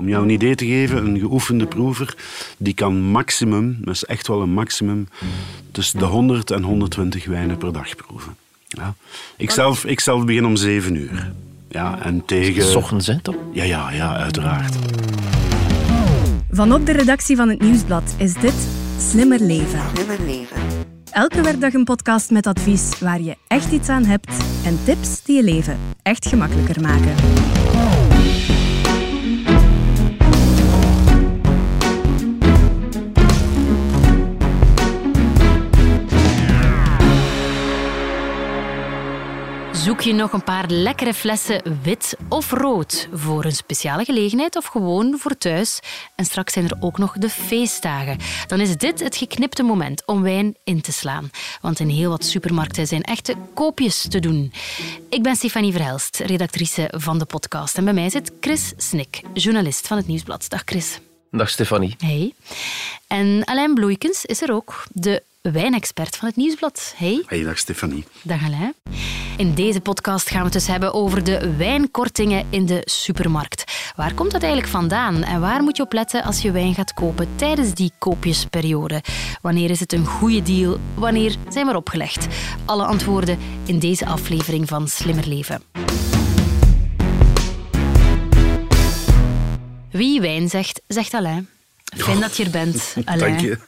Om 0.00 0.08
jou 0.08 0.22
een 0.22 0.30
idee 0.30 0.54
te 0.54 0.66
geven, 0.66 1.06
een 1.06 1.18
geoefende 1.18 1.66
proever 1.66 2.14
die 2.56 2.74
kan 2.74 3.00
maximum, 3.00 3.78
dat 3.80 3.94
is 3.94 4.04
echt 4.04 4.26
wel 4.26 4.42
een 4.42 4.52
maximum, 4.52 5.08
tussen 5.72 5.98
de 5.98 6.04
100 6.04 6.50
en 6.50 6.62
120 6.62 7.26
wijnen 7.26 7.58
per 7.58 7.72
dag 7.72 7.96
proeven. 7.96 8.36
Ja. 8.68 8.94
Ik, 9.36 9.50
zelf, 9.50 9.84
ik 9.84 10.00
zelf 10.00 10.24
begin 10.24 10.46
om 10.46 10.56
7 10.56 10.94
uur. 10.94 11.32
Ja, 11.68 12.02
en 12.02 12.24
tegen... 12.24 12.62
S 12.62 12.74
ochtends, 12.74 13.06
hè, 13.06 13.20
toch? 13.20 13.34
Ja, 13.52 13.64
ja, 13.64 13.90
ja, 13.90 14.16
uiteraard. 14.16 14.76
Vanop 16.50 16.86
de 16.86 16.92
redactie 16.92 17.36
van 17.36 17.48
het 17.48 17.60
Nieuwsblad 17.60 18.14
is 18.16 18.34
dit 18.34 18.68
Slimmer 18.98 19.40
Leven. 19.40 19.80
Slimmer 19.94 20.20
leven. 20.26 20.56
Elke 21.10 21.42
werkdag 21.42 21.72
een 21.72 21.84
podcast 21.84 22.30
met 22.30 22.46
advies 22.46 22.98
waar 22.98 23.20
je 23.20 23.36
echt 23.48 23.72
iets 23.72 23.88
aan 23.88 24.04
hebt 24.04 24.30
en 24.64 24.78
tips 24.84 25.22
die 25.22 25.36
je 25.36 25.42
leven 25.42 25.78
echt 26.02 26.26
gemakkelijker 26.26 26.80
maken. 26.80 27.14
Zoek 39.84 40.00
je 40.00 40.12
nog 40.12 40.32
een 40.32 40.44
paar 40.44 40.66
lekkere 40.68 41.14
flessen 41.14 41.62
wit 41.82 42.16
of 42.28 42.50
rood 42.50 43.08
voor 43.12 43.44
een 43.44 43.52
speciale 43.52 44.04
gelegenheid 44.04 44.56
of 44.56 44.66
gewoon 44.66 45.18
voor 45.18 45.38
thuis? 45.38 45.80
En 46.14 46.24
straks 46.24 46.52
zijn 46.52 46.64
er 46.64 46.76
ook 46.80 46.98
nog 46.98 47.12
de 47.18 47.28
feestdagen. 47.28 48.18
Dan 48.46 48.60
is 48.60 48.76
dit 48.76 49.00
het 49.00 49.16
geknipte 49.16 49.62
moment 49.62 50.06
om 50.06 50.22
wijn 50.22 50.56
in 50.64 50.80
te 50.80 50.92
slaan. 50.92 51.30
Want 51.60 51.80
in 51.80 51.88
heel 51.88 52.10
wat 52.10 52.24
supermarkten 52.24 52.86
zijn 52.86 53.02
echte 53.02 53.34
koopjes 53.54 54.08
te 54.08 54.20
doen. 54.20 54.52
Ik 55.08 55.22
ben 55.22 55.36
Stefanie 55.36 55.72
Verhelst, 55.72 56.18
redactrice 56.18 56.92
van 56.96 57.18
de 57.18 57.24
podcast. 57.24 57.76
En 57.76 57.84
bij 57.84 57.94
mij 57.94 58.10
zit 58.10 58.32
Chris 58.40 58.72
Snik, 58.76 59.20
journalist 59.34 59.86
van 59.86 59.96
het 59.96 60.06
Nieuwsblad. 60.06 60.48
Dag 60.48 60.62
Chris. 60.64 60.98
Dag 61.30 61.48
Stefanie. 61.48 61.94
Hey. 61.98 62.32
En 63.06 63.44
Alain 63.44 63.74
Bloeikens 63.74 64.24
is 64.24 64.42
er 64.42 64.52
ook, 64.52 64.84
de 64.92 65.22
wijnexpert 65.40 66.16
van 66.16 66.28
het 66.28 66.36
Nieuwsblad. 66.36 66.94
Hey. 66.96 67.22
Hey, 67.26 67.42
dag 67.42 67.58
Stefanie. 67.58 68.04
Dag 68.22 68.44
Alain. 68.44 68.74
In 69.40 69.54
deze 69.54 69.80
podcast 69.80 70.28
gaan 70.28 70.38
we 70.38 70.44
het 70.44 70.52
dus 70.52 70.66
hebben 70.66 70.94
over 70.94 71.24
de 71.24 71.56
wijnkortingen 71.56 72.46
in 72.50 72.66
de 72.66 72.82
supermarkt. 72.84 73.92
Waar 73.96 74.14
komt 74.14 74.30
dat 74.30 74.42
eigenlijk 74.42 74.72
vandaan 74.72 75.22
en 75.22 75.40
waar 75.40 75.62
moet 75.62 75.76
je 75.76 75.82
op 75.82 75.92
letten 75.92 76.22
als 76.22 76.42
je 76.42 76.50
wijn 76.50 76.74
gaat 76.74 76.94
kopen 76.94 77.28
tijdens 77.36 77.74
die 77.74 77.92
koopjesperiode? 77.98 79.02
Wanneer 79.42 79.70
is 79.70 79.80
het 79.80 79.92
een 79.92 80.06
goede 80.06 80.42
deal? 80.42 80.78
Wanneer 80.94 81.36
zijn 81.48 81.66
we 81.66 81.76
opgelegd? 81.76 82.26
Alle 82.64 82.84
antwoorden 82.84 83.38
in 83.66 83.78
deze 83.78 84.06
aflevering 84.06 84.68
van 84.68 84.88
Slimmer 84.88 85.28
Leven. 85.28 85.62
Wie 89.90 90.20
wijn 90.20 90.48
zegt, 90.48 90.82
zegt 90.86 91.14
Alain. 91.14 91.48
Fijn 91.96 92.20
dat 92.20 92.36
je 92.36 92.44
er 92.44 92.50
bent, 92.50 92.94
Alain. 93.04 93.18
Dank 93.20 93.40
je. 93.40 93.58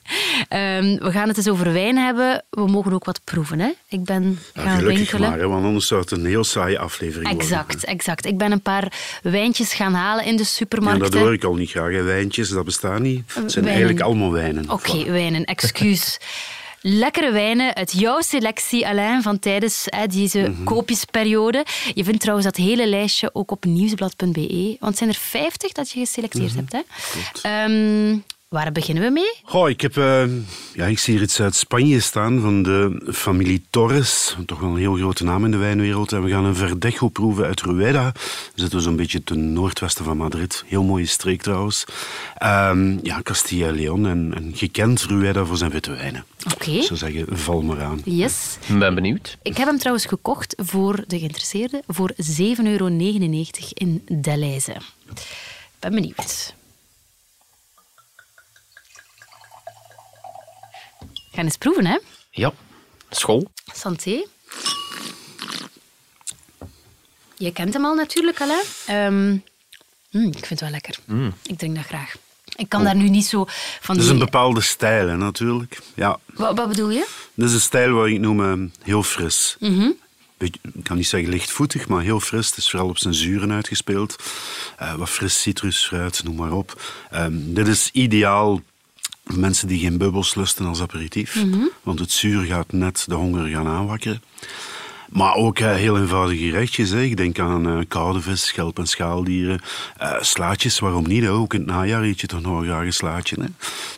Ehm, 0.48 1.05
we 1.05 1.11
gaan 1.12 1.28
het 1.28 1.37
eens 1.37 1.48
over 1.48 1.73
wijn 1.73 1.97
hebben. 1.97 2.45
We 2.51 2.67
mogen 2.67 2.92
ook 2.92 3.05
wat 3.05 3.20
proeven. 3.25 3.59
Hè? 3.61 3.70
Ik 3.89 4.05
ben 4.05 4.39
Ja, 4.55 4.62
gaan 4.62 4.84
winkelen. 4.84 5.31
maar, 5.31 5.39
hè, 5.39 5.48
want 5.48 5.64
anders 5.64 5.87
zou 5.87 6.01
het 6.01 6.11
een 6.11 6.25
heel 6.27 6.45
saaie 6.45 6.79
aflevering 6.79 7.29
worden. 7.29 7.42
Exact, 7.48 7.84
exact. 7.84 8.27
Ik 8.27 8.39
ben 8.39 8.53
een 8.53 8.61
paar 8.62 8.92
wijntjes 9.23 9.75
gaan 9.75 9.95
halen 9.95 10.25
in 10.25 10.37
de 10.37 10.42
Ja, 10.42 10.48
supermarkten. 10.48 11.11
dat 11.11 11.20
hoor 11.20 11.33
ik 11.33 11.45
al 11.45 11.55
niet 11.55 11.70
graag. 11.70 11.91
hè. 11.92 12.03
Wijntjes, 12.03 12.48
dat 12.48 12.64
bestaat 12.64 13.01
niet. 13.01 13.19
Het 13.27 13.34
zijn 13.34 13.47
wijnen. 13.64 13.70
eigenlijk 13.70 14.01
allemaal 14.01 14.33
wijnen. 14.33 14.70
Oké, 14.70 15.11
wijnen, 15.11 15.45
excuus. 15.45 16.19
Lekkere 16.85 17.31
wijnen 17.33 17.75
uit 17.75 17.93
jouw 17.93 18.21
selectie, 18.21 18.87
Alain, 18.87 19.23
van 19.23 19.39
tijdens 19.39 19.83
hè, 19.87 20.07
deze 20.07 20.39
Mhm. 20.41 20.65
koopjesperiode. 20.65 21.65
Je 21.95 22.05
vindt 22.05 22.21
trouwens 22.21 22.47
dat 22.47 22.57
hele 22.57 22.87
lijstje 22.87 23.31
ook 23.33 23.51
op 23.51 23.65
nieuwsblad.be. 23.65 24.77
Want 24.81 24.81
het 24.81 24.97
zijn 24.99 25.11
er 25.11 25.17
50 25.17 25.73
dat 25.73 25.91
je 25.91 25.99
geselecteerd 26.01 26.55
Mhm. 26.55 26.57
hebt. 26.57 26.73
Hè? 26.73 26.81
Waar 28.53 28.72
beginnen 28.72 29.05
we 29.05 29.11
mee? 29.11 29.34
Goh, 29.45 29.69
ik, 29.69 29.81
heb, 29.81 29.97
eh, 29.97 30.25
ja, 30.75 30.86
ik 30.86 30.98
zie 30.98 31.14
hier 31.14 31.22
iets 31.22 31.41
uit 31.41 31.55
Spanje 31.55 32.00
staan 32.00 32.41
van 32.41 32.62
de 32.62 33.08
familie 33.12 33.63
Torres. 33.70 34.36
Toch 34.46 34.61
wel 34.61 34.70
een 34.70 34.77
heel 34.77 34.95
grote 34.95 35.24
naam 35.24 35.45
in 35.45 35.51
de 35.51 35.57
wijnwereld. 35.57 36.13
En 36.13 36.23
we 36.23 36.30
gaan 36.30 36.45
een 36.45 36.55
Verdejo 36.55 37.08
proeven 37.08 37.45
uit 37.45 37.61
Rueda. 37.61 38.12
We 38.55 38.61
zitten 38.61 38.80
zo'n 38.80 38.96
beetje 38.96 39.24
ten 39.24 39.52
noordwesten 39.52 40.05
van 40.05 40.17
Madrid. 40.17 40.64
Heel 40.67 40.83
mooie 40.83 41.07
streek 41.07 41.42
trouwens. 41.42 41.85
Ehm, 42.36 42.98
ja, 43.02 43.23
Castilla 43.23 43.68
y 43.68 43.73
León. 43.73 44.07
En, 44.07 44.33
en 44.35 44.52
gekend 44.55 45.02
Rueda 45.02 45.45
voor 45.45 45.57
zijn 45.57 45.70
witte 45.70 45.91
wijnen. 45.91 46.24
Oké. 46.55 46.70
Ik 46.70 46.83
zou 46.83 46.98
zeggen, 46.98 47.39
val 47.39 47.62
maar 47.62 47.83
aan. 47.83 48.01
Yes. 48.05 48.58
Ik 48.68 48.79
ben 48.79 48.95
benieuwd. 48.95 49.39
Ik 49.42 49.57
heb 49.57 49.67
hem 49.67 49.79
trouwens 49.79 50.07
gekocht 50.07 50.55
voor 50.57 51.05
de 51.07 51.18
geïnteresseerden 51.18 51.83
voor 51.86 52.12
7,99 52.12 52.62
euro 52.64 52.86
in 53.74 54.02
Deleuze. 54.08 54.77
Ben 55.79 55.95
benieuwd. 55.95 56.55
Gaan 61.33 61.45
eens 61.45 61.57
proeven, 61.57 61.87
hè? 61.87 61.98
Ja. 62.31 62.53
School. 63.11 63.51
Santé. 63.75 64.25
Je 67.37 67.53
kent 67.53 67.73
hem 67.73 67.85
al 67.85 67.95
natuurlijk, 67.95 68.41
Alain. 68.41 68.65
Ehm, 68.87 69.29
mm, 70.11 70.27
ik 70.27 70.47
vind 70.47 70.48
het 70.48 70.61
wel 70.61 70.71
lekker. 70.71 70.97
Ik 71.42 71.59
drink 71.59 71.77
dat 71.77 71.85
graag. 71.85 72.15
Ik 72.57 72.69
kan 72.69 72.85
daar 72.85 72.97
nu 72.97 73.09
niet 73.09 73.25
zo 73.27 73.45
van 73.81 73.95
Het 73.95 74.05
is 74.05 74.11
die... 74.11 74.13
een 74.13 74.25
bepaalde 74.25 74.61
stijl, 74.61 75.09
hè, 75.09 75.17
natuurlijk. 75.17 75.79
Ja, 75.95 76.19
Wat, 76.35 76.57
wat 76.57 76.69
bedoel 76.69 76.91
je? 76.91 77.07
dit 77.35 77.48
is 77.48 77.55
een 77.55 77.61
stijl 77.61 77.92
wat 77.95 78.07
ik 78.07 78.21
noem 78.21 78.45
eh, 78.45 78.69
heel 78.83 79.03
fris. 79.03 79.57
Mhm. 79.61 79.91
Ik 80.39 80.57
kan 80.83 80.97
niet 80.97 81.07
zeggen 81.07 81.31
lichtvoetig, 81.31 81.89
maar 81.89 82.03
heel 82.03 82.21
fris. 82.21 82.48
Het 82.48 82.57
is 82.59 82.71
vooral 82.71 82.89
op 82.89 82.98
zijn 82.98 83.15
zuren 83.15 83.53
uitgespeeld. 83.53 84.17
Eh, 84.77 84.95
wat 84.95 85.09
fris 85.11 85.41
citrusfruit, 85.41 86.23
noem 86.25 86.37
maar 86.37 86.53
op. 86.53 86.83
Ehm, 87.11 87.33
dit 87.35 87.69
is 87.69 87.91
ideaal 87.92 88.61
mensen 89.25 89.69
die 89.69 89.79
geen 89.79 89.99
bubbels 89.99 90.35
lusten 90.35 90.67
als 90.67 90.81
aperitief. 90.81 91.45
Mhm. 91.45 91.59
Want 91.83 91.99
het 91.99 92.11
zuur 92.11 92.45
gaat 92.45 92.73
net 92.73 93.05
de 93.09 93.15
honger 93.15 93.49
gaan 93.49 93.67
aanwakkeren. 93.69 94.23
Maar 95.11 95.35
ook 95.35 95.59
eh, 95.59 95.75
heel 95.75 95.99
eenvoudige 95.99 96.45
gerechtjes. 96.45 96.91
Hè. 96.91 97.03
Ik 97.03 97.17
denk 97.17 97.39
aan 97.39 97.69
eh, 97.69 97.79
koude 97.89 98.21
vis, 98.21 98.47
schelp- 98.47 98.79
en 98.79 98.87
schaaldieren. 98.87 99.61
eh, 99.97 100.13
slaatjes, 100.21 100.79
waarom 100.79 101.07
niet? 101.07 101.23
Hè? 101.23 101.31
Ook 101.31 101.55
in 101.55 101.61
het 101.61 101.69
najaar 101.69 102.03
eet 102.03 102.21
je 102.21 102.27
toch 102.27 102.41
nog 102.41 102.65
graag 102.65 102.85
een 102.85 102.93
slaatje. 102.93 103.37
Hè? 103.41 103.47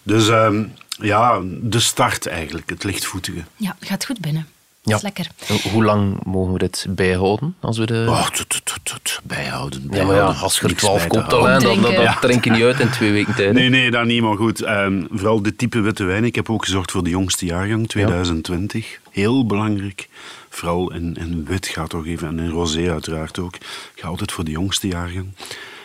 Dus 0.03 0.29
ehm, 0.29 0.65
ja, 1.01 1.41
de 1.63 1.81
start 1.81 2.27
eigenlijk, 2.27 2.71
het 2.71 2.85
lichtvoetige. 2.85 3.45
Ja, 3.57 3.77
gaat 3.81 4.05
goed 4.05 4.21
binnen. 4.21 4.49
Ja. 4.87 4.91
Dat 4.91 4.97
is 4.97 5.03
lekker. 5.03 5.27
Ho- 5.47 5.71
Hoe 5.71 5.85
lang 5.85 6.25
mogen 6.25 6.53
we 6.53 6.59
dit 6.59 6.87
bijhouden? 6.89 7.55
Als 7.61 7.79
we 7.79 7.87
de... 7.87 8.05
Oh, 8.09 8.29
tut, 8.29 8.49
tut, 8.49 8.65
tut, 8.65 8.81
tut, 8.85 9.21
bijhouden. 9.23 9.81
ja, 9.83 9.89
maar 9.89 9.97
ja, 9.99 10.07
bijhouden. 10.07 10.43
als 10.43 10.55
je 10.57 10.61
er 10.63 10.67
Niks 10.69 10.81
12 10.83 10.99
bij 10.99 11.09
te 11.09 11.19
koopt, 11.19 11.31
houden. 11.31 11.51
Alain, 11.69 11.83
dan, 11.83 12.05
dan, 12.05 12.15
drink 12.21 12.45
je 12.45 12.51
niet 12.51 12.63
uit 12.63 12.81
in 12.81 12.91
twee 12.91 13.13
weken 13.13 13.35
tijd. 13.35 13.53
Nee, 13.53 13.69
nee, 13.69 13.91
dat 13.91 14.05
niet, 14.05 14.23
maar 14.23 14.37
goed. 14.37 14.63
ehm, 14.63 15.05
vooral 15.11 15.43
de 15.43 15.57
type 15.57 15.81
witte 15.81 16.05
wijn. 16.05 16.25
Ik 16.25 16.35
heb 16.35 16.51
ook 16.51 16.65
gezocht 16.65 16.91
voor 16.91 17.05
de 17.05 17.11
jongste 17.11 17.45
jaargang, 17.47 17.89
2020. 17.89 18.99
Heel 19.11 19.47
belangrijk. 19.47 20.09
Vooral 20.49 20.93
in, 20.93 21.17
in 21.21 21.45
wit 21.45 21.67
gaat 21.67 21.91
toch 21.91 22.07
even, 22.07 22.29
en 22.29 22.39
in 22.39 22.51
rosé 22.51 22.91
uiteraard 22.91 23.39
ook. 23.39 23.55
Ga 23.95 24.09
altijd 24.09 24.33
voor 24.33 24.45
de 24.45 24.51
jongste 24.51 24.89
jaargang. 24.89 25.27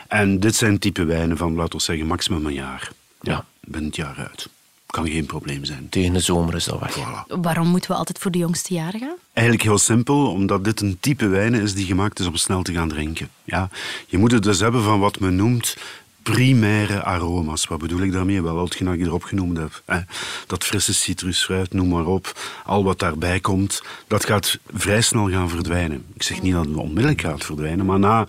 En 0.08 0.40
dit 0.40 0.56
zijn 0.56 0.80
type 0.80 1.04
wijnen 1.06 1.38
van, 1.38 1.56
laten 1.56 1.78
we 1.78 1.84
zeggen, 1.84 2.06
maximum 2.08 2.46
een 2.46 2.54
jaar. 2.54 2.90
Ja, 3.22 3.32
Ja. 3.32 3.46
binnen 3.62 3.86
het 3.90 3.96
jaar 3.96 4.16
uit. 4.18 4.50
Kan 4.90 5.08
geen 5.08 5.26
probleem 5.26 5.66
zijn. 5.66 5.90
Tegen 5.90 6.14
de 6.14 6.20
zomer 6.20 6.56
is 6.56 6.66
dat 6.66 6.80
weg. 6.80 6.98
Voilà. 6.98 7.42
Waarom 7.42 7.68
moeten 7.68 7.92
we 7.92 7.98
altijd 7.98 8.18
voor 8.18 8.32
de 8.32 8.38
jongste 8.38 8.74
jaren 8.74 9.00
gaan? 9.00 9.16
Eigenlijk 9.34 9.68
heel 9.68 9.78
simpel, 9.78 10.32
omdat 10.32 10.64
dit 10.64 10.82
een 10.82 10.98
type 11.00 11.28
wijn 11.28 11.54
is 11.54 11.74
die 11.74 11.86
gemaakt 11.86 12.20
is 12.20 12.26
om 12.26 12.36
snel 12.36 12.62
te 12.62 12.74
gaan 12.74 12.90
drinken. 12.90 13.30
Ja, 13.44 13.70
je 14.08 14.18
moet 14.18 14.32
het 14.32 14.44
dus 14.44 14.60
hebben 14.60 14.84
van 14.84 15.00
wat 15.00 15.20
men 15.20 15.36
noemt 15.36 15.78
primaire 16.24 17.04
aroma's. 17.04 17.66
Wat 17.66 17.80
bedoel 17.80 18.02
ik 18.02 18.12
daarmee? 18.12 18.42
Wel, 18.42 18.56
dat 18.56 18.74
ik 18.80 19.02
erop 19.02 19.24
genoemd 19.24 19.58
heb. 19.58 19.82
Hè. 19.86 20.00
Dat 20.48 20.64
frisse 20.64 20.94
citrusfruit, 20.94 21.74
noem 21.74 21.88
maar 21.88 22.06
op. 22.06 22.40
Al 22.66 22.84
wat 22.84 23.00
daarbij 23.00 23.40
komt, 23.40 23.84
dat 24.08 24.26
gaat 24.26 24.58
vrij 24.74 25.02
snel 25.02 25.30
gaan 25.30 25.50
verdwijnen. 25.50 26.06
Ik 26.14 26.24
zeg 26.24 26.42
niet 26.42 26.54
dat 26.54 26.66
het 26.66 26.76
onmiddellijk 26.76 27.22
gaat 27.22 27.46
verdwijnen, 27.46 27.86
maar 27.86 28.00
na, 28.00 28.28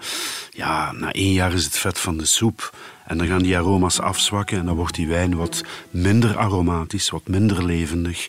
ja, 0.50 0.92
na 0.92 1.12
één 1.12 1.32
jaar 1.32 1.52
is 1.52 1.64
het 1.64 1.78
vet 1.78 1.98
van 1.98 2.16
de 2.18 2.26
soep. 2.26 2.74
En 3.06 3.18
dan 3.18 3.26
gaan 3.26 3.42
die 3.42 3.56
aroma's 3.56 4.00
afzwakken 4.00 4.58
en 4.58 4.66
dan 4.66 4.76
wordt 4.76 4.94
die 4.94 5.08
wijn 5.08 5.36
wat 5.36 5.62
minder 5.90 6.36
aromatisch, 6.36 7.10
wat 7.10 7.28
minder 7.28 7.64
levendig. 7.64 8.28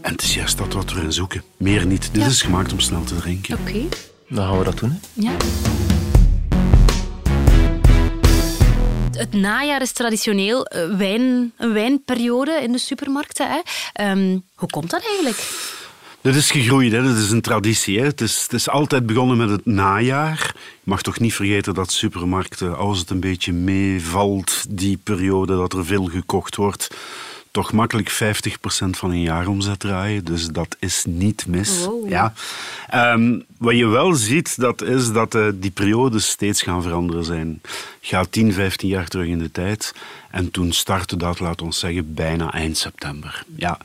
En 0.00 0.12
het 0.12 0.22
is 0.22 0.34
juist 0.34 0.58
dat 0.58 0.72
wat 0.72 0.92
we 0.92 0.98
erin 0.98 1.12
zoeken. 1.12 1.42
Meer 1.56 1.86
niet. 1.86 2.08
Dit 2.12 2.22
Ja. 2.22 2.28
is 2.28 2.42
gemaakt 2.42 2.72
om 2.72 2.80
snel 2.80 3.04
te 3.04 3.16
drinken. 3.16 3.58
Oké. 3.58 3.82
Dan 4.28 4.46
gaan 4.48 4.58
we 4.58 4.64
dat 4.64 4.78
doen. 4.78 4.90
Hè. 4.90 4.96
Ja. 5.12 5.36
Het 9.20 9.32
najaar 9.32 9.82
is 9.82 9.92
traditioneel 9.92 10.66
eh, 10.66 10.96
wijn, 10.96 11.52
een 11.56 11.72
wijnperiode 11.72 12.52
in 12.62 12.72
de 12.72 12.78
supermarkten. 12.78 13.48
Hè? 13.48 13.60
Ehm, 13.92 14.38
hoe 14.54 14.68
komt 14.68 14.90
dat 14.90 15.04
eigenlijk? 15.06 15.36
Dit 16.20 16.34
is 16.34 16.50
gegroeid, 16.50 16.92
hè. 16.92 17.02
dit 17.02 17.16
is 17.16 17.30
een 17.30 17.40
traditie. 17.40 17.98
Hè. 17.98 18.04
Het, 18.04 18.20
is, 18.20 18.42
het 18.42 18.52
is 18.52 18.68
altijd 18.68 19.06
begonnen 19.06 19.36
met 19.36 19.50
het 19.50 19.66
najaar. 19.66 20.52
Je 20.54 20.90
mag 20.90 21.02
toch 21.02 21.18
niet 21.18 21.34
vergeten 21.34 21.74
dat 21.74 21.92
supermarkten, 21.92 22.76
als 22.76 22.98
het 22.98 23.10
een 23.10 23.20
beetje 23.20 23.52
meevalt, 23.52 24.64
die 24.68 24.96
periode 24.96 25.56
dat 25.56 25.72
er 25.72 25.86
veel 25.86 26.04
gekocht 26.04 26.56
wordt, 26.56 26.88
toch 27.50 27.72
makkelijk 27.72 28.12
50% 28.12 28.14
van 28.90 29.10
een 29.10 29.22
jaaromzet 29.22 29.78
draaien. 29.78 30.24
Dus 30.24 30.46
dat 30.46 30.76
is 30.78 31.04
niet 31.08 31.46
mis. 31.46 31.84
Wow. 31.84 32.08
Ja. 32.08 32.32
Ehm, 32.88 33.38
wat 33.58 33.76
je 33.76 33.86
wel 33.86 34.14
ziet, 34.14 34.60
dat 34.60 34.82
is 34.82 35.12
dat 35.12 35.34
eh, 35.34 35.48
die 35.54 35.70
periodes 35.70 36.28
steeds 36.28 36.62
gaan 36.62 36.82
veranderen 36.82 37.24
zijn. 37.24 37.60
Ga 38.00 38.24
10, 38.30 38.52
15 38.52 38.88
jaar 38.88 39.08
terug 39.08 39.26
in 39.26 39.38
de 39.38 39.50
tijd. 39.50 39.94
En 40.30 40.50
toen 40.50 40.72
startte 40.72 41.16
dat, 41.16 41.40
laten 41.40 41.66
we 41.66 41.72
zeggen, 41.72 42.14
bijna 42.14 42.52
eind 42.52 42.76
september. 42.78 43.44
Ja. 43.56 43.78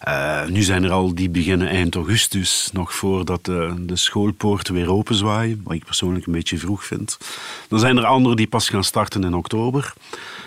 Eh, 0.00 0.46
nu 0.46 0.62
zijn 0.62 0.84
er 0.84 0.90
al 0.90 1.14
die 1.14 1.30
beginnen 1.30 1.68
eind 1.68 1.94
augustus, 1.94 2.70
nog 2.72 2.94
voordat 2.94 3.44
de, 3.44 3.74
de 3.78 3.96
schoolpoorten 3.96 4.74
weer 4.74 4.90
openzwaaien, 4.92 5.60
wat 5.64 5.74
ik 5.74 5.84
persoonlijk 5.84 6.26
een 6.26 6.32
beetje 6.32 6.58
vroeg 6.58 6.84
vind. 6.84 7.18
Dan 7.68 7.78
zijn 7.78 7.96
er 7.96 8.04
anderen 8.04 8.36
die 8.36 8.46
pas 8.46 8.68
gaan 8.68 8.84
starten 8.84 9.24
in 9.24 9.34
oktober. 9.34 9.92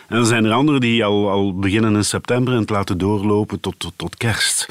En 0.07 0.15
dan 0.15 0.25
zijn 0.25 0.45
er 0.45 0.51
anderen 0.51 0.81
die 0.81 1.05
al, 1.05 1.29
al 1.29 1.59
beginnen 1.59 1.95
in 1.95 2.05
september 2.05 2.53
en 2.53 2.59
het 2.59 2.69
laten 2.69 2.97
doorlopen 2.97 3.59
tot, 3.59 3.75
tot, 3.77 3.94
tot 3.95 4.17
kerst. 4.17 4.67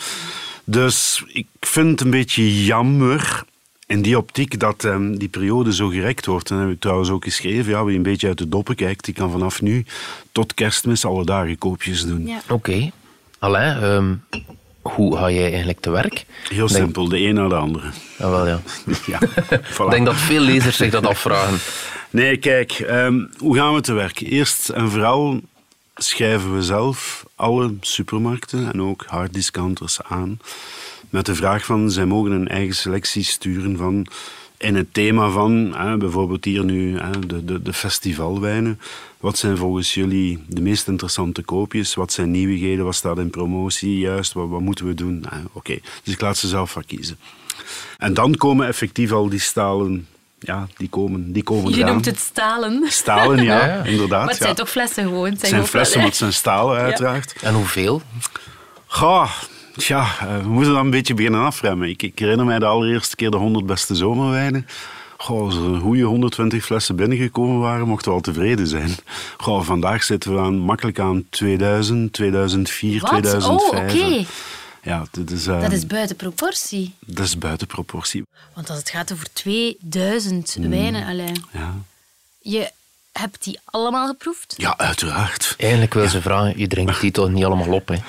Dus 0.64 1.24
ik 1.26 1.46
vind 1.60 1.90
het 1.90 2.00
een 2.00 2.10
beetje 2.10 2.64
jammer 2.64 3.44
in 3.86 4.02
die 4.02 4.18
optiek 4.18 4.60
dat 4.60 4.84
ehm, 4.84 5.14
die 5.14 5.28
periode 5.28 5.74
zo 5.74 5.88
gerekt 5.88 6.26
wordt. 6.26 6.50
En 6.50 6.56
dat 6.56 6.64
heb 6.64 6.74
ik 6.74 6.80
trouwens 6.80 7.10
ook 7.10 7.24
geschreven. 7.24 7.72
Ja, 7.72 7.84
wie 7.84 7.96
een 7.96 8.02
beetje 8.02 8.28
uit 8.28 8.38
de 8.38 8.48
doppen 8.48 8.74
kijkt, 8.74 9.04
die 9.04 9.14
kan 9.14 9.30
vanaf 9.30 9.62
nu 9.62 9.84
tot 10.32 10.54
kerstmis 10.54 11.04
alle 11.04 11.24
dagen 11.24 11.58
koopjes 11.58 12.06
doen. 12.06 12.26
Ja. 12.26 12.40
Oké. 12.48 12.90
Alain, 13.38 13.82
ehm, 13.82 14.14
hoe 14.82 15.16
ga 15.16 15.30
jij 15.30 15.48
eigenlijk 15.48 15.80
te 15.80 15.90
werk? 15.90 16.24
Heel 16.48 16.66
Denk- 16.66 16.80
simpel, 16.80 17.08
de 17.08 17.18
een 17.20 17.34
na 17.34 17.48
de 17.48 17.54
andere. 17.54 17.86
Ah, 18.18 18.30
wel, 18.30 18.46
ja. 18.46 18.60
Ja, 19.06 19.18
Ik 19.84 19.90
denk 19.90 20.06
dat 20.06 20.16
veel 20.16 20.40
lezers 20.40 20.76
zich 20.76 20.90
dat 20.90 21.06
afvragen. 21.06 21.58
Nee, 22.10 22.36
kijk, 22.36 22.72
ehm, 22.72 23.20
hoe 23.36 23.56
gaan 23.56 23.74
we 23.74 23.80
te 23.80 23.92
werk? 23.92 24.20
Eerst 24.20 24.68
en 24.68 24.90
vooral 24.90 25.40
schrijven 25.94 26.54
we 26.54 26.62
zelf 26.62 27.24
alle 27.36 27.74
supermarkten 27.80 28.72
en 28.72 28.82
ook 28.82 29.04
harddiscounters 29.06 30.02
aan 30.02 30.38
met 31.10 31.26
de 31.26 31.34
vraag 31.34 31.64
van, 31.64 31.90
zij 31.90 32.04
mogen 32.06 32.30
een 32.32 32.48
eigen 32.48 32.74
selectie 32.74 33.24
sturen 33.24 33.76
van 33.76 34.06
in 34.62 34.74
het 34.74 34.94
thema 34.94 35.30
van, 35.30 35.74
hè, 35.76 35.96
bijvoorbeeld 35.96 36.44
hier 36.44 36.64
nu 36.64 36.98
hè, 36.98 37.26
de, 37.26 37.44
de, 37.44 37.62
de 37.62 37.72
festivalwijnen. 37.72 38.80
Wat 39.20 39.38
zijn 39.38 39.56
volgens 39.56 39.94
jullie 39.94 40.44
de 40.46 40.60
meest 40.60 40.88
interessante 40.88 41.42
koopjes? 41.42 41.94
Wat 41.94 42.12
zijn 42.12 42.30
nieuwigheden? 42.30 42.84
Wat 42.84 42.94
staat 42.94 43.18
in 43.18 43.30
promotie 43.30 43.98
juist? 43.98 44.32
Wat, 44.32 44.48
wat 44.48 44.60
moeten 44.60 44.86
we 44.86 44.94
doen? 44.94 45.24
Oké, 45.52 45.78
dus 46.04 46.14
ik 46.14 46.20
laat 46.20 46.36
ze 46.36 46.48
zelf 46.48 46.70
van 46.70 46.84
kiezen. 46.84 47.18
En 47.98 48.14
dan 48.14 48.34
komen 48.36 48.66
effectief 48.66 49.12
al 49.12 49.28
die 49.28 49.40
stalen, 49.40 50.06
ja, 50.38 50.66
die 50.76 50.88
komen, 50.88 51.32
die 51.32 51.42
komen 51.42 51.70
Je 51.72 51.78
eraan. 51.78 51.92
noemt 51.92 52.04
het 52.04 52.18
stalen. 52.18 52.84
Stalen, 52.88 53.42
ja, 53.44 53.74
inderdaad. 53.84 54.20
Maar 54.20 54.28
het 54.28 54.38
ja. 54.38 54.44
zijn 54.44 54.54
toch 54.56 54.70
flessen 54.70 55.04
gewoon? 55.04 55.30
Het 55.30 55.40
Het 55.40 55.50
zijn 55.50 55.66
flessen, 55.66 55.98
maar 55.98 56.08
het 56.08 56.16
zijn 56.16 56.32
stalen, 56.32 56.78
uiteraard. 56.80 57.34
En 57.40 57.54
hoeveel? 57.54 58.02
Goh, 58.86 59.30
tja, 59.76 60.00
eh, 60.20 60.36
we 60.42 60.48
moeten 60.48 60.72
dan 60.72 60.84
een 60.84 60.90
beetje 60.90 61.14
beginnen 61.14 61.40
afremmen. 61.44 61.88
Ik, 61.88 62.02
ik 62.02 62.18
herinner 62.18 62.46
mij 62.46 62.58
de 62.58 62.66
allereerste 62.66 63.16
keer 63.16 63.30
de 63.30 63.36
100 63.36 63.66
beste 63.66 63.94
zomerwijnen. 63.94 64.66
Goh, 65.16 65.40
als 65.42 65.54
er 65.56 65.62
een 65.62 65.80
goede 65.80 66.02
120 66.02 66.64
flessen 66.64 66.96
binnengekomen 66.96 67.58
waren, 67.60 67.88
mochten 67.88 68.08
we 68.10 68.16
al 68.16 68.22
tevreden 68.22 68.66
zijn. 68.66 68.90
Goh, 69.36 69.62
vandaag 69.62 70.02
zitten 70.02 70.34
we 70.34 70.40
aan, 70.40 70.58
makkelijk 70.58 70.98
aan 70.98 71.24
2000, 71.30 72.12
2004, 72.12 73.00
Wat? 73.00 73.10
2005. 73.10 73.60
Oh, 73.60 73.78
oké. 73.78 74.24
Ja, 74.82 75.04
dit 75.10 75.30
is, 75.30 75.46
eh, 75.46 75.60
Dat 75.60 75.72
is 75.72 75.86
buiten 75.86 76.16
proportie. 76.16 76.94
dat 77.06 77.24
is 77.26 77.38
buiten 77.38 77.66
proportie. 77.66 78.22
Want 78.54 78.70
als 78.70 78.78
het 78.78 78.90
gaat 78.90 79.12
over 79.12 79.26
2000 79.32 80.54
Hmm. 80.54 80.70
wijnen, 80.70 81.06
Alain, 81.06 81.44
Ja, 81.52 81.74
je 82.40 82.70
hebt 83.12 83.44
die 83.44 83.58
allemaal 83.64 84.06
geproefd? 84.06 84.54
ja 84.56 84.78
uiteraard. 84.78 85.54
Eigenlijk 85.58 85.94
wil 85.94 86.08
ze 86.08 86.22
vragen, 86.22 86.58
je 86.58 86.66
drinkt 86.68 87.00
die 87.00 87.10
toch 87.10 87.30
niet 87.30 87.44
allemaal 87.44 87.72
op, 87.74 87.88
hè? 87.88 87.96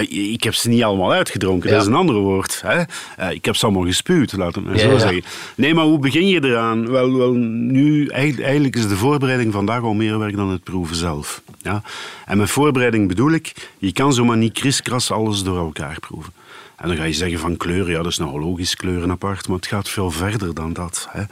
Eh, 0.00 0.32
Ik 0.32 0.42
heb 0.44 0.54
ze 0.54 0.68
niet 0.68 0.82
allemaal 0.82 1.12
uitgedronken, 1.12 1.68
Ja. 1.68 1.74
dat 1.74 1.84
is 1.84 1.90
een 1.90 1.96
ander 1.98 2.14
woord. 2.16 2.60
Hè? 2.66 2.82
Eh, 3.16 3.30
Ik 3.30 3.44
heb 3.44 3.56
ze 3.56 3.64
allemaal 3.66 3.84
gespuwd, 3.84 4.32
laat 4.32 4.54
het 4.54 4.64
maar 4.64 4.78
zo 4.78 4.90
ja. 4.92 4.98
zeggen. 4.98 5.22
Nee, 5.56 5.74
maar 5.74 5.84
hoe 5.84 5.98
begin 5.98 6.26
je 6.28 6.44
eraan? 6.44 6.90
Wel, 6.90 7.16
wel 7.16 7.32
nu, 7.32 8.06
eigenlijk 8.08 8.42
eigenlijk 8.46 8.76
is 8.76 8.88
de 8.88 8.96
voorbereiding 8.96 9.52
vandaag 9.52 9.82
al 9.82 9.94
meer 9.94 10.18
werk 10.18 10.36
dan 10.36 10.50
het 10.50 10.62
proeven 10.62 10.96
zelf. 10.96 11.42
Ja? 11.62 11.82
En 12.26 12.38
met 12.38 12.50
voorbereiding 12.50 13.08
bedoel 13.08 13.30
ik, 13.32 13.52
je 13.78 13.92
kan 13.92 14.12
zomaar 14.12 14.36
niet 14.36 14.52
kriskras 14.52 15.10
alles 15.10 15.42
door 15.42 15.58
elkaar 15.58 15.96
proeven. 16.00 16.32
En 16.76 16.88
dan 16.88 16.96
ga 16.96 17.04
je 17.04 17.12
zeggen 17.12 17.38
van 17.38 17.56
kleuren, 17.56 17.90
ja, 17.92 18.02
dat 18.02 18.12
is 18.12 18.18
nogal 18.18 18.40
logisch, 18.40 18.76
kleuren 18.76 19.10
apart, 19.10 19.48
maar 19.48 19.56
het 19.56 19.66
gaat 19.66 19.88
veel 19.88 20.10
verder 20.10 20.54
dan 20.54 20.72
dat. 20.72 21.08
Hè? 21.10 21.22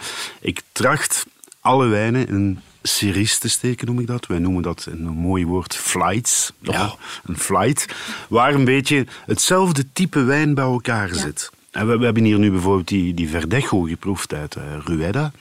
Ik 0.41 0.61
tracht 0.73 1.27
alle 1.61 1.87
wijnen 1.87 2.29
in 2.29 2.61
series 2.83 3.39
te 3.39 3.49
steken, 3.49 3.87
noem 3.87 4.01
ik 4.01 4.07
dat. 4.07 4.27
Wij 4.27 4.39
noemen 4.39 4.63
dat 4.63 4.87
een 4.91 5.03
mooi 5.03 5.47
woord 5.47 5.77
flights. 5.77 6.53
Ja, 6.61 6.95
een 7.25 7.39
flight. 7.39 7.87
Waar 8.29 8.55
een 8.55 8.65
beetje 8.65 9.07
hetzelfde 9.27 9.85
type 9.93 10.23
wijn 10.23 10.55
bij 10.55 10.65
elkaar 10.65 11.15
zit. 11.15 11.51
En 11.73 11.87
we, 11.87 11.99
we 11.99 12.05
hebben 12.05 12.25
hier 12.25 12.39
nu 12.39 12.51
bijvoorbeeld 12.51 12.89
die, 12.89 13.15
die 13.15 13.29
Verdejo 13.29 13.83
geproefd 13.83 14.35
uit 14.35 14.55
eh, 14.55 14.63
Rueda. 14.85 15.33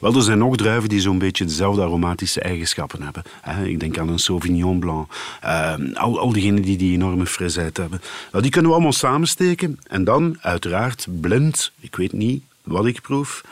Wel, 0.00 0.14
er 0.14 0.22
zijn 0.22 0.38
nog 0.38 0.56
druiven 0.56 0.88
die 0.88 1.00
zo'n 1.00 1.18
beetje 1.18 1.44
dezelfde 1.44 1.82
aromatische 1.82 2.40
eigenschappen 2.40 3.02
hebben. 3.02 3.22
Hè. 3.40 3.66
Ik 3.66 3.80
denk 3.80 3.98
aan 3.98 4.08
een 4.08 4.18
Sauvignon 4.18 4.78
Blanc. 4.78 5.12
Eh, 5.40 5.74
al, 5.94 6.18
al 6.18 6.32
diegenen 6.32 6.62
die 6.62 6.76
die 6.76 6.92
enorme 6.92 7.26
frisheid 7.26 7.76
hebben. 7.76 8.00
Nou, 8.30 8.42
die 8.42 8.52
kunnen 8.52 8.70
we 8.70 8.76
allemaal 8.76 8.92
samensteken. 8.96 9.78
En 9.88 10.04
dan, 10.04 10.38
uiteraard, 10.40 11.06
blind. 11.20 11.72
Ik 11.80 11.96
weet 11.96 12.12
niet 12.12 12.42
wat 12.62 12.86
ik 12.86 13.00
proef. 13.00 13.42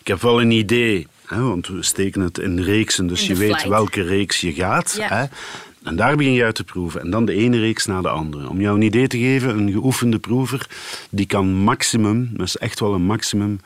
Ik 0.00 0.06
heb 0.06 0.20
wel 0.20 0.40
een 0.40 0.50
idee, 0.50 1.06
hè, 1.30 1.42
want 1.42 1.68
we 1.68 1.82
steken 1.82 2.20
het 2.20 2.38
in 2.38 2.60
reeksen, 2.60 3.06
dus 3.06 3.22
In 3.22 3.28
je 3.28 3.34
weet 3.34 3.48
flight. 3.48 3.68
welke 3.68 4.02
reeks 4.02 4.40
je 4.40 4.52
gaat. 4.52 4.94
Ja. 4.98 5.08
Hè. 5.08 5.24
En 5.82 5.96
daar 5.96 6.16
begin 6.16 6.32
je 6.32 6.44
uit 6.44 6.54
te 6.54 6.64
proeven. 6.64 7.00
En 7.00 7.10
dan 7.10 7.24
de 7.24 7.34
ene 7.34 7.58
reeks 7.58 7.86
na 7.86 8.00
de 8.00 8.08
andere. 8.08 8.48
Om 8.48 8.60
jou 8.60 8.76
een 8.76 8.82
idee 8.82 9.06
te 9.06 9.18
geven, 9.18 9.58
een 9.58 9.72
geoefende 9.72 10.18
proever, 10.18 10.66
die 11.10 11.26
kan 11.26 11.54
maximum, 11.54 12.30
dat 12.32 12.46
is 12.46 12.56
echt 12.56 12.80
wel 12.80 12.94
een 12.94 13.02
maximum, 13.02 13.60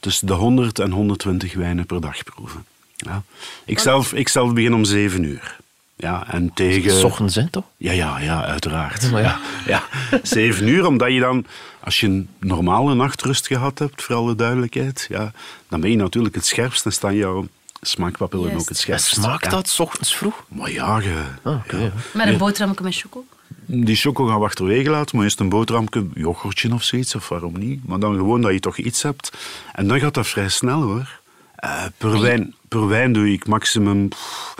tussen 0.00 0.26
de 0.26 0.32
100 0.32 0.78
en 0.78 0.90
120 0.90 1.54
wijnen 1.54 1.86
per 1.86 2.00
dag 2.00 2.22
proeven. 2.22 2.64
Ja. 2.96 3.22
Ik, 3.64 3.78
zelf, 3.78 4.12
ik 4.12 4.28
zelf 4.28 4.52
begin 4.52 4.74
om 4.74 4.84
7 4.84 5.22
uur. 5.22 5.56
Ja, 5.96 6.26
en 6.32 6.50
tegen... 6.54 6.90
S 6.92 7.02
ochtends, 7.04 7.34
hè, 7.34 7.48
toch? 7.50 7.64
Ja, 7.76 7.92
ja, 7.92 8.18
ja, 8.20 8.44
uiteraard. 8.44 9.10
Maar 9.12 9.22
ja. 9.22 9.38
Ja, 9.66 9.82
zeven 10.22 10.68
uur, 10.68 10.86
omdat 10.86 11.12
je 11.12 11.20
dan, 11.20 11.46
als 11.80 12.00
je 12.00 12.06
een 12.06 12.28
normale 12.40 12.94
nachtrust 12.94 13.46
gehad 13.46 13.78
hebt, 13.78 14.02
voor 14.02 14.14
alle 14.14 14.34
duidelijkheid, 14.34 15.06
ja, 15.08 15.32
dan 15.68 15.80
ben 15.80 15.90
je 15.90 15.96
natuurlijk 15.96 16.34
het 16.34 16.46
scherpst 16.46 16.84
en 16.84 16.92
staan 16.92 17.14
jouw 17.14 17.46
smaakpapillen 17.80 18.44
Juist. 18.48 18.60
ook 18.60 18.68
het 18.68 18.76
En 18.76 18.82
scherpst. 18.82 19.06
smaakt 19.06 19.44
Ja. 19.44 19.50
dat 19.50 19.68
s 19.68 19.80
ochtends 19.80 20.16
vroeg? 20.16 20.44
Maar 20.48 20.70
ja, 20.70 20.98
je- 21.00 21.24
Ah, 21.42 21.60
ja. 21.70 21.90
Met 22.12 22.26
een 22.26 22.38
boterhammetje 22.38 22.84
met 22.84 22.94
choco? 22.96 23.24
die 23.68 23.96
choco 23.96 24.26
gaan 24.26 24.38
we 24.38 24.44
achterwege 24.44 24.90
laten, 24.90 25.16
maar 25.16 25.24
eerst 25.24 25.40
een 25.40 25.48
boterhamke, 25.48 26.06
yoghurtje 26.14 26.72
of 26.74 26.82
zoiets, 26.82 27.14
of 27.14 27.28
waarom 27.28 27.58
niet. 27.58 27.86
Maar 27.86 27.98
dan 27.98 28.14
gewoon 28.16 28.40
dat 28.40 28.52
je 28.52 28.60
toch 28.60 28.76
iets 28.76 29.02
hebt. 29.02 29.32
En 29.72 29.88
dan 29.88 30.00
gaat 30.00 30.14
dat 30.14 30.26
vrij 30.26 30.48
snel, 30.48 30.82
hoor. 30.82 31.20
Eh, 31.56 31.84
per, 31.98 32.20
wijn, 32.20 32.54
per 32.68 32.86
wijn 32.88 33.12
doe 33.12 33.32
ik 33.32 33.46
maximum 33.46 34.08
pff, 34.08 34.54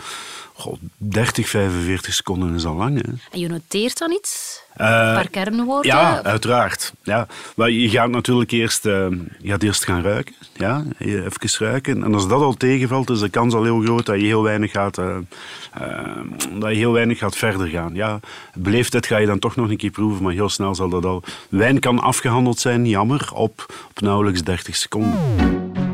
goh, 0.57 0.77
30, 0.97 1.49
45 1.49 2.13
seconden 2.13 2.55
is 2.55 2.65
al 2.65 2.75
lang, 2.75 3.01
hè. 3.01 3.11
En 3.31 3.39
je 3.39 3.47
noteert 3.47 3.97
dan 3.97 4.11
iets? 4.11 4.61
Eh, 4.73 4.87
een 4.87 5.13
paar 5.13 5.29
kernwoorden? 5.29 5.91
Ja, 5.91 6.23
uiteraard. 6.23 6.93
Ja. 7.03 7.27
Maar 7.55 7.71
je 7.71 7.89
gaat 7.89 8.09
natuurlijk 8.09 8.51
eerst, 8.51 8.83
je 8.83 9.27
gaat 9.43 9.63
eerst 9.63 9.85
gaan 9.85 10.01
ruiken. 10.01 10.35
Ja? 10.53 10.83
Even 10.97 11.65
ruiken. 11.65 12.03
En 12.03 12.13
als 12.13 12.27
dat 12.27 12.41
al 12.41 12.53
tegenvalt, 12.53 13.09
is 13.09 13.19
de 13.19 13.29
kans 13.29 13.53
al 13.53 13.63
heel 13.63 13.81
groot 13.81 14.05
dat 14.05 14.19
je 14.19 14.25
heel 14.25 14.43
weinig 14.43 14.71
gaat, 14.71 14.97
eh, 14.97 15.17
dat 16.59 16.69
je 16.69 16.77
heel 16.77 16.91
weinig 16.91 17.17
gaat 17.17 17.35
verder 17.35 17.67
gaan. 17.67 17.93
Ja, 17.93 18.19
beleefdheid 18.53 19.05
ga 19.05 19.17
je 19.17 19.27
dan 19.27 19.39
toch 19.39 19.55
nog 19.55 19.69
een 19.69 19.77
keer 19.77 19.91
proeven, 19.91 20.23
maar 20.23 20.33
heel 20.33 20.49
snel 20.49 20.75
zal 20.75 20.89
dat 20.89 21.05
al... 21.05 21.23
Wijn 21.49 21.79
kan 21.79 21.99
afgehandeld 21.99 22.59
zijn, 22.59 22.85
jammer, 22.85 23.29
op, 23.33 23.65
op 23.89 24.01
nauwelijks 24.01 24.43
30 24.43 24.75
seconden. 24.75 25.86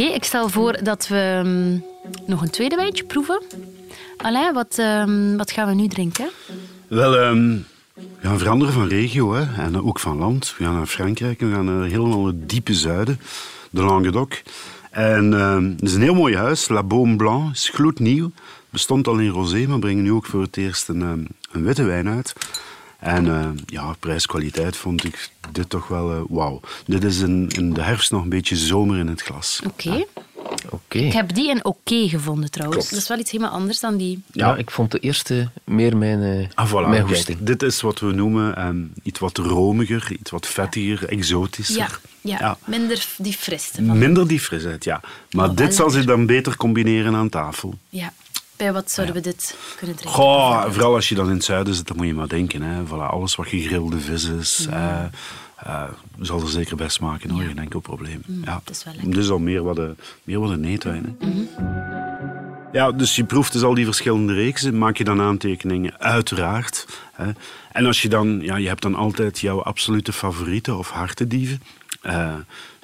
Oké, 0.00 0.12
ik 0.12 0.24
stel 0.24 0.48
voor 0.48 0.78
dat 0.82 1.08
we 1.08 1.40
mm, 1.44 1.84
nog 2.26 2.42
een 2.42 2.50
tweede 2.50 2.76
wijntje 2.76 3.04
proeven. 3.04 3.42
Alain, 4.16 4.54
wat, 4.54 4.78
ehm, 4.78 5.36
wat 5.36 5.50
gaan 5.50 5.68
we 5.68 5.74
nu 5.74 5.88
drinken? 5.88 6.30
Wel, 6.88 7.16
ehm, 7.18 7.56
we 7.94 8.02
gaan 8.22 8.38
veranderen 8.38 8.74
van 8.74 8.88
regio 8.88 9.32
hè, 9.32 9.62
en 9.62 9.82
ook 9.82 9.98
van 9.98 10.18
land. 10.18 10.54
We 10.58 10.64
gaan 10.64 10.74
naar 10.74 10.86
Frankrijk 10.86 11.40
we 11.40 11.52
gaan 11.52 11.64
naar 11.64 11.84
helemaal 11.84 12.26
het 12.26 12.48
diepe 12.48 12.74
zuiden, 12.74 13.20
de 13.70 13.82
Languedoc. 13.82 14.42
En 14.90 15.34
ehm, 15.34 15.64
het 15.64 15.82
is 15.82 15.94
een 15.94 16.02
heel 16.02 16.14
mooi 16.14 16.36
huis, 16.36 16.68
La 16.68 16.82
Beaume 16.82 17.16
Blanc, 17.16 17.52
is 17.52 17.68
gloednieuw. 17.68 18.30
Bestond 18.70 19.06
al 19.06 19.18
in 19.18 19.28
rosé, 19.28 19.66
maar 19.66 19.78
brengen 19.78 20.02
nu 20.02 20.12
ook 20.12 20.26
voor 20.26 20.42
het 20.42 20.56
eerst 20.56 20.88
een, 20.88 21.02
ehm, 21.02 21.24
een 21.52 21.64
witte 21.64 21.84
wijn 21.84 22.08
uit. 22.08 22.32
En 23.00 23.26
ehm, 23.26 23.56
ja, 23.66 23.94
prijs-kwaliteit 24.00 24.76
vond 24.76 25.04
ik 25.04 25.30
dit 25.52 25.68
toch 25.70 25.88
wel 25.88 26.12
eh, 26.12 26.20
wauw. 26.28 26.60
Dit 26.86 27.04
is 27.04 27.18
in, 27.20 27.48
in 27.48 27.72
de 27.72 27.82
herfst 27.82 28.10
nog 28.10 28.22
een 28.22 28.28
beetje 28.28 28.56
zomer 28.56 28.98
in 28.98 29.06
het 29.08 29.22
glas. 29.22 29.60
Oké. 29.66 30.04
Oké. 30.70 30.98
Ik 30.98 31.12
heb 31.12 31.34
die 31.34 31.50
in 31.50 31.64
oké 31.64 32.08
gevonden 32.08 32.50
trouwens. 32.50 32.78
Klopt. 32.78 32.94
Dat 32.94 33.02
is 33.02 33.08
wel 33.08 33.18
iets 33.18 33.30
helemaal 33.30 33.52
anders 33.52 33.80
dan 33.80 33.96
die. 33.96 34.22
Ja, 34.32 34.56
ik 34.56 34.70
vond 34.70 34.90
de 34.90 34.98
eerste 34.98 35.50
meer 35.64 35.96
mijn, 35.96 36.22
eh 36.22 36.48
Ah, 36.54 36.68
voilà, 36.70 36.88
mijn 36.88 37.06
kijk, 37.06 37.46
dit 37.46 37.62
is 37.62 37.80
wat 37.80 37.98
we 38.00 38.12
noemen 38.12 38.56
ehm, 38.56 38.82
iets 39.02 39.18
wat 39.18 39.36
romiger, 39.38 40.12
iets 40.20 40.30
wat 40.30 40.46
vettiger, 40.46 41.08
exotischer. 41.08 41.76
Ja. 41.76 41.88
Ja, 42.22 42.36
Ja. 42.38 42.58
minder 42.66 43.06
die 43.18 43.32
friste. 43.32 43.82
Minder 43.82 44.28
die 44.28 44.40
frisheid, 44.40 44.84
ja. 44.84 45.00
Maar 45.30 45.48
Oh, 45.48 45.56
dit 45.56 45.74
zal 45.74 45.90
zich 45.90 46.04
dan 46.04 46.26
beter 46.26 46.56
combineren 46.56 47.14
aan 47.14 47.28
tafel. 47.28 47.74
ja. 47.88 48.12
Bij 48.60 48.72
wat 48.72 48.90
zouden 48.90 49.14
we 49.14 49.20
dit 49.20 49.56
kunnen 49.76 49.96
drinken? 49.96 50.14
Goh, 50.20 50.64
vooral 50.70 50.94
als 50.94 51.08
je 51.08 51.14
dan 51.14 51.28
in 51.28 51.34
het 51.34 51.44
zuiden 51.44 51.74
zit, 51.74 51.86
dan 51.86 51.96
moet 51.96 52.06
je 52.06 52.14
maar 52.14 52.28
denken. 52.28 52.62
Hè. 52.62 52.82
Voilà, 52.86 53.10
alles 53.10 53.34
wat 53.34 53.46
gegrilde 53.46 54.00
vis 54.00 54.24
is, 54.24 54.66
eh, 54.70 55.02
eh, 55.56 55.82
zal 56.20 56.40
er 56.40 56.48
zeker 56.48 56.76
best 56.76 56.92
smaken. 56.94 57.30
Hoor. 57.30 57.42
Geen 57.42 57.58
enkel 57.58 57.80
probleem. 57.80 58.22
ja. 58.44 58.60
dat 58.64 58.76
is 58.76 58.84
wel 58.84 58.94
lekker. 58.94 59.12
Dus 59.12 59.30
al 59.30 59.38
meer 59.38 59.62
wat 59.62 59.76
de, 59.76 59.94
meer 60.24 60.40
wat 60.40 60.50
de 60.50 60.56
neetwijn. 60.56 61.16
hè. 61.20 61.28
Ja, 62.72 62.92
dus 62.92 63.16
je 63.16 63.24
proeft 63.24 63.52
dus 63.52 63.62
al 63.62 63.74
die 63.74 63.84
verschillende 63.84 64.32
reeksen, 64.32 64.78
maak 64.78 64.96
je 64.96 65.04
dan 65.04 65.20
aantekeningen, 65.20 66.00
uiteraard. 66.00 66.86
Hè. 67.12 67.30
En 67.72 67.86
als 67.86 68.02
je 68.02 68.08
dan, 68.08 68.40
ja, 68.40 68.56
je 68.56 68.68
hebt 68.68 68.82
dan 68.82 68.94
altijd 68.94 69.38
jouw 69.38 69.62
absolute 69.62 70.12
favorieten 70.12 70.78
of 70.78 70.90
hartedieven. 70.90 71.62
Eh, 72.02 72.34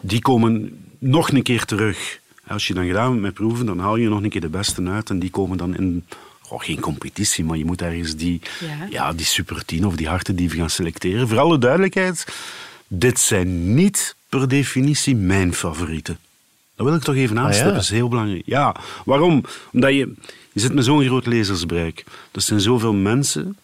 die 0.02 0.20
komen 0.20 0.84
nog 0.98 1.30
een 1.30 1.42
keer 1.42 1.64
terug. 1.64 2.20
Als 2.48 2.66
je 2.66 2.74
dan 2.74 2.86
gedaan 2.86 3.10
hebt 3.10 3.22
met 3.22 3.34
proeven, 3.34 3.66
dan 3.66 3.78
haal 3.78 3.96
je 3.96 4.08
nog 4.08 4.22
een 4.22 4.28
keer 4.30 4.40
de 4.40 4.48
beste 4.48 4.82
uit. 4.82 5.10
En 5.10 5.18
die 5.18 5.30
komen 5.30 5.58
dan 5.58 5.76
in, 5.76 6.04
goh, 6.40 6.62
geen 6.62 6.80
competitie, 6.80 7.44
maar 7.44 7.56
je 7.56 7.64
moet 7.64 7.82
ergens 7.82 8.16
die, 8.16 8.40
Ja. 8.60 8.86
ja. 8.90 9.12
die 9.12 9.26
super 9.26 9.64
10 9.64 9.86
of 9.86 9.96
die 9.96 10.08
hartedieven 10.08 10.58
gaan 10.58 10.70
selecteren. 10.70 11.28
Voor 11.28 11.38
alle 11.38 11.58
duidelijkheid, 11.58 12.26
dit 12.88 13.18
zijn 13.20 13.74
niet 13.74 14.16
per 14.28 14.48
definitie 14.48 15.16
mijn 15.16 15.54
favorieten. 15.54 16.18
Dat 16.76 16.86
wil 16.86 16.94
ik 16.96 17.02
toch 17.02 17.14
even 17.14 17.38
aanstippen, 17.38 17.68
ja. 17.68 17.74
dat 17.74 17.82
is 17.84 17.90
heel 17.90 18.08
belangrijk. 18.08 18.42
Ja, 18.44 18.76
waarom? 19.04 19.44
Omdat 19.72 19.90
je, 19.90 20.14
je 20.52 20.60
zit 20.60 20.74
met 20.74 20.84
zo'n 20.84 21.04
groot 21.04 21.26
lezersbereik. 21.26 22.04
Er 22.32 22.40
zijn 22.40 22.60
zoveel 22.60 22.92
mensen 22.94 23.56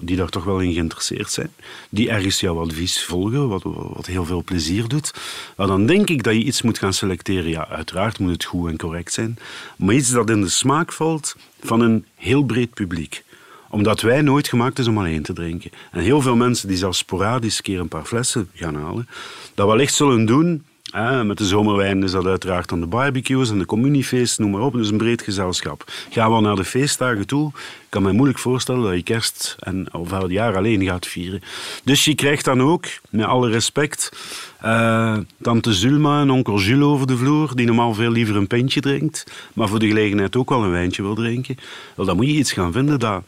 die 0.00 0.16
daar 0.16 0.28
toch 0.28 0.44
wel 0.44 0.60
in 0.60 0.72
geïnteresseerd 0.72 1.30
zijn, 1.30 1.52
die 1.88 2.10
ergens 2.10 2.40
jouw 2.40 2.60
advies 2.60 3.04
volgen, 3.04 3.48
wat, 3.48 3.62
wat 3.62 4.06
heel 4.06 4.24
veel 4.24 4.42
plezier 4.44 4.88
doet. 4.88 5.14
Maar 5.56 5.66
dan 5.66 5.86
denk 5.86 6.08
ik 6.08 6.22
dat 6.22 6.34
je 6.34 6.44
iets 6.44 6.62
moet 6.62 6.78
gaan 6.78 6.92
selecteren. 6.92 7.50
Ja, 7.50 7.68
uiteraard 7.68 8.18
moet 8.18 8.32
het 8.32 8.44
goed 8.44 8.70
en 8.70 8.76
correct 8.76 9.12
zijn, 9.12 9.38
maar 9.76 9.94
iets 9.94 10.10
dat 10.10 10.30
in 10.30 10.40
de 10.40 10.48
smaak 10.48 10.92
valt 10.92 11.36
van 11.60 11.80
een 11.80 12.04
heel 12.14 12.44
breed 12.44 12.74
publiek 12.74 13.24
omdat 13.70 14.00
wij 14.00 14.22
nooit 14.22 14.48
gemaakt 14.48 14.78
is 14.78 14.86
om 14.86 14.98
alleen 14.98 15.22
te 15.22 15.32
drinken. 15.32 15.70
En 15.90 16.00
heel 16.00 16.20
veel 16.20 16.36
mensen 16.36 16.68
die 16.68 16.76
zelfs 16.76 16.98
sporadisch 16.98 17.56
een 17.56 17.62
keer 17.62 17.80
een 17.80 17.88
paar 17.88 18.04
flessen 18.04 18.48
gaan 18.54 18.74
halen, 18.74 19.08
dat 19.54 19.66
wellicht 19.66 19.94
zullen 19.94 20.26
doen. 20.26 20.64
Hè, 20.90 21.24
met 21.24 21.38
de 21.38 21.46
zomerwijn 21.46 22.02
is 22.02 22.10
dat 22.10 22.26
uiteraard 22.26 22.68
dan 22.68 22.80
de 22.80 22.86
barbecues 22.86 23.50
en 23.50 23.58
de 23.58 23.66
communiefeesten, 23.66 24.42
noem 24.42 24.52
maar 24.52 24.62
op. 24.62 24.72
Dus 24.72 24.90
een 24.90 24.96
breed 24.96 25.22
gezelschap. 25.22 25.84
Gaan 26.10 26.34
we 26.34 26.40
naar 26.40 26.56
de 26.56 26.64
feestdagen 26.64 27.26
toe, 27.26 27.52
kan 27.88 28.02
me 28.02 28.12
moeilijk 28.12 28.38
voorstellen 28.38 28.82
dat 28.82 28.94
je 28.94 29.02
kerst 29.02 29.56
en 29.58 29.94
of 29.94 30.10
het 30.10 30.30
jaar 30.30 30.56
alleen 30.56 30.84
gaat 30.84 31.06
vieren. 31.06 31.42
Dus 31.84 32.04
je 32.04 32.14
krijgt 32.14 32.44
dan 32.44 32.62
ook, 32.62 32.86
met 33.10 33.26
alle 33.26 33.50
respect, 33.50 34.12
eh, 34.60 35.18
tante 35.42 35.72
Zulma 35.72 36.20
en 36.20 36.30
onkel 36.30 36.58
Jules 36.58 36.84
over 36.84 37.06
de 37.06 37.16
vloer, 37.16 37.56
die 37.56 37.66
normaal 37.66 37.94
veel 37.94 38.10
liever 38.10 38.36
een 38.36 38.46
pintje 38.46 38.80
drinkt, 38.80 39.26
maar 39.54 39.68
voor 39.68 39.78
de 39.78 39.88
gelegenheid 39.88 40.36
ook 40.36 40.48
wel 40.48 40.64
een 40.64 40.70
wijntje 40.70 41.02
wil 41.02 41.14
drinken. 41.14 41.56
Wel, 41.96 42.06
dan 42.06 42.16
moet 42.16 42.26
je 42.26 42.32
iets 42.32 42.52
gaan 42.52 42.72
vinden 42.72 42.98
dat 42.98 43.22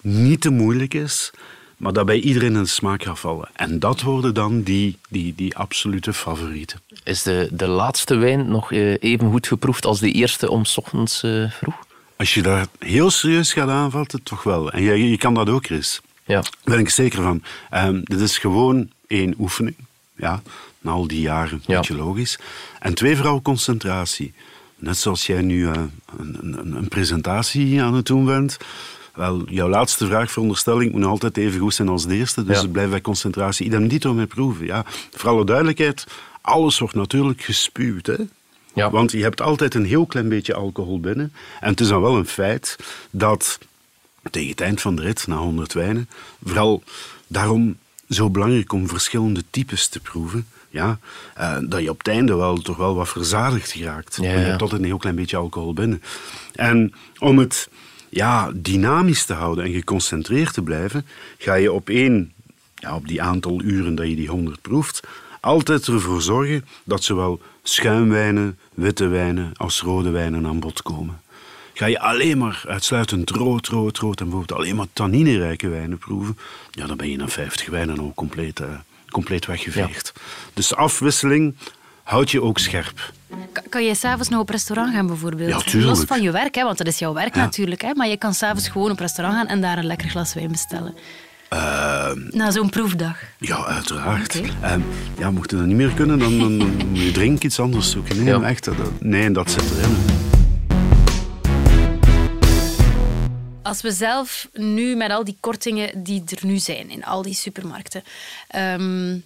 niet 0.00 0.40
te 0.40 0.50
moeilijk 0.50 0.94
is, 0.94 1.32
maar 1.84 1.92
dat 1.92 2.06
bij 2.06 2.20
iedereen 2.20 2.54
in 2.56 2.62
de 2.62 2.68
smaak 2.68 3.02
gaat 3.02 3.18
vallen. 3.18 3.48
En 3.52 3.78
dat 3.78 4.00
worden 4.00 4.34
dan 4.34 4.62
die, 4.62 4.98
die, 5.08 5.34
die 5.36 5.56
absolute 5.56 6.12
favorieten. 6.12 6.80
Is 7.02 7.22
de, 7.22 7.48
de 7.52 7.66
laatste 7.66 8.16
wijn 8.16 8.48
nog 8.48 8.72
eh, 8.72 9.02
even 9.02 9.30
goed 9.30 9.46
geproefd 9.46 9.84
als 9.86 10.00
de 10.00 10.12
eerste 10.12 10.50
om 10.50 10.64
's 10.64 10.76
ochtends 10.76 11.22
eh, 11.22 11.50
vroeg? 11.50 11.74
Als 12.16 12.34
je 12.34 12.42
daar 12.42 12.66
heel 12.78 13.10
serieus 13.10 13.52
gaat 13.52 13.68
aanvatten, 13.68 14.22
toch 14.22 14.42
wel. 14.42 14.70
En 14.70 14.82
je, 14.82 15.10
je 15.10 15.16
kan 15.18 15.34
dat 15.34 15.48
ook, 15.48 15.64
Chris. 15.64 16.00
Ja. 16.24 16.40
Daar 16.40 16.52
ben 16.64 16.78
ik 16.78 16.88
zeker 16.88 17.22
van. 17.22 17.42
Ehm, 17.70 18.00
dit 18.04 18.20
is 18.20 18.38
gewoon 18.38 18.90
één 19.06 19.34
oefening. 19.38 19.76
Ja, 20.16 20.42
na 20.80 20.90
al 20.90 21.06
die 21.06 21.20
jaren, 21.20 21.62
Ja. 21.66 21.76
beetje 21.76 21.96
logisch. 21.96 22.38
En 22.80 22.94
twee, 22.94 23.16
vooral 23.16 23.42
concentratie. 23.42 24.34
Net 24.76 24.96
zoals 24.96 25.26
jij 25.26 25.42
nu 25.42 25.68
eh, 25.68 25.82
een, 26.18 26.38
een, 26.40 26.76
een 26.76 26.88
presentatie 26.88 27.82
aan 27.82 27.94
het 27.94 28.06
doen 28.06 28.24
bent. 28.24 28.58
Wel, 29.14 29.42
jouw 29.48 29.68
laatste 29.68 30.06
vraag, 30.06 30.30
veronderstelling, 30.30 30.92
moet 30.92 31.00
nog 31.00 31.10
altijd 31.10 31.36
even 31.36 31.60
goed 31.60 31.74
zijn 31.74 31.88
als 31.88 32.06
de 32.06 32.14
eerste. 32.14 32.44
Dus 32.44 32.60
Ja. 32.60 32.66
blijf 32.68 32.90
bij 32.90 33.00
concentratie. 33.00 33.66
Idem 33.66 33.88
dito 33.88 34.14
met 34.14 34.28
proeven. 34.28 34.66
Ja. 34.66 34.84
Voor 35.10 35.30
alle 35.30 35.44
duidelijkheid, 35.44 36.06
alles 36.40 36.78
wordt 36.78 36.94
natuurlijk 36.94 37.42
gespuwd. 37.42 38.06
Hè? 38.06 38.16
Ja. 38.74 38.90
Want 38.90 39.12
je 39.12 39.22
hebt 39.22 39.40
altijd 39.40 39.74
een 39.74 39.84
heel 39.84 40.06
klein 40.06 40.28
beetje 40.28 40.54
alcohol 40.54 41.00
binnen. 41.00 41.32
En 41.60 41.70
het 41.70 41.80
is 41.80 41.88
dan 41.88 42.00
wel 42.00 42.16
een 42.16 42.26
feit 42.26 42.76
dat 43.10 43.58
tegen 44.30 44.50
het 44.50 44.60
eind 44.60 44.80
van 44.80 44.96
de 44.96 45.02
rit, 45.02 45.26
na 45.26 45.36
100 45.36 45.72
wijnen, 45.72 46.08
vooral 46.44 46.82
daarom 47.26 47.76
zo 48.08 48.30
belangrijk 48.30 48.72
om 48.72 48.88
verschillende 48.88 49.44
types 49.50 49.88
te 49.88 50.00
proeven. 50.00 50.46
Ja, 50.70 50.98
eh, 51.34 51.56
dat 51.62 51.82
je 51.82 51.90
op 51.90 51.98
het 51.98 52.08
einde 52.08 52.34
wel, 52.34 52.56
toch 52.56 52.76
wel 52.76 52.94
wat 52.94 53.08
verzadigd 53.08 53.70
geraakt. 53.72 54.18
Ja, 54.20 54.30
Je 54.30 54.36
hebt 54.38 54.62
altijd 54.62 54.80
een 54.80 54.86
heel 54.86 54.96
klein 54.98 55.16
beetje 55.16 55.36
alcohol 55.36 55.72
binnen. 55.72 56.02
En 56.52 56.92
om 57.18 57.38
het 57.38 57.68
ja, 58.14 58.50
dynamisch 58.54 59.24
te 59.24 59.32
houden 59.32 59.64
en 59.64 59.72
geconcentreerd 59.72 60.52
te 60.54 60.62
blijven, 60.62 61.06
ga 61.38 61.54
je 61.54 61.72
op 61.72 61.88
één, 61.88 62.32
ja, 62.74 62.94
op 62.94 63.08
die 63.08 63.22
aantal 63.22 63.62
uren 63.62 63.94
dat 63.94 64.08
je 64.08 64.16
die 64.16 64.28
100 64.28 64.62
proeft, 64.62 65.00
altijd 65.40 65.86
ervoor 65.86 66.22
zorgen 66.22 66.64
dat 66.84 67.04
zowel 67.04 67.40
schuimwijnen, 67.62 68.58
witte 68.74 69.06
wijnen 69.06 69.52
als 69.56 69.80
rode 69.80 70.10
wijnen 70.10 70.46
aan 70.46 70.60
bod 70.60 70.82
komen. 70.82 71.20
Ga 71.72 71.86
je 71.86 72.00
alleen 72.00 72.38
maar 72.38 72.64
uitsluitend 72.68 73.30
rood, 73.30 73.66
rood, 73.66 73.98
rood 73.98 74.20
en 74.20 74.26
bijvoorbeeld 74.26 74.58
alleen 74.58 74.76
maar 74.76 74.86
tanninerijke 74.92 75.68
wijnen 75.68 75.98
proeven, 75.98 76.38
ja, 76.70 76.86
dan 76.86 76.96
ben 76.96 77.10
je 77.10 77.16
na 77.16 77.28
50 77.28 77.68
wijnen 77.68 77.98
al 77.98 78.12
compleet, 78.14 78.60
eh, 78.60 78.68
compleet 79.10 79.46
weggeveegd. 79.46 80.12
Dus 80.54 80.74
afwisseling 80.74 81.54
houdt 82.04 82.30
je 82.30 82.42
ook 82.42 82.58
scherp. 82.58 83.12
Kan, 83.52 83.62
kan 83.68 83.84
jij 83.84 83.94
s'avonds 83.94 84.28
nog 84.28 84.40
op 84.40 84.48
restaurant 84.48 84.94
gaan 84.94 85.06
bijvoorbeeld? 85.06 85.50
Ja, 85.50 85.58
tuurlijk. 85.70 85.96
Los 85.96 86.04
van 86.06 86.22
je 86.22 86.30
werk, 86.30 86.54
hè, 86.54 86.62
want 86.64 86.78
dat 86.78 86.86
is 86.86 86.98
jouw 86.98 87.12
werk 87.12 87.34
Ja. 87.34 87.40
natuurlijk. 87.40 87.80
Hè, 87.82 87.94
maar 87.94 88.08
je 88.08 88.16
kan 88.16 88.34
s'avonds 88.34 88.68
gewoon 88.68 88.90
op 88.90 88.98
restaurant 88.98 89.36
gaan 89.38 89.46
en 89.46 89.60
daar 89.60 89.78
een 89.78 89.86
lekker 89.86 90.08
glas 90.08 90.34
wijn 90.34 90.50
bestellen. 90.50 90.94
Ehm, 91.48 92.18
Na 92.30 92.50
zo'n 92.50 92.70
proefdag. 92.70 93.18
Ja, 93.38 93.64
uiteraard. 93.64 94.36
Oké. 94.38 94.48
Ehm, 94.62 94.80
ja, 95.18 95.30
mocht 95.30 95.50
je 95.50 95.56
dat 95.56 95.66
niet 95.66 95.76
meer 95.76 95.90
kunnen, 95.92 96.18
dan, 96.18 96.38
dan, 96.38 96.58
dan 96.58 96.86
moet 96.88 97.00
je 97.02 97.10
drink 97.12 97.42
iets 97.42 97.60
anders 97.60 97.90
zoeken. 97.90 98.16
Nee, 98.24 98.34
Ja. 98.38 98.42
echt, 98.42 98.64
dat, 98.64 98.76
nee, 99.00 99.30
dat 99.30 99.50
zit 99.50 99.62
erin. 99.78 99.96
Als 103.62 103.80
we 103.82 103.92
zelf 103.92 104.48
nu 104.52 104.96
met 104.96 105.10
al 105.10 105.24
die 105.24 105.36
kortingen 105.40 106.02
die 106.02 106.22
er 106.26 106.46
nu 106.46 106.58
zijn 106.58 106.90
in 106.90 107.04
al 107.04 107.22
die 107.22 107.34
supermarkten 107.34 108.02
ehm, 108.48 109.16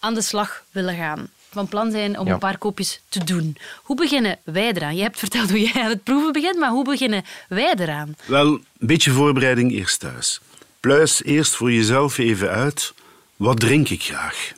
aan 0.00 0.14
de 0.14 0.22
slag 0.22 0.64
willen 0.70 0.96
gaan, 0.96 1.28
van 1.50 1.68
plan 1.68 1.90
zijn 1.90 2.18
om 2.18 2.26
Ja. 2.26 2.32
een 2.32 2.38
paar 2.38 2.58
koopjes 2.58 3.00
te 3.08 3.24
doen, 3.24 3.56
hoe 3.82 3.96
beginnen 3.96 4.38
wij 4.44 4.72
eraan? 4.72 4.96
Je 4.96 5.02
hebt 5.02 5.18
verteld 5.18 5.50
hoe 5.50 5.60
jij 5.60 5.82
aan 5.82 5.88
het 5.90 6.02
proeven 6.04 6.32
begint, 6.32 6.58
maar 6.58 6.70
hoe 6.70 6.84
beginnen 6.84 7.24
wij 7.48 7.74
eraan? 7.78 8.16
Wel, 8.26 8.46
een 8.46 8.62
beetje 8.78 9.10
voorbereiding 9.10 9.72
eerst 9.72 10.00
thuis. 10.00 10.40
Pluis 10.80 11.22
eerst 11.24 11.54
voor 11.54 11.72
jezelf 11.72 12.18
even 12.18 12.50
uit, 12.50 12.92
wat 13.36 13.60
drink 13.60 13.88
ik 13.88 14.02
graag? 14.02 14.52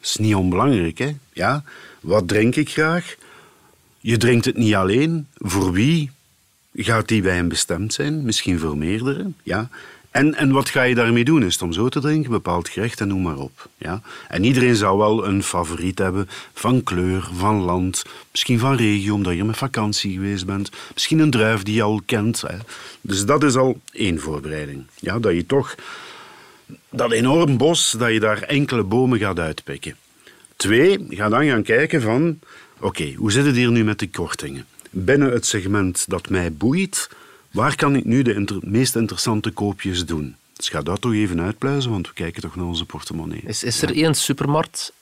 Dat 0.00 0.08
is 0.10 0.16
niet 0.16 0.34
onbelangrijk, 0.34 0.98
hè? 0.98 1.16
Ja, 1.32 1.64
wat 2.00 2.28
drink 2.28 2.56
ik 2.56 2.70
graag? 2.70 3.14
Je 4.00 4.16
drinkt 4.16 4.44
het 4.44 4.56
niet 4.56 4.74
alleen. 4.74 5.26
Voor 5.38 5.72
wie 5.72 6.10
gaat 6.74 7.08
die 7.08 7.22
wijn 7.22 7.48
bestemd 7.48 7.92
zijn? 7.94 8.24
Misschien 8.24 8.58
voor 8.58 8.76
meerdere, 8.76 9.30
ja. 9.42 9.68
En, 10.14 10.34
en 10.34 10.50
wat 10.50 10.68
ga 10.68 10.82
je 10.82 10.94
daarmee 10.94 11.24
doen? 11.24 11.42
Is 11.42 11.52
het 11.52 11.62
om 11.62 11.72
zo 11.72 11.88
te 11.88 12.00
drinken, 12.00 12.30
bepaald 12.30 12.68
gerecht 12.68 13.00
en 13.00 13.08
noem 13.08 13.22
maar 13.22 13.36
op. 13.36 13.68
Ja? 13.78 14.00
En 14.28 14.44
iedereen 14.44 14.76
zou 14.76 14.98
wel 14.98 15.26
een 15.26 15.42
favoriet 15.42 15.98
hebben 15.98 16.28
van 16.52 16.82
kleur, 16.82 17.28
van 17.32 17.60
land, 17.60 18.04
misschien 18.30 18.58
van 18.58 18.76
regio, 18.76 19.14
omdat 19.14 19.34
je 19.34 19.44
met 19.44 19.56
vakantie 19.56 20.12
geweest 20.12 20.46
bent. 20.46 20.70
Misschien 20.92 21.18
een 21.18 21.30
druif 21.30 21.62
die 21.62 21.74
je 21.74 21.82
al 21.82 22.02
kent. 22.06 22.40
Hè. 22.40 22.56
Dus 23.00 23.24
dat 23.24 23.42
is 23.42 23.56
al 23.56 23.80
één 23.92 24.20
voorbereiding. 24.20 24.84
Ja, 24.94 25.18
dat 25.18 25.34
je 25.34 25.46
toch 25.46 25.74
dat 26.90 27.12
enorm 27.12 27.56
bos, 27.56 27.94
dat 27.98 28.12
je 28.12 28.20
daar 28.20 28.42
enkele 28.42 28.82
bomen 28.82 29.18
gaat 29.18 29.38
uitpikken. 29.38 29.96
Twee, 30.56 31.06
ga 31.08 31.28
dan 31.28 31.46
gaan 31.46 31.62
kijken 31.62 32.02
van, 32.02 32.38
oké, 32.80 33.12
hoe 33.16 33.32
zit 33.32 33.46
het 33.46 33.56
hier 33.56 33.70
nu 33.70 33.84
met 33.84 33.98
de 33.98 34.08
kortingen? 34.08 34.66
Binnen 34.90 35.32
het 35.32 35.46
segment 35.46 36.04
dat 36.08 36.28
mij 36.28 36.52
boeit, 36.52 37.08
waar 37.54 37.76
kan 37.76 37.96
ik 37.96 38.04
nu 38.04 38.22
de 38.22 38.34
inter- 38.34 38.58
meest 38.60 38.96
interessante 38.96 39.50
koopjes 39.50 40.06
doen? 40.06 40.36
Dus 40.52 40.68
ga 40.68 40.82
dat 40.82 41.00
toch 41.00 41.12
even 41.12 41.40
uitpluizen, 41.40 41.90
want 41.90 42.08
we 42.08 42.14
kijken 42.14 42.42
toch 42.42 42.56
naar 42.56 42.66
onze 42.66 42.84
portemonnee. 42.84 43.40
Is, 43.46 43.62
is 43.62 43.82
er 43.82 43.96
één 43.96 44.14
supermarkt 44.14 44.92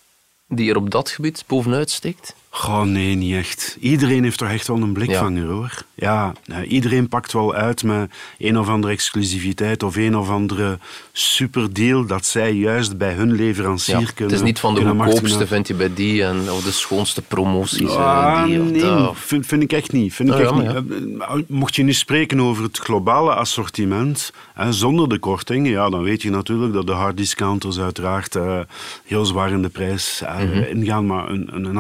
die 0.49 0.71
er 0.71 0.77
op 0.77 0.91
dat 0.91 1.11
gebied 1.11 1.45
bovenuit 1.47 1.91
steekt? 1.91 2.35
Goh, 2.55 2.83
nee, 2.83 3.15
niet 3.15 3.35
echt. 3.35 3.77
Iedereen 3.81 4.23
heeft 4.23 4.39
toch 4.39 4.49
echt 4.49 4.67
wel 4.67 4.77
een 4.83 4.93
blikvanger, 4.93 5.47
hoor. 5.47 5.83
Ja, 5.95 6.33
nou, 6.45 6.65
iedereen 6.65 7.09
pakt 7.09 7.33
wel 7.33 7.55
uit 7.55 7.83
met 7.85 8.11
een 8.39 8.59
of 8.59 8.69
andere 8.69 8.93
exclusiviteit 8.93 9.83
of 9.83 9.97
een 9.97 10.17
of 10.17 10.29
andere 10.29 10.79
superdeal 11.13 12.07
dat 12.07 12.27
zij 12.27 12.53
juist 12.53 12.99
bij 12.99 13.13
hun 13.13 13.33
leverancier 13.33 14.01
Ja, 14.01 14.05
kunnen 14.15 14.25
het 14.35 14.43
is 14.43 14.43
niet 14.43 14.61
van 14.61 14.75
de 14.75 14.81
goedkoopste 14.87 15.47
vind 15.47 15.69
je 15.69 15.75
bij 15.75 15.95
die 15.95 16.25
en, 16.25 16.51
of 16.51 16.63
de 16.65 16.71
schoonste 16.73 17.23
promoties. 17.23 17.91
eh, 17.91 17.97
Ah, 17.97 18.45
die 18.45 18.61
of 18.61 18.71
nee, 18.71 18.81
dat. 18.81 19.13
vind, 19.17 19.47
vind 19.47 19.63
ik 19.63 19.73
echt 19.73 19.93
niet. 19.93 20.15
Vind 20.15 20.29
ik 20.29 20.35
Ah, 20.35 20.41
echt 20.41 20.51
ja, 20.51 20.81
niet. 20.81 21.21
Eh, 21.21 21.35
Mocht 21.49 21.77
je 21.77 21.83
nu 21.83 21.93
spreken 21.93 22.41
over 22.41 22.63
het 22.63 22.79
globale 22.79 23.35
assortiment, 23.35 24.33
hè, 24.55 24.73
zonder 24.73 25.09
de 25.09 25.19
kortingen, 25.19 25.71
ja, 25.71 25.91
dan 25.91 26.03
weet 26.03 26.23
je 26.23 26.31
natuurlijk 26.31 26.73
dat 26.73 26.87
de 26.87 26.93
hard 26.93 27.17
discounters 27.17 27.79
uiteraard 27.79 28.37
eh, 28.37 28.59
heel 29.05 29.25
zwaar 29.25 29.51
in 29.53 29.63
de 29.63 29.69
prijs 29.69 30.23
eh, 30.23 30.39
Mhm. 30.39 30.63
ingaan. 30.63 31.07
Maar 31.07 31.29
een, 31.31 31.49
een 31.53 31.65
een 31.65 31.77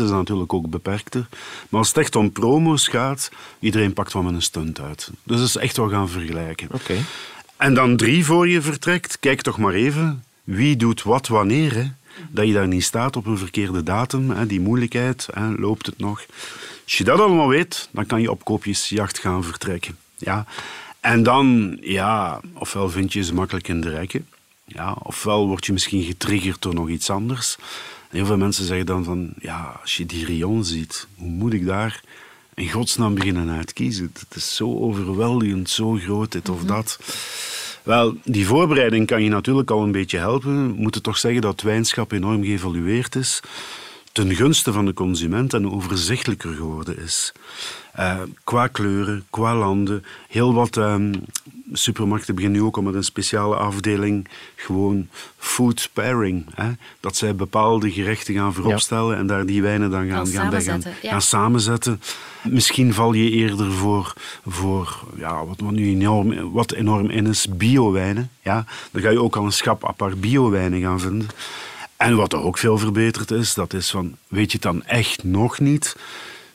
is 0.00 0.10
natuurlijk 0.10 0.52
ook 0.52 0.70
beperkter. 0.70 1.26
Maar 1.68 1.80
als 1.80 1.88
het 1.88 1.96
echt 1.96 2.16
om 2.16 2.32
promo's 2.32 2.88
gaat, 2.88 3.30
iedereen 3.58 3.92
pakt 3.92 4.12
wel 4.12 4.22
met 4.22 4.34
een 4.34 4.42
stunt 4.42 4.80
uit. 4.80 5.10
Dus 5.22 5.38
dat 5.38 5.46
is 5.46 5.56
echt 5.56 5.76
wel 5.76 5.88
gaan 5.88 6.08
vergelijken. 6.08 6.68
Oké. 6.72 6.96
En 7.56 7.74
dan 7.74 7.96
drie 7.96 8.24
voor 8.24 8.48
je 8.48 8.62
vertrekt, 8.62 9.18
kijk 9.20 9.42
toch 9.42 9.58
maar 9.58 9.74
even 9.74 10.24
wie 10.44 10.76
doet 10.76 11.02
wat 11.02 11.28
wanneer. 11.28 11.74
Hè? 11.74 11.84
Dat 12.28 12.46
je 12.46 12.52
daar 12.52 12.68
niet 12.68 12.84
staat 12.84 13.16
op 13.16 13.26
een 13.26 13.38
verkeerde 13.38 13.82
datum, 13.82 14.30
hè? 14.30 14.46
die 14.46 14.60
moeilijkheid, 14.60 15.28
hè? 15.32 15.48
loopt 15.48 15.86
het 15.86 15.98
nog. 15.98 16.24
Als 16.84 16.98
je 16.98 17.04
dat 17.04 17.20
allemaal 17.20 17.48
weet, 17.48 17.88
dan 17.92 18.06
kan 18.06 18.20
je 18.20 18.30
op 18.30 18.44
koopjesjacht 18.44 19.18
gaan 19.18 19.44
vertrekken. 19.44 19.96
Ja. 20.16 20.46
En 21.00 21.22
dan, 21.22 21.78
ja, 21.80 22.40
ofwel 22.54 22.90
vind 22.90 23.12
je 23.12 23.24
ze 23.24 23.34
makkelijk 23.34 23.68
in 23.68 23.80
de 23.80 23.90
rekken, 23.90 24.26
ja, 24.64 24.96
ofwel 25.02 25.46
word 25.46 25.66
je 25.66 25.72
misschien 25.72 26.02
getriggerd 26.02 26.62
door 26.62 26.74
nog 26.74 26.88
iets 26.88 27.10
anders. 27.10 27.56
Heel 28.10 28.26
veel 28.26 28.36
mensen 28.36 28.64
zeggen 28.64 28.86
dan 28.86 29.04
van, 29.04 29.32
ja, 29.38 29.78
als 29.80 29.96
je 29.96 30.06
die 30.06 30.26
rayon 30.26 30.64
ziet, 30.64 31.06
hoe 31.16 31.28
moet 31.28 31.52
ik 31.52 31.66
daar 31.66 32.00
in 32.54 32.70
godsnaam 32.70 33.14
beginnen 33.14 33.50
uitkiezen? 33.50 34.10
Het 34.18 34.36
is 34.36 34.56
zo 34.56 34.78
overweldigend, 34.78 35.70
zo 35.70 35.92
groot, 35.92 36.32
dit 36.32 36.48
of 36.48 36.64
dat. 36.64 36.98
Wel, 37.82 38.16
die 38.24 38.46
voorbereiding 38.46 39.06
kan 39.06 39.22
je 39.22 39.28
natuurlijk 39.28 39.70
al 39.70 39.82
een 39.82 39.92
beetje 39.92 40.18
helpen. 40.18 40.74
We 40.74 40.82
moeten 40.82 41.02
toch 41.02 41.18
zeggen 41.18 41.40
dat 41.40 41.60
wijnschap 41.60 42.12
enorm 42.12 42.44
geëvolueerd 42.44 43.14
is. 43.14 43.40
Ten 44.12 44.34
gunste 44.34 44.72
van 44.72 44.86
de 44.86 44.92
consument 44.92 45.54
en 45.54 45.70
overzichtelijker 45.70 46.54
geworden 46.54 46.98
is. 46.98 47.32
Eh, 47.92 48.20
qua 48.44 48.66
kleuren, 48.66 49.24
qua 49.30 49.56
landen. 49.56 50.04
Heel 50.28 50.54
wat 50.54 50.76
ehm, 50.76 51.12
supermarkten 51.72 52.34
beginnen 52.34 52.60
nu 52.60 52.66
ook 52.66 52.76
al 52.76 52.82
met 52.82 52.94
een 52.94 53.04
speciale 53.04 53.56
afdeling. 53.56 54.28
Gewoon 54.54 55.08
food 55.36 55.88
pairing. 55.92 56.46
Hè? 56.54 56.70
Dat 57.00 57.16
zij 57.16 57.34
bepaalde 57.34 57.90
gerechten 57.90 58.34
gaan 58.34 58.54
vooropstellen 58.54 59.16
en 59.16 59.26
daar 59.26 59.46
die 59.46 59.62
wijnen 59.62 59.90
dan 59.90 60.08
gaan, 60.08 60.26
Gaan 60.26 60.50
bij 60.50 60.62
gaan, 60.62 60.62
samenzetten, 60.62 60.94
ja. 61.02 61.10
gaan 61.10 61.22
samenzetten. 61.22 62.02
Misschien 62.42 62.94
val 62.94 63.12
je 63.12 63.30
eerder 63.30 63.72
voor, 63.72 64.12
voor 64.46 65.04
ja, 65.16 65.44
wat, 65.46 65.60
wat 65.60 65.72
nu 65.72 65.88
enorm, 65.88 66.52
wat 66.52 66.72
enorm 66.72 67.10
in 67.10 67.26
is, 67.26 67.46
biowijnen. 67.56 68.30
Ja? 68.42 68.64
Dan 68.90 69.02
ga 69.02 69.10
je 69.10 69.22
ook 69.22 69.36
al 69.36 69.44
een 69.44 69.52
schap 69.52 69.84
apart 69.84 70.20
biowijnen 70.20 70.80
gaan 70.80 71.00
vinden. 71.00 71.28
En 71.96 72.16
wat 72.16 72.32
er 72.32 72.42
ook 72.42 72.58
veel 72.58 72.78
verbeterd 72.78 73.30
is, 73.30 73.54
dat 73.54 73.72
is 73.72 73.90
van, 73.90 74.16
weet 74.28 74.46
je 74.46 74.52
het 74.52 74.62
dan 74.62 74.84
echt 74.84 75.24
nog 75.24 75.58
niet? 75.58 75.96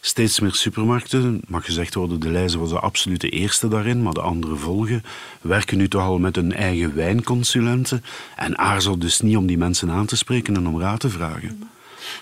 Steeds 0.05 0.39
meer 0.39 0.53
supermarkten, 0.53 1.41
mag 1.47 1.65
gezegd 1.65 1.93
worden, 1.93 2.19
de 2.19 2.29
Leijzen 2.29 2.59
was 2.59 2.69
de 2.69 2.79
absolute 2.79 3.29
eerste 3.29 3.67
daarin, 3.67 4.01
maar 4.01 4.13
de 4.13 4.21
andere 4.21 4.55
volgen, 4.55 5.03
werken 5.41 5.77
nu 5.77 5.87
toch 5.87 6.01
al 6.01 6.17
met 6.17 6.35
hun 6.35 6.53
eigen 6.53 6.95
wijnconsulenten 6.95 8.03
en 8.35 8.57
aarzel 8.57 8.99
dus 8.99 9.19
niet 9.19 9.37
om 9.37 9.45
die 9.45 9.57
mensen 9.57 9.91
aan 9.91 10.05
te 10.05 10.17
spreken 10.17 10.55
en 10.55 10.67
om 10.67 10.81
raad 10.81 10.99
te 10.99 11.09
vragen. 11.09 11.69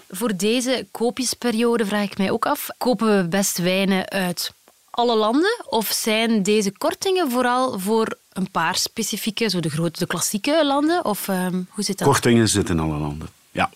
Voor 0.09 0.35
deze 0.35 0.85
koopjesperiode 0.91 1.85
vraag 1.85 2.03
ik 2.03 2.17
mij 2.17 2.31
ook 2.31 2.45
af, 2.45 2.69
kopen 2.77 3.17
we 3.17 3.27
best 3.27 3.57
wijnen 3.57 4.09
uit 4.09 4.53
alle 4.89 5.15
landen? 5.15 5.65
Of 5.69 5.87
zijn 5.87 6.43
deze 6.43 6.71
kortingen 6.77 7.31
vooral 7.31 7.79
voor 7.79 8.17
een 8.33 8.51
paar 8.51 8.75
specifieke, 8.75 9.49
zo 9.49 9.59
de 9.59 9.69
grote, 9.69 9.99
de 9.99 10.07
klassieke 10.07 10.65
landen? 10.65 11.05
Of 11.05 11.27
ehm, 11.27 11.61
hoe 11.69 11.83
zit 11.83 11.97
dat? 11.97 12.07
Kortingen 12.07 12.49
zitten 12.49 12.77
in 12.77 12.83
alle 12.83 12.97
landen. 12.97 13.27
Ja, 13.51 13.69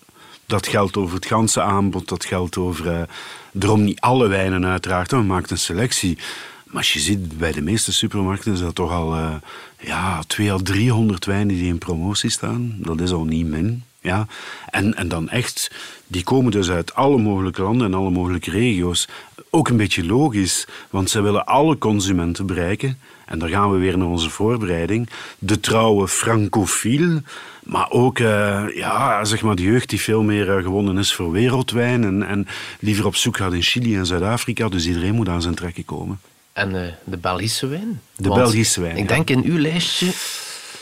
dat 0.46 0.66
geldt 0.66 0.96
over 0.96 1.14
het 1.14 1.26
ganse 1.26 1.62
aanbod. 1.62 2.08
Dat 2.08 2.24
geldt 2.24 2.56
over, 2.56 2.90
eh 2.90 3.02
daarom 3.52 3.84
niet 3.84 4.00
alle 4.00 4.28
wijnen 4.28 4.66
uiteraard. 4.66 5.10
We 5.10 5.16
maken 5.16 5.52
een 5.52 5.58
selectie. 5.58 6.18
Maar 6.64 6.76
als 6.76 6.92
je 6.92 7.00
ziet, 7.00 7.38
bij 7.38 7.52
de 7.52 7.62
meeste 7.62 7.92
supermarkten 7.92 8.52
is 8.52 8.60
dat 8.60 8.74
toch 8.74 8.92
al 8.92 9.14
eh, 9.14 9.34
ja, 9.80 10.22
200 10.26 10.68
à 10.68 10.72
300 10.72 11.24
wijnen 11.24 11.56
die 11.56 11.66
in 11.66 11.78
promotie 11.78 12.30
staan. 12.30 12.76
Dat 12.78 13.00
is 13.00 13.12
al 13.12 13.24
niet 13.24 13.46
min. 13.46 13.82
Ja. 14.00 14.26
En, 14.70 14.94
en 14.94 15.08
dan 15.08 15.28
echt, 15.28 15.70
die 16.06 16.22
komen 16.22 16.52
dus 16.52 16.70
uit 16.70 16.94
alle 16.94 17.18
mogelijke 17.18 17.62
landen 17.62 17.86
en 17.86 17.94
alle 17.94 18.10
mogelijke 18.10 18.50
regio's. 18.50 19.08
Ook 19.50 19.68
een 19.68 19.76
beetje 19.76 20.06
logisch, 20.06 20.66
want 20.90 21.10
ze 21.10 21.20
willen 21.20 21.46
alle 21.46 21.78
consumenten 21.78 22.46
bereiken. 22.46 22.98
En 23.26 23.38
daar 23.38 23.48
gaan 23.48 23.70
we 23.70 23.78
weer 23.78 23.98
naar 23.98 24.08
onze 24.08 24.30
voorbereiding. 24.30 25.08
De 25.38 25.60
trouwe 25.60 26.08
francofiel, 26.08 27.20
maar 27.68 27.90
ook 27.90 28.18
eh, 28.18 28.64
ja, 28.74 29.24
zeg 29.24 29.42
maar 29.42 29.56
de 29.56 29.62
jeugd 29.62 29.88
die 29.88 30.00
veel 30.00 30.22
meer 30.22 30.56
eh, 30.56 30.62
gewonnen 30.62 30.98
is 30.98 31.14
voor 31.14 31.30
wereldwijn 31.30 32.04
en, 32.04 32.22
en 32.22 32.46
liever 32.80 33.06
op 33.06 33.16
zoek 33.16 33.36
gaat 33.36 33.52
in 33.52 33.62
Chili 33.62 33.96
en 33.96 34.06
Zuid-Afrika. 34.06 34.68
Dus 34.68 34.86
iedereen 34.86 35.14
moet 35.14 35.28
aan 35.28 35.42
zijn 35.42 35.54
trekken 35.54 35.84
komen. 35.84 36.20
En 36.52 36.84
eh, 36.84 36.92
de 37.04 37.16
Belgische 37.16 37.66
wijn? 37.66 38.00
De 38.16 38.28
Want 38.28 38.40
Belgische 38.40 38.80
wijn, 38.80 38.96
Ik 38.96 39.08
ja. 39.08 39.14
denk 39.14 39.30
in 39.30 39.42
uw 39.44 39.58
lijstje 39.58 40.10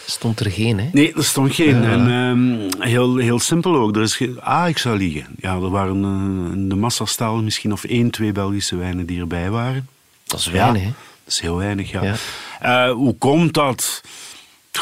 stond 0.07 0.41
er 0.41 0.51
geen, 0.51 0.79
hè? 0.79 0.89
Nee, 0.93 1.15
er 1.15 1.25
stond 1.25 1.55
geen. 1.55 1.85
En 1.85 2.11
ehm, 2.11 2.81
heel, 2.89 3.17
heel 3.17 3.39
simpel 3.39 3.77
ook. 3.77 3.97
Er 3.97 4.03
is 4.03 4.21
ah, 4.41 4.69
ik 4.69 4.79
zou 4.79 4.97
liegen. 4.97 5.27
Ja, 5.39 5.55
er 5.55 5.71
waren 5.71 6.05
eh, 6.05 6.53
in 6.57 6.69
de 6.69 6.75
massastaal 6.75 7.43
misschien 7.43 7.73
of 7.73 7.85
één, 7.85 8.11
twee 8.11 8.33
Belgische 8.33 8.77
wijnen 8.77 9.07
die 9.07 9.21
erbij 9.21 9.51
waren. 9.51 9.89
Dat 10.25 10.41
is 10.41 10.47
weinig, 10.47 10.83
hè? 10.83 10.89
Dat 11.25 11.35
is 11.35 11.41
heel 11.41 11.57
weinig, 11.57 11.91
ja. 11.91 12.17
Ja. 12.61 12.93
Hoe 12.93 13.15
komt 13.19 13.55
dat? 13.55 14.03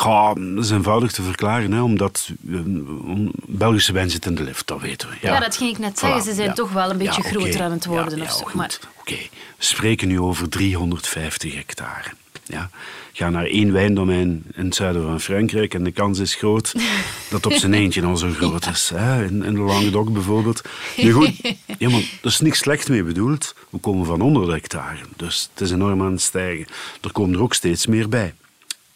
Dat 0.03 0.65
is 0.65 0.71
eenvoudig 0.71 1.13
te 1.13 1.23
verklaren, 1.23 1.73
hè, 1.73 1.83
omdat 1.83 2.31
eh, 2.51 2.61
Belgische 3.47 3.93
wijn 3.93 4.11
zit 4.11 4.27
in 4.27 4.35
de 4.35 4.43
lift, 4.43 4.67
dat 4.67 4.81
weten 4.81 5.09
we. 5.09 5.15
Ja, 5.21 5.41
dat 5.41 5.57
ging 5.57 5.71
ik 5.71 5.79
net 5.79 5.99
zeggen. 5.99 6.21
Voilà, 6.21 6.25
Ze 6.25 6.35
zijn 6.35 6.49
ja. 6.49 6.55
toch 6.55 6.73
wel 6.73 6.91
een 6.91 6.99
beetje 6.99 7.23
Ja, 7.23 7.29
groter 7.29 7.63
aan 7.63 7.71
het 7.71 7.87
worden. 7.87 8.21
Of 8.21 8.33
zo. 8.33 8.45
Maar 8.53 8.79
Oké, 9.01 9.17
we 9.57 9.65
spreken 9.65 10.09
nu 10.09 10.21
over 10.21 10.49
350 10.49 11.55
hectare. 11.55 12.11
Ja. 12.47 12.71
Ga 13.13 13.31
naar 13.31 13.45
één 13.45 13.73
wijndomein 13.73 14.45
in 14.55 14.65
het 14.65 14.75
zuiden 14.75 15.03
van 15.03 15.21
Frankrijk 15.21 15.75
en 15.75 15.85
de 15.85 15.91
kans 15.93 16.19
is 16.19 16.35
groot 16.35 16.75
dat 17.31 17.47
op 17.47 17.53
zijn 17.53 17.75
eentje 17.75 18.03
al 18.03 18.17
zo 18.17 18.31
groot 18.31 18.67
is. 18.67 18.91
Hè? 18.95 19.25
In, 19.25 19.45
in 19.45 19.55
de 19.55 19.61
Languedoc 19.61 20.13
bijvoorbeeld. 20.13 20.63
Nu 20.97 21.13
goed, 21.13 21.31
ja, 21.79 21.91
maar 21.91 22.01
er 22.01 22.29
is 22.29 22.41
niks 22.41 22.59
slecht 22.59 22.89
mee 22.89 23.03
bedoeld. 23.03 23.55
We 23.71 23.79
komen 23.79 24.07
van 24.07 24.21
100 24.21 24.51
hectare, 24.51 24.99
dus 25.17 25.49
het 25.53 25.61
is 25.61 25.71
enorm 25.71 26.03
aan 26.03 26.13
het 26.13 26.21
stijgen. 26.21 26.67
Er 27.01 27.13
komen 27.13 27.35
er 27.35 27.43
ook 27.43 27.55
steeds 27.55 27.87
meer 27.87 28.09
bij. 28.09 28.35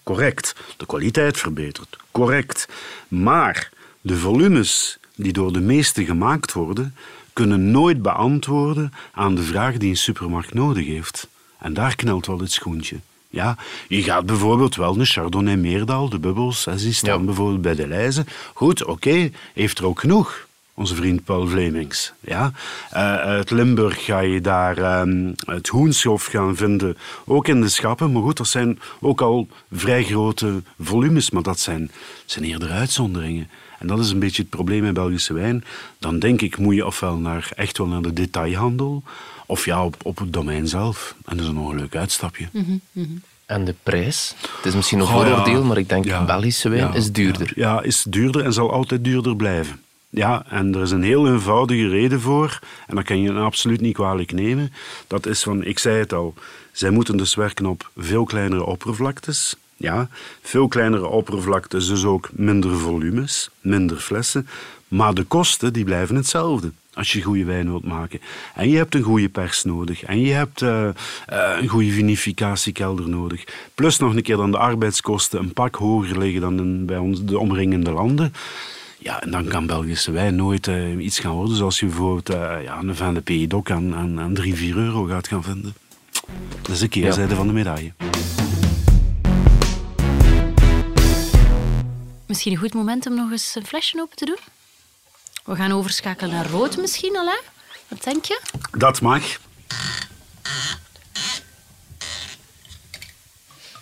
Correct. 0.08 0.54
De 0.76 0.86
kwaliteit 0.86 1.36
verbetert. 1.38 1.96
Correct. 2.10 2.68
Maar 3.08 3.70
de 4.00 4.16
volumes 4.16 4.98
die 5.14 5.32
door 5.32 5.52
de 5.52 5.60
meesten 5.60 6.04
gemaakt 6.04 6.52
worden, 6.52 6.94
kunnen 7.32 7.70
nooit 7.70 8.02
beantwoorden 8.02 8.92
aan 9.12 9.34
de 9.34 9.42
vraag 9.42 9.76
die 9.76 9.90
een 9.90 9.96
supermarkt 9.96 10.54
nodig 10.54 10.86
heeft. 10.86 11.28
En 11.58 11.74
daar 11.74 11.96
knelt 11.96 12.26
wel 12.26 12.38
het 12.38 12.52
schoentje. 12.52 12.96
Ja, 13.30 13.56
je 13.88 14.02
gaat 14.02 14.26
bijvoorbeeld 14.26 14.76
wel 14.76 14.98
een 14.98 15.06
Chardonnay 15.06 15.56
Meerdal, 15.56 16.08
de 16.08 16.18
bubbels, 16.18 16.64
hè, 16.64 16.76
die 16.76 16.92
staan 16.92 17.18
Ja. 17.18 17.24
bijvoorbeeld 17.24 17.62
bij 17.62 17.74
de 17.74 17.86
lijzen. 17.86 18.26
Goed, 18.54 18.84
oké, 18.84 19.30
heeft 19.54 19.78
er 19.78 19.86
ook 19.86 20.00
genoeg. 20.00 20.46
Onze 20.78 20.94
vriend 20.94 21.24
Paul 21.24 21.46
Vlemings. 21.46 22.12
Ja? 22.20 22.52
Eh, 22.90 23.16
uit 23.16 23.50
Limburg 23.50 24.04
ga 24.04 24.18
je 24.18 24.40
daar 24.40 24.78
ehm, 24.78 25.32
het 25.46 25.68
hoenshof 25.68 26.24
gaan 26.24 26.56
vinden, 26.56 26.96
ook 27.24 27.48
in 27.48 27.60
de 27.60 27.68
schappen. 27.68 28.12
Maar 28.12 28.22
goed, 28.22 28.36
dat 28.36 28.48
zijn 28.48 28.78
ook 29.00 29.20
al 29.20 29.48
vrij 29.72 30.04
grote 30.04 30.62
volumes, 30.80 31.30
maar 31.30 31.42
dat 31.42 31.60
zijn, 31.60 31.90
zijn 32.24 32.44
eerder 32.44 32.70
uitzonderingen. 32.70 33.48
En 33.78 33.86
dat 33.86 33.98
is 33.98 34.10
een 34.10 34.18
beetje 34.18 34.42
het 34.42 34.50
probleem 34.50 34.82
met 34.82 34.94
Belgische 34.94 35.32
wijn. 35.32 35.64
Dan 35.98 36.18
denk 36.18 36.40
ik, 36.40 36.58
moet 36.58 36.74
je 36.74 36.86
ofwel 36.86 37.16
naar, 37.16 37.50
echt 37.56 37.78
wel 37.78 37.86
naar 37.86 38.02
de 38.02 38.12
detailhandel, 38.12 39.02
of 39.46 39.64
ja, 39.64 39.84
op, 39.84 39.96
op 40.02 40.18
het 40.18 40.32
domein 40.32 40.68
zelf. 40.68 41.14
En 41.24 41.36
dat 41.36 41.46
is 41.46 41.52
nog 41.52 41.70
een 41.70 41.78
leuk 41.78 41.96
uitstapje. 41.96 42.48
En 43.46 43.64
de 43.64 43.74
prijs? 43.82 44.34
Het 44.56 44.66
is 44.66 44.74
misschien 44.74 44.98
een 44.98 45.04
Oh, 45.06 45.10
ja. 45.10 45.18
vooroordeel, 45.18 45.64
maar 45.64 45.78
ik 45.78 45.88
denk 45.88 46.04
Ja. 46.04 46.24
Belgische 46.24 46.68
wijn 46.68 46.82
Ja, 46.88 46.94
is 46.94 47.12
duurder. 47.12 47.52
Ja, 47.54 47.74
ja, 47.74 47.82
is 47.82 48.02
duurder 48.08 48.44
en 48.44 48.52
zal 48.52 48.72
altijd 48.72 49.04
duurder 49.04 49.36
blijven. 49.36 49.80
Ja, 50.10 50.44
en 50.48 50.74
er 50.74 50.82
is 50.82 50.90
een 50.90 51.02
heel 51.02 51.28
eenvoudige 51.28 51.88
reden 51.88 52.20
voor, 52.20 52.58
en 52.86 52.94
dat 52.94 53.04
kan 53.04 53.20
je 53.20 53.32
absoluut 53.32 53.80
niet 53.80 53.94
kwalijk 53.94 54.32
nemen. 54.32 54.72
Dat 55.06 55.26
is 55.26 55.42
van, 55.42 55.64
ik 55.64 55.78
zei 55.78 55.98
het 55.98 56.12
al, 56.12 56.34
zij 56.72 56.90
moeten 56.90 57.16
dus 57.16 57.34
werken 57.34 57.66
op 57.66 57.90
veel 57.96 58.24
kleinere 58.24 58.64
oppervlaktes. 58.64 59.56
Ja, 59.76 60.08
veel 60.42 60.68
kleinere 60.68 61.06
oppervlaktes, 61.06 61.86
dus 61.86 62.04
ook 62.04 62.28
minder 62.32 62.78
volumes, 62.78 63.50
minder 63.60 63.96
flessen. 63.96 64.48
Maar 64.88 65.14
de 65.14 65.24
kosten 65.24 65.72
die 65.72 65.84
blijven 65.84 66.16
hetzelfde 66.16 66.72
als 66.94 67.12
je 67.12 67.22
goede 67.22 67.44
wijn 67.44 67.70
wilt 67.70 67.84
maken. 67.84 68.20
En 68.54 68.68
je 68.70 68.76
hebt 68.76 68.94
een 68.94 69.02
goede 69.02 69.28
pers 69.28 69.64
nodig. 69.64 70.02
En 70.02 70.20
je 70.20 70.32
hebt 70.32 70.62
eh, 70.62 70.88
eh, 70.88 70.94
een 71.60 71.68
goede 71.68 71.90
vinificatiekelder 71.90 73.08
nodig. 73.08 73.44
Plus 73.74 73.98
nog 73.98 74.14
een 74.14 74.22
keer 74.22 74.36
dan 74.36 74.50
de 74.50 74.58
arbeidskosten 74.58 75.40
een 75.40 75.52
pak 75.52 75.74
hoger 75.74 76.18
liggen 76.18 76.40
dan 76.40 76.84
bij 76.84 76.98
ons, 76.98 77.24
de 77.24 77.38
omringende 77.38 77.90
landen. 77.90 78.32
Ja, 79.00 79.22
en 79.22 79.30
dan 79.30 79.48
kan 79.48 79.66
Belgische 79.66 80.10
wijn 80.10 80.36
nooit 80.36 80.66
eh, 80.66 80.98
iets 80.98 81.18
gaan 81.18 81.32
worden 81.32 81.56
zoals 81.56 81.80
je 81.80 81.86
bijvoorbeeld 81.86 82.28
eh, 82.30 82.62
ja, 82.62 82.78
een 82.78 82.96
Van 82.96 83.14
de 83.14 83.20
Pays 83.20 83.48
d'Oc 83.48 83.70
aan, 83.70 83.94
aan, 83.94 84.20
aan 84.20 84.34
3, 84.34 84.54
4 84.54 84.76
euro 84.76 85.04
gaat 85.04 85.28
gaan 85.28 85.42
vinden. 85.42 85.74
Dat 86.62 86.70
is 86.70 86.78
de 86.78 86.88
keerzijde 86.88 87.34
van 87.34 87.46
de 87.46 87.52
medaille. 87.52 87.92
Misschien 92.26 92.52
een 92.52 92.58
goed 92.58 92.74
moment 92.74 93.06
om 93.06 93.14
nog 93.14 93.30
eens 93.30 93.54
een 93.54 93.66
flesje 93.66 94.00
open 94.00 94.16
te 94.16 94.24
doen. 94.24 94.38
We 95.44 95.56
gaan 95.56 95.72
overschakelen 95.72 96.34
naar 96.34 96.50
rood 96.50 96.76
misschien 96.76 97.16
al, 97.16 97.26
hè? 97.26 97.38
Wat 97.88 98.04
denk 98.04 98.24
je? 98.24 98.40
Dat 98.70 99.00
mag. 99.00 99.22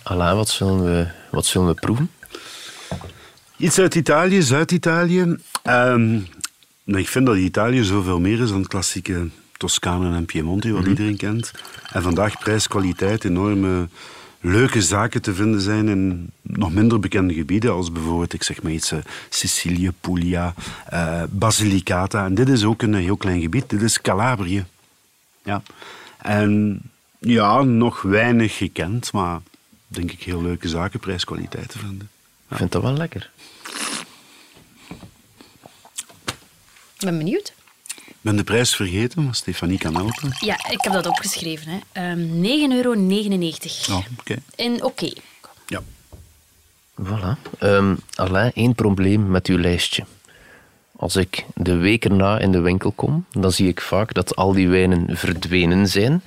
Alain, 0.03 0.37
wat 0.37 0.49
zullen 0.49 0.85
we, 0.85 1.09
wat 1.31 1.47
zullen 1.47 1.69
we 1.69 1.75
proeven? 1.75 2.11
Iets 3.57 3.79
uit 3.79 3.95
Italië, 3.95 4.43
Zuid-Italië. 4.43 5.37
Ehm, 5.63 6.11
nou, 6.85 7.01
ik 7.01 7.09
vind 7.09 7.27
dat 7.27 7.37
Italië 7.37 7.85
zoveel 7.85 8.21
meer 8.21 8.41
is 8.41 8.49
dan 8.49 8.59
het 8.59 8.69
klassieke 8.69 9.29
Toscane 9.57 10.17
en 10.17 10.25
Piemonte, 10.25 10.73
wat 10.73 10.87
iedereen 10.87 11.17
kent. 11.17 11.51
En 11.93 12.03
vandaag 12.03 12.39
prijs-kwaliteit, 12.39 13.25
enorme 13.25 13.89
leuke 14.41 14.83
zaken 14.83 15.23
te 15.23 15.35
vinden 15.35 15.61
zijn 15.61 15.89
in 15.89 16.31
nog 16.43 16.73
minder 16.73 17.01
bekende 17.01 17.35
gebieden, 17.35 17.73
als 17.73 17.93
bijvoorbeeld, 17.93 18.33
ik 18.33 18.43
zeg 18.43 18.63
maar 18.63 18.73
iets, 18.73 18.93
eh, 18.93 18.99
Sicilië, 19.29 19.93
Puglia, 20.01 20.55
eh, 20.87 21.23
Basilicata. 21.31 22.25
En 22.25 22.35
dit 22.35 22.49
is 22.49 22.65
ook 22.65 22.83
een 22.83 22.95
heel 22.95 23.17
klein 23.17 23.41
gebied, 23.41 23.71
dit 23.71 23.83
is 23.83 24.01
Calabrië. 24.01 24.65
Ja. 25.43 25.63
En 26.19 26.81
ja, 27.19 27.63
nog 27.63 28.03
weinig 28.03 28.57
gekend, 28.57 29.13
maar 29.13 29.41
denk 29.87 30.13
ik 30.13 30.23
heel 30.23 30.43
leuke 30.43 30.69
zaken, 30.69 31.01
prijs-kwaliteit 31.01 31.69
te 31.69 31.79
vinden. 31.79 32.09
Ik 32.51 32.57
vind 32.57 32.73
dat 32.73 32.83
wel 32.83 32.93
lekker. 32.93 33.31
Ik 36.99 37.05
ben 37.05 37.19
benieuwd. 37.19 37.53
Ik 38.07 38.15
ben 38.21 38.37
de 38.37 38.45
prijs 38.45 38.77
vergeten, 38.77 39.25
maar 39.25 39.35
Stefanie 39.35 39.79
kan 39.79 39.95
helpen. 39.95 40.37
Ja, 40.41 40.55
ik 40.71 40.81
heb 40.81 40.93
dat 40.93 41.07
opgeschreven. 41.07 41.69
Hè. 41.69 41.79
Ehm 41.93 42.43
9,99 42.43 42.75
euro. 42.75 42.93
Oh, 43.91 44.05
oké. 44.19 44.37
In 44.55 44.85
oké. 44.85 45.11
Ja. 45.67 45.83
Voilà. 47.03 47.59
Ehm 47.59 47.95
Alain, 48.15 48.53
één 48.55 48.75
probleem 48.75 49.31
met 49.31 49.47
uw 49.47 49.59
lijstje. 49.59 50.05
Als 50.97 51.17
ik 51.17 51.45
de 51.55 51.75
week 51.77 52.05
erna 52.05 52.39
in 52.39 52.53
de 52.53 52.61
winkel 52.61 52.93
kom, 52.93 53.25
dan 53.33 53.53
zie 53.53 53.69
ik 53.69 53.81
vaak 53.81 54.15
dat 54.15 54.37
al 54.37 54.53
die 54.53 54.69
wijnen 54.69 55.17
verdwenen 55.17 55.89
zijn. 55.89 56.23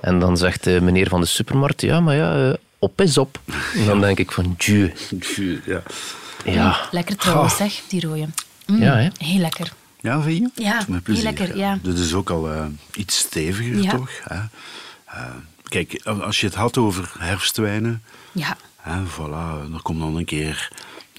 En 0.00 0.18
dan 0.18 0.36
zegt 0.36 0.64
de 0.64 0.80
meneer 0.80 1.08
van 1.08 1.20
de 1.20 1.26
supermarkt, 1.26 1.80
ja, 1.80 2.00
maar 2.00 2.16
ja, 2.16 2.50
eh, 2.50 2.54
op 2.80 3.00
is 3.00 3.18
op. 3.18 3.40
En 3.74 3.84
dan 3.86 4.00
denk 4.00 4.18
ik 4.18 4.32
van, 4.32 4.54
Dieu. 4.58 4.92
Ja. 5.66 5.82
Ja, 6.44 6.88
Lekker 6.90 7.16
trouwens, 7.16 7.56
zeg, 7.56 7.80
die 7.88 8.00
rode. 8.06 8.28
Mm, 8.66 8.82
Ja, 8.82 8.94
hè? 8.96 9.08
Heel 9.18 9.38
lekker. 9.40 9.72
Ja, 10.00 10.20
vind 10.22 10.50
je? 10.54 10.62
Ja, 10.62 10.84
Met 10.88 11.06
heel 11.06 11.22
lekker, 11.22 11.56
ja. 11.56 11.78
Dit 11.82 11.98
is 11.98 12.14
ook 12.14 12.30
al 12.30 12.52
eh, 12.52 12.64
iets 12.94 13.18
steviger, 13.18 13.82
Ja. 13.82 13.90
toch? 13.90 14.10
Hè? 14.24 14.40
Eh, 15.04 15.24
kijk, 15.68 16.00
als 16.04 16.40
je 16.40 16.46
het 16.46 16.54
had 16.54 16.78
over 16.78 17.12
herfstwijnen, 17.18 18.02
Ja. 18.32 18.56
hè, 18.76 19.02
voilà, 19.06 19.72
er 19.74 19.82
komt 19.82 19.98
dan 20.00 20.16
een 20.16 20.24
keer 20.24 20.68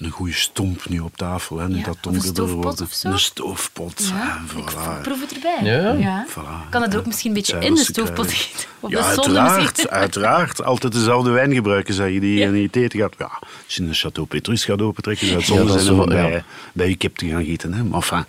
een 0.04 0.10
goede 0.10 0.32
stomp 0.32 0.88
nu 0.88 0.98
op 0.98 1.16
tafel. 1.16 1.58
Hè, 1.58 1.68
nu 1.68 1.76
Ja, 1.78 1.84
dat 1.84 1.96
donkerder 2.00 2.48
wordt. 2.48 2.80
Een 3.02 3.18
stoofpot. 3.18 4.12
ja. 4.14 4.40
Ik 4.58 5.02
proef 5.02 5.20
het 5.20 5.32
erbij. 5.34 5.58
Ja. 5.98 6.26
Voilà. 6.28 6.70
Kan 6.70 6.82
het 6.82 6.96
ook 6.96 7.06
misschien 7.06 7.30
een 7.30 7.36
beetje 7.36 7.58
in 7.58 7.74
de 7.74 7.80
stoofpot 7.84 8.26
kruiden. 8.26 8.46
eten? 8.54 8.68
Of 8.80 8.90
Ja, 8.90 9.04
uiteraard, 9.04 9.88
uiteraard. 10.02 10.62
Altijd 10.64 10.92
dezelfde 10.92 11.30
wijn 11.30 11.54
gebruiken, 11.54 11.94
zeg 11.94 12.12
je, 12.12 12.20
die 12.20 12.38
Ja. 12.38 12.44
je 12.46 12.52
niet 12.52 12.76
eten 12.76 12.98
gaat. 12.98 13.14
Ja, 13.18 13.30
als 13.64 13.74
je 13.74 13.82
een 13.82 13.94
Chateau 13.94 14.28
Petrus 14.28 14.64
gaat 14.64 14.82
opentrekken, 14.82 15.26
zou 15.26 15.38
het 15.38 15.46
zonde 15.46 15.78
zijn 15.78 16.00
om 16.00 16.08
bij, 16.08 16.44
bij 16.72 16.88
je 16.88 16.96
kip 16.96 17.16
te 17.16 17.26
gaan 17.28 17.44
gieten. 17.44 17.72
Hè. 17.72 17.84
Maar 17.84 18.00
enfin. 18.00 18.24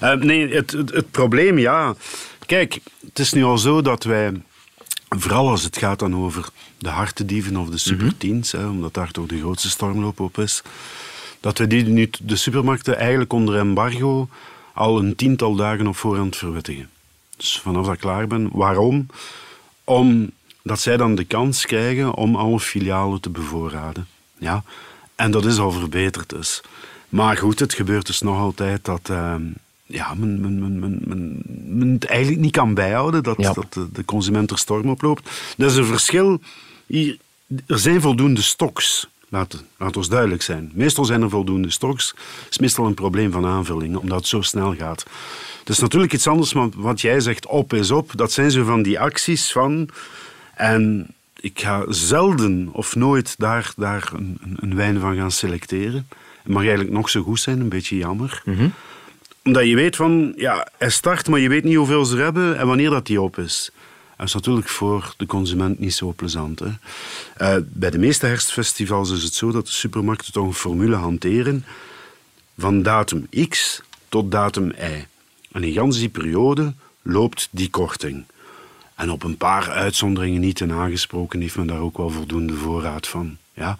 Eh, 0.00 0.12
nee, 0.12 0.54
het, 0.54 0.70
het, 0.70 0.90
het 0.90 1.10
probleem, 1.10 1.58
ja... 1.58 1.94
Kijk, 2.46 2.78
het 3.06 3.18
is 3.18 3.32
nu 3.32 3.44
al 3.44 3.58
zo 3.58 3.82
dat 3.82 4.04
wij... 4.04 4.32
Vooral 5.08 5.48
als 5.48 5.62
het 5.62 5.76
gaat 5.76 5.98
dan 5.98 6.16
over 6.16 6.48
de 6.78 6.88
hartedieven 6.88 7.56
of 7.56 7.68
de 7.68 7.78
superteens, 7.78 8.52
hè, 8.52 8.66
omdat 8.66 8.94
daar 8.94 9.10
toch 9.10 9.26
de 9.26 9.38
grootste 9.38 9.70
stormloop 9.70 10.20
op 10.20 10.38
is, 10.38 10.62
dat 11.44 11.58
we 11.58 11.66
die 11.66 11.84
nu 11.84 12.10
de 12.22 12.36
supermarkten 12.36 12.98
eigenlijk 12.98 13.32
onder 13.32 13.56
embargo 13.58 14.28
al 14.72 14.98
een 14.98 15.16
tiental 15.16 15.54
dagen 15.54 15.86
op 15.86 15.96
voorhand 15.96 16.36
verwittigen. 16.36 16.88
Dus 17.36 17.60
vanaf 17.60 17.84
dat 17.84 17.94
ik 17.94 18.00
klaar 18.00 18.26
ben. 18.26 18.48
Waarom? 18.52 19.06
Omdat 19.84 20.80
zij 20.80 20.96
dan 20.96 21.14
de 21.14 21.24
kans 21.24 21.66
krijgen 21.66 22.14
om 22.14 22.36
alle 22.36 22.60
filialen 22.60 23.20
te 23.20 23.30
bevoorraden. 23.30 24.06
Ja? 24.38 24.62
En 25.14 25.30
dat 25.30 25.44
is 25.44 25.58
al 25.58 25.70
verbeterd 25.70 26.28
dus. 26.28 26.62
Maar 27.08 27.36
goed, 27.36 27.58
het 27.58 27.74
gebeurt 27.74 28.06
dus 28.06 28.20
nog 28.20 28.38
altijd 28.38 28.84
dat 28.84 29.08
eh, 29.10 29.34
ja, 29.86 30.14
men, 30.14 30.40
men, 30.40 30.78
men, 30.78 31.00
men, 31.78 31.92
het 31.92 32.04
eigenlijk 32.04 32.40
niet 32.40 32.52
kan 32.52 32.74
bijhouden, 32.74 33.22
dat, 33.22 33.36
Ja. 33.38 33.52
dat 33.52 33.72
de, 33.72 33.88
de 33.92 34.04
consument 34.04 34.50
er 34.50 34.58
storm 34.58 34.90
op 34.90 35.02
loopt. 35.02 35.30
Dat 35.56 35.70
is 35.70 35.76
een 35.76 35.84
verschil. 35.84 36.40
Hier, 36.86 37.18
er 37.66 37.78
zijn 37.78 38.00
voldoende 38.00 38.42
stocks. 38.42 39.08
Laat, 39.34 39.64
laat 39.78 39.96
ons 39.96 40.08
duidelijk 40.08 40.42
zijn. 40.42 40.70
Meestal 40.74 41.04
zijn 41.04 41.22
er 41.22 41.30
voldoende 41.30 41.70
stocks. 41.70 42.08
Het 42.44 42.50
is 42.50 42.58
meestal 42.58 42.86
een 42.86 42.94
probleem 42.94 43.32
van 43.32 43.46
aanvulling, 43.46 43.96
omdat 43.96 44.18
het 44.18 44.26
zo 44.26 44.40
snel 44.40 44.74
gaat. 44.74 45.04
Het 45.58 45.68
is 45.68 45.78
natuurlijk 45.78 46.12
iets 46.12 46.26
anders, 46.26 46.52
maar 46.52 46.68
wat 46.76 47.00
jij 47.00 47.20
zegt, 47.20 47.46
op 47.46 47.72
is 47.72 47.90
op. 47.90 48.10
Dat 48.14 48.32
zijn 48.32 48.50
zo 48.50 48.64
van 48.64 48.82
die 48.82 49.00
acties 49.00 49.52
van... 49.52 49.88
En 50.54 51.06
ik 51.40 51.60
ga 51.60 51.84
zelden 51.88 52.68
of 52.72 52.94
nooit 52.94 53.34
daar, 53.38 53.72
daar 53.76 54.10
een, 54.16 54.38
een- 54.56 54.74
wijn 54.74 55.00
van 55.00 55.16
gaan 55.16 55.30
selecteren. 55.30 56.08
Het 56.42 56.52
mag 56.52 56.62
eigenlijk 56.62 56.92
nog 56.92 57.10
zo 57.10 57.22
goed 57.22 57.40
zijn, 57.40 57.60
een 57.60 57.68
beetje 57.68 57.96
jammer. 57.96 58.42
Omdat 59.44 59.66
je 59.68 59.74
weet 59.74 59.96
van, 59.96 60.32
ja, 60.36 60.68
hij 60.78 60.90
start, 60.90 61.28
maar 61.28 61.40
je 61.40 61.48
weet 61.48 61.64
niet 61.64 61.76
hoeveel 61.76 62.04
ze 62.04 62.16
er 62.16 62.22
hebben 62.22 62.58
en 62.58 62.66
wanneer 62.66 62.90
dat 62.90 63.06
die 63.06 63.20
op 63.20 63.38
is. 63.38 63.70
Dat 64.16 64.26
is 64.26 64.34
natuurlijk 64.34 64.68
voor 64.68 65.14
de 65.16 65.26
consument 65.26 65.78
niet 65.78 65.94
zo 65.94 66.12
plezant. 66.12 66.58
Hè? 66.58 66.70
Eh, 67.36 67.56
bij 67.66 67.90
de 67.90 67.98
meeste 67.98 68.26
herfstfestivals 68.26 69.10
is 69.10 69.22
het 69.22 69.34
zo 69.34 69.50
dat 69.50 69.66
de 69.66 69.72
supermarkten 69.72 70.32
toch 70.32 70.46
een 70.46 70.54
formule 70.54 70.96
hanteren 70.96 71.64
van 72.58 72.82
datum 72.82 73.28
X 73.48 73.82
tot 74.08 74.30
datum 74.30 74.70
Y. 74.70 75.06
En 75.52 75.64
in 75.64 75.90
die 75.90 76.08
periode 76.08 76.72
loopt 77.02 77.48
die 77.50 77.70
korting. 77.70 78.24
En 78.94 79.10
op 79.10 79.22
een 79.22 79.36
paar 79.36 79.70
uitzonderingen 79.70 80.40
niet 80.40 80.56
ten 80.56 80.72
aangesproken 80.72 81.40
heeft 81.40 81.56
men 81.56 81.66
daar 81.66 81.80
ook 81.80 81.96
wel 81.96 82.10
voldoende 82.10 82.54
voorraad 82.54 83.08
van. 83.08 83.36
Ja. 83.52 83.78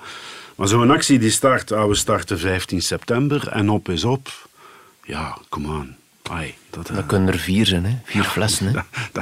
Maar 0.55 0.69
zo'n 0.69 0.91
actie 0.91 1.19
die 1.19 1.31
start, 1.31 1.71
we 1.71 1.95
starten 1.95 2.39
15 2.39 2.83
september 2.83 3.49
en 3.49 3.71
op 3.71 3.89
is 3.89 4.05
op. 4.05 4.49
Ja, 5.05 5.39
come 5.49 5.69
on. 5.69 5.97
Ai, 6.31 6.55
dat, 6.71 6.89
eh, 6.89 7.07
kunnen 7.07 7.29
er 7.29 7.39
vier 7.39 7.67
zijn, 7.67 7.85
hè? 7.85 7.97
vier 8.05 8.25
flessen. 8.35 8.67
Hè? 8.67 9.21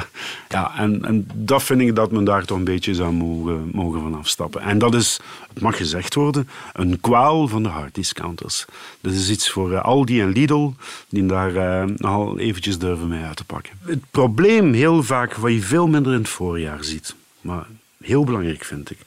ja, 0.49 0.79
en, 0.79 1.05
en 1.05 1.29
dat 1.35 1.63
vind 1.63 1.81
ik 1.81 1.95
dat 1.97 2.13
men 2.13 2.25
daar 2.25 2.45
toch 2.45 2.59
een 2.59 2.65
beetje 2.65 2.95
zou 2.95 3.13
mogen, 3.13 3.71
mogen 3.73 4.01
van 4.01 4.15
afstappen. 4.15 4.61
En 4.61 4.79
dat 4.79 4.95
is, 4.95 5.21
het 5.49 5.63
mag 5.63 5.77
gezegd 5.77 6.15
worden, 6.15 6.49
een 6.73 7.01
kwaal 7.01 7.49
van 7.49 7.63
de 7.63 7.69
harddiscounters. 7.69 8.65
Dat 9.01 9.13
is 9.13 9.31
iets 9.31 9.51
voor 9.51 9.73
eh, 9.73 9.83
Aldi 9.83 10.21
en 10.21 10.33
Lidl, 10.33 10.73
die 11.09 11.27
daar 11.27 11.87
al 11.97 12.39
eventjes 12.39 12.79
durven 12.79 13.09
mee 13.09 13.25
uit 13.25 13.37
te 13.37 13.45
pakken. 13.45 13.73
Het 13.85 14.11
probleem 14.11 14.73
heel 14.73 15.03
vaak, 15.03 15.35
wat 15.35 15.53
je 15.53 15.61
veel 15.61 15.89
minder 15.89 16.13
in 16.13 16.19
het 16.19 16.29
voorjaar 16.29 16.85
ziet, 16.85 17.15
maar 17.41 17.67
heel 18.03 18.25
belangrijk 18.25 18.65
vind 18.65 18.91
ik. 18.91 18.99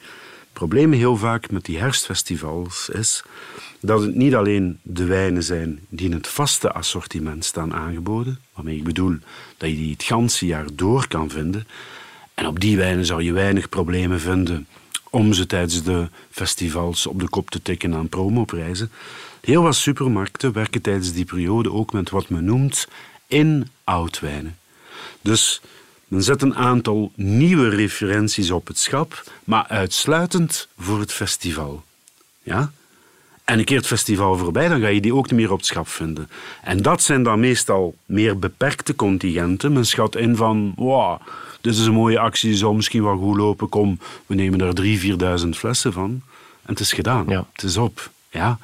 Probleem 0.55 0.91
heel 0.91 1.17
vaak 1.17 1.51
met 1.51 1.65
die 1.65 1.77
herfstfestivals 1.77 2.89
is 2.89 3.23
dat 3.79 4.01
het 4.01 4.15
niet 4.15 4.35
alleen 4.35 4.79
de 4.81 5.03
wijnen 5.03 5.43
zijn 5.43 5.79
die 5.89 6.05
in 6.05 6.13
het 6.13 6.27
vaste 6.27 6.71
assortiment 6.71 7.45
staan 7.45 7.73
aangeboden, 7.73 8.39
waarmee 8.53 8.75
ik 8.75 8.83
bedoel 8.83 9.17
dat 9.57 9.69
je 9.69 9.75
die 9.75 9.91
het 9.91 10.03
ganse 10.03 10.45
jaar 10.45 10.65
door 10.73 11.07
kan 11.07 11.29
vinden. 11.29 11.67
En 12.33 12.47
op 12.47 12.59
die 12.59 12.77
wijnen 12.77 13.05
zou 13.05 13.23
je 13.23 13.31
weinig 13.31 13.69
problemen 13.69 14.19
vinden 14.19 14.67
om 15.09 15.33
ze 15.33 15.45
tijdens 15.45 15.83
de 15.83 16.09
festivals 16.31 17.07
op 17.07 17.19
de 17.19 17.29
kop 17.29 17.49
te 17.49 17.61
tikken 17.61 17.95
aan 17.95 18.09
promoprijzen. 18.09 18.91
Heel 19.41 19.61
wat 19.61 19.75
supermarkten 19.75 20.53
werken 20.53 20.81
tijdens 20.81 21.13
die 21.13 21.25
periode 21.25 21.71
ook 21.71 21.93
met 21.93 22.09
wat 22.09 22.29
men 22.29 22.45
noemt 22.45 22.87
in-oud-wijnen. 23.27 24.57
Dus 25.21 25.61
men 26.15 26.23
zet 26.23 26.41
een 26.41 26.55
aantal 26.55 27.11
nieuwe 27.15 27.69
referenties 27.69 28.51
op 28.51 28.67
het 28.67 28.77
schap, 28.77 29.23
maar 29.43 29.65
uitsluitend 29.67 30.67
voor 30.77 30.99
het 30.99 31.11
festival. 31.11 31.83
Ja? 32.43 32.71
En 33.43 33.59
een 33.59 33.65
keer 33.65 33.77
het 33.77 33.87
festival 33.87 34.37
voorbij, 34.37 34.67
dan 34.67 34.81
ga 34.81 34.87
je 34.87 35.01
die 35.01 35.15
ook 35.15 35.31
niet 35.31 35.39
meer 35.39 35.51
op 35.51 35.57
het 35.57 35.65
schap 35.65 35.87
vinden. 35.87 36.29
En 36.61 36.81
dat 36.81 37.03
zijn 37.03 37.23
dan 37.23 37.39
meestal 37.39 37.95
meer 38.05 38.39
beperkte 38.39 38.95
contingenten. 38.95 39.73
Men 39.73 39.85
schat 39.85 40.15
in 40.15 40.35
van, 40.35 40.73
wow, 40.75 41.21
dit 41.61 41.73
is 41.73 41.85
een 41.85 41.93
mooie 41.93 42.19
actie, 42.19 42.49
die 42.49 42.57
zal 42.57 42.73
misschien 42.73 43.03
wel 43.03 43.17
goed 43.17 43.37
lopen. 43.37 43.69
Kom, 43.69 43.99
we 44.25 44.35
nemen 44.35 44.61
er 44.61 44.99
3.000, 45.39 45.43
4.000 45.43 45.49
flessen 45.49 45.93
van. 45.93 46.21
En 46.61 46.71
het 46.71 46.79
is 46.79 46.93
gedaan. 46.93 47.25
Ja. 47.27 47.45
Het 47.53 47.63
is 47.63 47.77
op. 47.77 48.09
Ja. 48.29 48.57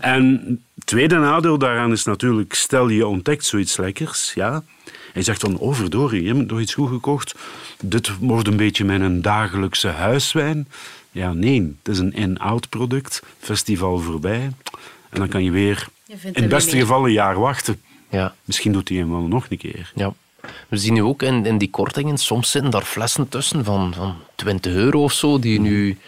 En 0.00 0.42
het 0.74 0.86
tweede 0.86 1.18
nadeel 1.18 1.58
daaraan 1.58 1.92
is 1.92 2.04
natuurlijk, 2.04 2.54
stel 2.54 2.88
je 2.88 3.06
ontdekt 3.06 3.44
zoiets 3.44 3.76
lekkers, 3.76 4.32
ja, 4.34 4.62
en 5.14 5.20
je 5.20 5.26
zegt 5.26 5.40
van, 5.40 5.58
oh 5.58 5.74
verdorie, 5.74 6.22
je 6.22 6.34
hebt 6.34 6.50
nog 6.50 6.60
iets 6.60 6.74
goed 6.74 6.88
gekocht. 6.88 7.34
Dit 7.80 8.18
wordt 8.18 8.48
een 8.48 8.56
beetje 8.56 8.84
mijn 8.84 9.22
dagelijkse 9.22 9.88
huiswijn. 9.88 10.68
Ja, 11.10 11.32
nee, 11.32 11.76
het 11.82 11.92
is 11.92 11.98
een 11.98 12.12
in-out 12.12 12.68
product. 12.68 13.22
Festival 13.38 13.98
voorbij. 13.98 14.52
En 15.10 15.18
dan 15.18 15.28
kan 15.28 15.44
je 15.44 15.50
weer 15.50 15.86
Je 16.06 16.16
In 16.22 16.32
het 16.42 16.48
beste 16.48 16.76
geval 16.76 17.04
een 17.04 17.12
jaar 17.12 17.38
wachten. 17.38 17.80
Ja. 18.10 18.34
Misschien 18.44 18.72
doet 18.72 18.88
hij 18.88 18.98
hem 18.98 19.10
wel 19.10 19.20
nog 19.20 19.46
een 19.48 19.58
keer. 19.58 19.92
Ja. 19.94 20.14
We 20.68 20.76
zien 20.76 20.92
nu 20.92 21.02
ook 21.02 21.22
in, 21.22 21.46
in 21.46 21.58
die 21.58 21.70
kortingen, 21.70 22.18
soms 22.18 22.50
zitten 22.50 22.70
daar 22.70 22.82
flessen 22.82 23.28
tussen 23.28 23.64
van, 23.64 23.94
van 23.94 24.14
20 24.34 24.72
euro 24.72 25.02
of 25.02 25.12
zo, 25.12 25.38
die 25.38 25.60
nu 25.60 25.98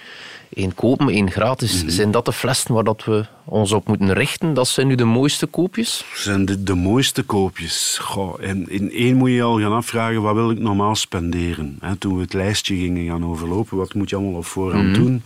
één 0.54 0.74
kopen, 0.74 1.08
één 1.08 1.30
gratis. 1.30 1.84
Zijn 1.86 2.10
dat 2.10 2.24
de 2.24 2.32
flessen 2.32 2.74
waar 2.74 2.84
dat 2.84 3.04
we 3.04 3.26
ons 3.44 3.72
op 3.72 3.88
moeten 3.88 4.12
richten? 4.12 4.54
Dat 4.54 4.68
zijn 4.68 4.86
nu 4.86 4.94
de 4.94 5.04
mooiste 5.04 5.46
koopjes? 5.46 6.04
zijn 6.14 6.44
de, 6.44 6.62
de 6.62 6.74
mooiste 6.74 7.22
koopjes. 7.22 7.98
Goh, 8.00 8.42
in, 8.42 8.68
in 8.68 8.92
één 8.92 9.16
moet 9.16 9.30
je 9.30 9.42
al 9.42 9.60
gaan 9.60 9.72
afvragen, 9.72 10.22
wat 10.22 10.34
wil 10.34 10.50
ik 10.50 10.58
normaal 10.58 10.94
spenderen? 10.94 11.78
Toen 11.98 12.16
we 12.16 12.22
het 12.22 12.32
lijstje 12.32 12.76
gingen 12.76 13.06
gaan 13.06 13.24
overlopen, 13.24 13.76
wat 13.76 13.94
moet 13.94 14.10
je 14.10 14.16
allemaal 14.16 14.34
op 14.34 14.46
voorhand 14.46 14.94
doen? 14.94 15.22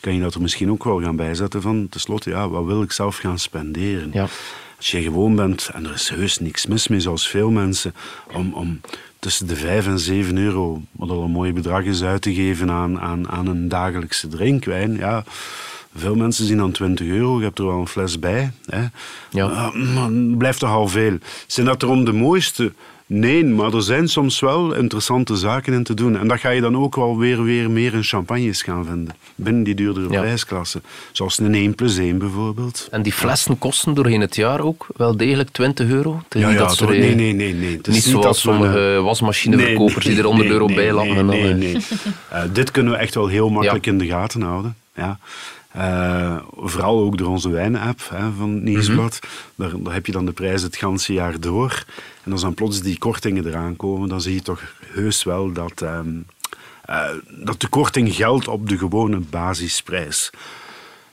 Kan 0.00 0.14
je 0.14 0.20
dat 0.20 0.34
er 0.34 0.40
misschien 0.40 0.70
ook 0.70 0.84
wel 0.84 1.00
gaan 1.00 1.16
bijzetten 1.16 1.62
van, 1.62 1.86
tenslotte, 1.88 2.30
ja, 2.30 2.48
wat 2.48 2.64
wil 2.64 2.82
ik 2.82 2.92
zelf 2.92 3.16
gaan 3.16 3.38
spenderen? 3.38 4.10
Ja. 4.12 4.26
Als 4.76 4.90
je 4.90 5.02
gewoon 5.02 5.36
bent, 5.36 5.70
en 5.72 5.84
er 5.84 5.92
is 5.92 6.08
heus 6.08 6.38
niks 6.38 6.66
mis 6.66 6.88
mee, 6.88 7.00
zoals 7.00 7.28
veel 7.28 7.50
mensen, 7.50 7.94
om, 8.32 8.52
om 8.52 8.80
tussen 9.24 9.46
de 9.46 9.56
5 9.56 9.86
en 9.86 9.98
7 9.98 10.36
euro, 10.36 10.82
wat 10.92 11.10
al 11.10 11.22
een 11.22 11.30
mooi 11.30 11.52
bedrag 11.52 11.84
is, 11.84 12.02
uit 12.02 12.22
te 12.22 12.34
geven 12.34 12.70
aan, 12.70 13.00
aan, 13.00 13.28
aan 13.28 13.46
een 13.46 13.68
dagelijkse 13.68 14.28
drinkwijn, 14.28 14.96
ja... 14.96 15.24
Veel 15.96 16.14
mensen 16.14 16.46
zien 16.46 16.56
dan 16.56 16.72
20 16.72 17.06
euro, 17.06 17.38
je 17.38 17.44
hebt 17.44 17.58
er 17.58 17.66
wel 17.66 17.78
een 17.78 17.86
fles 17.86 18.18
bij. 18.18 18.52
Hè. 18.66 18.80
Ja. 19.30 19.48
Uh, 19.48 19.94
maar 19.94 20.10
het 20.10 20.38
blijft 20.38 20.58
toch 20.58 20.70
al 20.70 20.88
veel. 20.88 21.18
Zijn 21.46 21.66
dat 21.66 21.82
erom 21.82 22.04
de 22.04 22.12
mooiste? 22.12 22.72
Nee, 23.06 23.44
maar 23.44 23.72
er 23.74 23.82
zijn 23.82 24.08
soms 24.08 24.40
wel 24.40 24.74
interessante 24.74 25.36
zaken 25.36 25.72
in 25.72 25.82
te 25.84 25.94
doen. 25.94 26.16
En 26.18 26.28
dat 26.28 26.40
ga 26.40 26.48
je 26.50 26.60
dan 26.60 26.76
ook 26.76 26.96
wel 26.96 27.18
weer, 27.18 27.42
weer 27.42 27.70
meer 27.70 27.94
in 27.94 28.02
champagnes 28.02 28.62
gaan 28.62 28.84
vinden. 28.84 29.14
Binnen 29.34 29.62
die 29.62 29.74
duurdere 29.74 30.10
Ja. 30.10 30.36
Zoals 31.12 31.38
een 31.38 31.54
1 31.54 31.74
plus 31.74 31.96
1 31.98 32.18
bijvoorbeeld. 32.18 32.88
En 32.90 33.02
die 33.02 33.12
flessen 33.12 33.58
kosten 33.58 33.94
doorheen 33.94 34.20
het 34.20 34.36
jaar 34.36 34.60
ook 34.60 34.86
wel 34.96 35.16
degelijk 35.16 35.50
20 35.50 35.88
euro? 35.88 36.22
Het 36.24 36.34
is 36.34 36.40
Ja, 36.40 36.48
niet 36.48 36.58
ja, 36.58 36.66
dat 36.66 36.80
er, 36.80 36.88
nee, 36.88 37.14
nee, 37.14 37.32
nee, 37.32 37.54
nee. 37.54 37.76
Het 37.76 37.86
is 37.86 37.94
Niet 37.94 38.04
niet 38.04 38.22
zoals 38.22 38.40
sommige 38.40 39.00
wasmachineverkopers 39.02 40.04
die 40.04 40.18
er 40.18 40.24
100 40.24 40.48
euro 40.48 40.66
bij 40.66 40.92
laten. 40.92 41.26
Nee, 41.26 41.40
nee, 41.40 41.50
eh, 41.52 41.56
nee. 41.56 41.76
Eh, 42.30 42.42
dit 42.52 42.70
kunnen 42.70 42.92
we 42.92 42.98
echt 42.98 43.14
wel 43.14 43.26
heel 43.26 43.50
makkelijk 43.50 43.84
Ja. 43.84 43.92
in 43.92 43.98
de 43.98 44.06
gaten 44.06 44.42
houden. 44.42 44.76
Ja. 44.94 45.18
Eh, 45.74 46.36
vooral 46.56 47.00
ook 47.00 47.18
door 47.18 47.28
onze 47.28 47.50
wijnen-app 47.50 48.00
hè, 48.08 48.32
van 48.32 48.54
het 48.54 48.62
Nieuwsblad. 48.62 49.18
Mhm. 49.20 49.70
daar, 49.70 49.82
daar 49.82 49.92
heb 49.92 50.06
je 50.06 50.12
dan 50.12 50.26
de 50.26 50.32
prijs 50.32 50.62
het 50.62 50.76
ganse 50.76 51.12
jaar 51.12 51.40
door. 51.40 51.84
En 52.22 52.32
als 52.32 52.40
dan 52.40 52.54
plots 52.54 52.80
die 52.80 52.98
kortingen 52.98 53.46
eraan 53.46 53.76
komen, 53.76 54.08
dan 54.08 54.20
zie 54.20 54.34
je 54.34 54.42
toch 54.42 54.62
heus 54.86 55.22
wel 55.22 55.52
dat, 55.52 55.82
ehm, 55.82 56.08
eh, 56.84 57.08
dat 57.28 57.60
de 57.60 57.68
korting 57.68 58.14
geldt 58.14 58.48
op 58.48 58.68
de 58.68 58.78
gewone 58.78 59.18
basisprijs. 59.18 60.30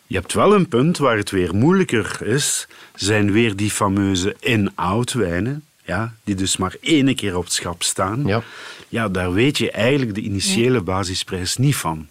Je 0.07 0.15
hebt 0.15 0.33
wel 0.33 0.55
een 0.55 0.67
punt 0.67 0.97
waar 0.97 1.17
het 1.17 1.31
weer 1.31 1.55
moeilijker 1.55 2.21
is, 2.21 2.67
zijn 2.95 3.31
weer 3.31 3.55
die 3.55 3.71
fameuze 3.71 4.35
in-out 4.39 5.13
wijnen, 5.13 5.63
ja, 5.85 6.13
die 6.23 6.35
dus 6.35 6.57
maar 6.57 6.75
één 6.81 7.15
keer 7.15 7.37
op 7.37 7.43
het 7.43 7.53
schap 7.53 7.83
staan. 7.83 8.25
Ja. 8.25 8.43
ja, 8.89 9.09
daar 9.09 9.33
weet 9.33 9.57
je 9.57 9.71
eigenlijk 9.71 10.15
de 10.15 10.21
initiële 10.21 10.81
basisprijs 10.81 11.57
niet 11.57 11.75
van. 11.75 12.07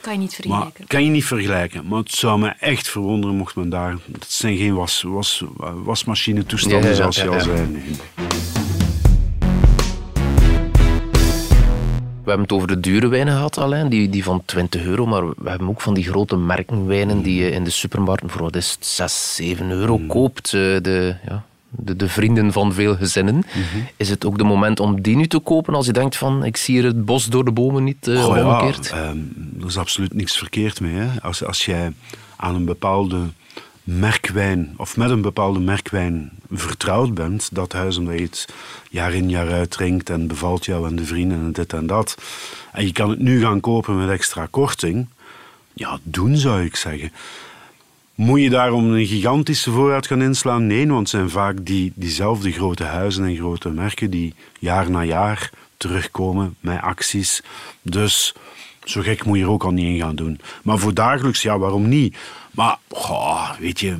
Kan 0.00 0.12
je 0.12 0.18
niet 0.18 0.30
Maar 0.30 0.46
vergelijken. 0.50 0.86
kan 0.86 1.04
je 1.04 1.10
niet 1.10 1.24
vergelijken. 1.24 1.86
Maar 1.88 1.98
het 1.98 2.12
zou 2.14 2.38
me 2.40 2.48
echt 2.60 2.88
verwonderen 2.88 3.36
mocht 3.36 3.56
men 3.56 3.68
daar... 3.68 3.96
Het 4.12 4.24
zijn 4.32 4.56
geen 4.56 4.74
was, 4.74 5.02
was, 5.06 5.44
wasmachine 5.84 6.46
toestanden, 6.46 6.80
Ja, 6.80 6.96
ja, 6.96 7.04
ja, 7.04 7.10
zoals 7.10 7.16
je 7.16 7.22
ja, 7.24 7.30
al 7.30 7.40
zei. 7.40 7.66
nee. 7.68 7.82
We 12.24 12.34
hebben 12.34 12.42
het 12.42 12.52
over 12.52 12.68
de 12.68 12.80
dure 12.90 13.08
wijnen 13.08 13.34
gehad, 13.34 13.58
Alain, 13.58 13.88
die, 13.88 14.08
die 14.08 14.24
van 14.24 14.42
20 14.44 14.82
euro. 14.84 15.06
Maar 15.06 15.28
we 15.28 15.50
hebben 15.50 15.68
ook 15.68 15.80
van 15.80 15.94
die 15.94 16.04
grote 16.04 16.36
merkenwijnen 16.36 17.22
die 17.22 17.42
je 17.42 17.50
in 17.50 17.64
de 17.64 17.70
supermarkt 17.70 18.22
voor 18.26 18.40
wat 18.42 18.56
is 18.56 18.70
het, 18.70 18.86
6, 18.86 19.34
7 19.34 19.70
euro 19.70 19.98
Mm. 19.98 20.06
koopt. 20.06 20.46
Eh, 20.46 20.60
De, 20.82 21.16
ja, 21.28 21.44
de, 21.70 21.96
de 21.96 22.08
vrienden 22.08 22.52
van 22.52 22.72
veel 22.72 22.96
gezinnen. 22.96 23.34
Mhm. 23.34 23.78
Is 23.96 24.08
het 24.08 24.24
ook 24.24 24.38
de 24.38 24.44
moment 24.44 24.80
om 24.80 25.02
die 25.02 25.16
nu 25.16 25.26
te 25.26 25.38
kopen 25.38 25.74
als 25.74 25.86
je 25.86 25.92
denkt 25.92 26.16
van 26.16 26.44
ik 26.44 26.56
zie 26.56 26.74
hier 26.74 26.84
het 26.84 27.04
bos 27.04 27.26
door 27.26 27.44
de 27.44 27.52
bomen 27.52 27.84
niet 27.84 28.10
Goh, 28.14 28.36
ja, 28.36 28.60
omgekeerd? 28.60 28.90
ehm, 28.90 29.18
er 29.60 29.66
is 29.66 29.78
absoluut 29.78 30.14
niks 30.14 30.36
verkeerd 30.38 30.80
mee. 30.80 30.94
Hè. 30.94 31.20
Als, 31.22 31.44
als 31.44 31.64
jij 31.64 31.92
aan 32.36 32.54
een 32.54 32.64
bepaalde 32.64 33.18
merkwijn 33.82 34.74
of 34.76 34.96
met 34.96 35.10
een 35.10 35.20
bepaalde 35.20 35.60
merkwijn 35.60 36.30
vertrouwd 36.50 37.14
bent, 37.14 37.48
dat 37.52 37.72
huis 37.72 37.96
omdat 37.96 38.18
je 38.18 38.24
het 38.24 38.48
jaar 38.90 39.14
in 39.14 39.30
jaar 39.30 39.52
uit 39.52 39.70
drinkt 39.70 40.10
en 40.10 40.26
bevalt 40.26 40.64
jou 40.64 40.88
en 40.88 40.96
de 40.96 41.04
vrienden 41.04 41.38
en 41.38 41.52
dit 41.52 41.72
en 41.72 41.86
dat, 41.86 42.16
en 42.72 42.86
je 42.86 42.92
kan 42.92 43.10
het 43.10 43.18
nu 43.18 43.40
gaan 43.40 43.60
kopen 43.60 43.98
met 43.98 44.08
extra 44.10 44.46
korting, 44.50 45.06
ja, 45.72 45.98
doen 46.02 46.36
zou 46.36 46.64
ik 46.64 46.76
zeggen. 46.76 47.12
Moet 48.18 48.40
je 48.40 48.50
daarom 48.50 48.92
een 48.92 49.06
gigantische 49.06 49.70
voorraad 49.70 50.06
gaan 50.06 50.22
inslaan? 50.22 50.66
Nee, 50.66 50.86
want 50.86 50.98
het 50.98 51.08
zijn 51.08 51.30
vaak 51.30 51.56
die, 51.66 51.92
diezelfde 51.94 52.52
grote 52.52 52.84
huizen 52.84 53.24
en 53.24 53.36
grote 53.36 53.68
merken 53.68 54.10
die 54.10 54.34
jaar 54.58 54.90
na 54.90 55.02
jaar 55.04 55.50
terugkomen 55.76 56.56
met 56.60 56.80
acties. 56.80 57.42
Dus 57.82 58.34
zo 58.84 59.00
gek 59.00 59.24
moet 59.24 59.38
je 59.38 59.44
er 59.44 59.50
ook 59.50 59.64
al 59.64 59.70
niet 59.70 59.86
in 59.86 59.98
gaan 59.98 60.16
doen. 60.16 60.40
Maar 60.62 60.78
voor 60.78 60.94
dagelijks, 60.94 61.42
ja, 61.42 61.58
waarom 61.58 61.88
niet? 61.88 62.16
Maar, 62.50 62.76
goh, 62.88 63.50
weet 63.58 63.80
je... 63.80 63.96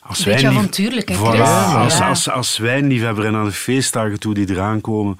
Als 0.00 0.24
Beetje 0.24 0.30
wijnlief- 0.40 0.58
avontuurlijk, 0.58 1.08
hè, 1.08 1.16
Voilà, 1.16 1.76
als, 1.76 2.00
als, 2.00 2.30
als 2.30 2.58
wijnliefhebber 2.58 3.24
en 3.24 3.34
aan 3.34 3.44
de 3.44 3.52
feestdagen 3.52 4.20
toe 4.20 4.34
die 4.34 4.50
eraan 4.50 4.80
komen... 4.80 5.18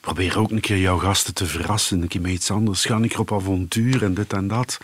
Probeer 0.00 0.38
ook 0.38 0.50
een 0.50 0.60
keer 0.60 0.78
jouw 0.78 0.98
gasten 0.98 1.34
te 1.34 1.46
verrassen. 1.46 2.02
Een 2.02 2.08
keer 2.08 2.20
met 2.20 2.30
iets 2.30 2.50
anders. 2.50 2.84
Ga 2.84 2.98
keer 2.98 3.18
op 3.18 3.32
avontuur 3.32 4.04
en 4.04 4.14
dit 4.14 4.32
en 4.32 4.48
dat. 4.48 4.78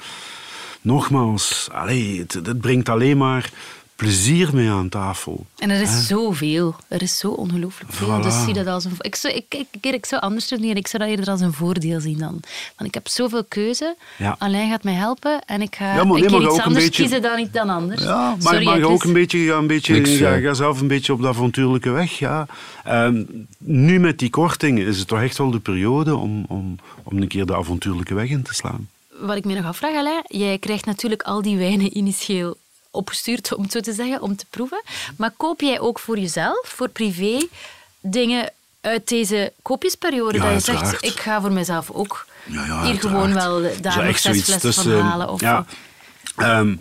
Nogmaals, 0.81 1.69
allee, 1.73 2.19
het, 2.19 2.33
het 2.33 2.61
brengt 2.61 2.89
alleen 2.89 3.17
maar 3.17 3.51
plezier 3.97 4.51
mee 4.55 4.71
aan 4.71 4.89
tafel. 4.89 5.47
En 5.57 5.71
er 5.71 5.81
is 5.81 6.07
zoveel. 6.07 6.75
Er 6.89 7.03
is 7.03 7.19
zo 7.19 7.29
ongelooflijk 7.31 7.93
veel. 7.93 8.19
Voilà. 8.19 8.23
Dus 8.23 8.45
zie 8.45 8.53
dat 8.55 8.67
als 8.67 8.85
een... 8.85 8.93
Ik 8.99 9.15
zou, 9.15 9.35
ik, 9.35 9.45
ik, 9.49 9.67
ik, 9.81 9.95
ik 9.95 10.07
zou 10.07 10.23
anders 10.23 10.49
doen. 10.49 10.63
Ik 10.65 10.87
zou 10.87 11.03
dat 11.03 11.13
eerder 11.13 11.31
als 11.31 11.41
een 11.41 11.53
voordeel 11.53 12.01
zien 12.01 12.19
dan. 12.19 12.41
Want 12.77 12.89
ik 12.89 12.95
heb 12.95 13.09
zoveel 13.09 13.45
keuze. 13.45 13.97
Ja. 14.17 14.37
Alain 14.39 14.71
gaat 14.71 14.85
mij 14.85 14.93
helpen. 14.95 15.41
En 15.47 15.63
ik 15.63 15.77
ga 15.77 15.85
Ja, 15.95 16.05
maar 16.05 16.21
nee, 16.21 16.31
maar 16.31 16.41
iets 16.41 16.49
ook 16.51 16.57
een 16.59 16.63
anders 16.63 16.85
beetje- 16.85 17.03
kiezen 17.03 17.23
dan, 17.23 17.37
niet 17.37 17.53
dan 17.53 17.69
anders. 17.69 18.03
Ja, 18.03 18.31
maar, 18.31 18.43
Sorry, 18.43 18.65
maar 18.65 18.83
ook 18.83 19.05
een 19.05 19.13
beetje, 19.13 19.39
ga, 19.47 19.57
een 19.57 19.67
beetje, 19.67 19.95
Niks, 19.95 20.17
ga, 20.17 20.39
ga 20.41 20.55
zelf 20.55 20.81
een 20.81 20.89
beetje 20.89 21.13
op 21.13 21.21
de 21.21 21.29
avontuurlijke 21.29 21.91
weg. 21.91 22.19
Ja. 22.19 22.47
Ehm, 22.85 23.23
nu 23.59 23.99
met 24.01 24.19
die 24.19 24.31
korting 24.31 24.79
is 24.79 24.99
het 24.99 25.09
toch 25.09 25.23
echt 25.23 25.39
wel 25.39 25.51
de 25.51 25.59
periode 25.61 26.17
om, 26.17 26.45
om, 26.49 26.77
om 27.03 27.17
een 27.17 27.29
keer 27.29 27.47
de 27.47 27.57
avontuurlijke 27.57 28.15
weg 28.15 28.29
in 28.29 28.43
te 28.43 28.55
slaan. 28.55 28.89
Wat 29.21 29.37
ik 29.37 29.45
me 29.45 29.55
nog 29.55 29.65
afvraag, 29.65 29.95
Alain, 29.95 30.25
jij 30.27 30.59
krijgt 30.59 30.85
natuurlijk 30.85 31.23
al 31.23 31.43
die 31.43 31.57
wijnen 31.57 31.97
initieel 31.97 32.57
opgestuurd, 32.91 33.55
om 33.55 33.63
het 33.63 33.73
zo 33.73 33.81
te 33.81 33.93
zeggen, 33.93 34.23
om 34.23 34.37
te 34.37 34.47
proeven. 34.51 34.83
Maar 35.17 35.31
koop 35.37 35.61
jij 35.61 35.81
ook 35.81 35.99
voor 35.99 36.19
jezelf, 36.19 36.61
voor 36.63 36.89
privé, 36.89 37.47
dingen 38.01 38.53
uit 38.81 39.09
deze 39.09 39.53
koopjesperiode? 39.63 40.39
Ja, 40.39 40.45
dat 40.45 40.67
je 40.67 40.73
zegt, 40.73 41.05
ik 41.05 41.21
ga 41.21 41.41
voor 41.41 41.53
mezelf 41.53 41.91
ook 41.91 42.27
Ja, 42.45 42.65
ja, 42.65 42.85
hier 42.85 43.01
gewoon 43.01 43.35
wel 43.35 43.63
Zo 43.63 43.81
daar 43.81 43.97
nog 43.97 44.05
echt 44.05 44.21
zes 44.21 44.23
zoiets 44.23 44.45
flessen 44.45 44.73
van 44.73 44.83
tussen, 44.83 45.03
halen. 45.03 45.29
Of 45.29 45.41
ja, 45.41 45.65
ehm, 46.37 46.77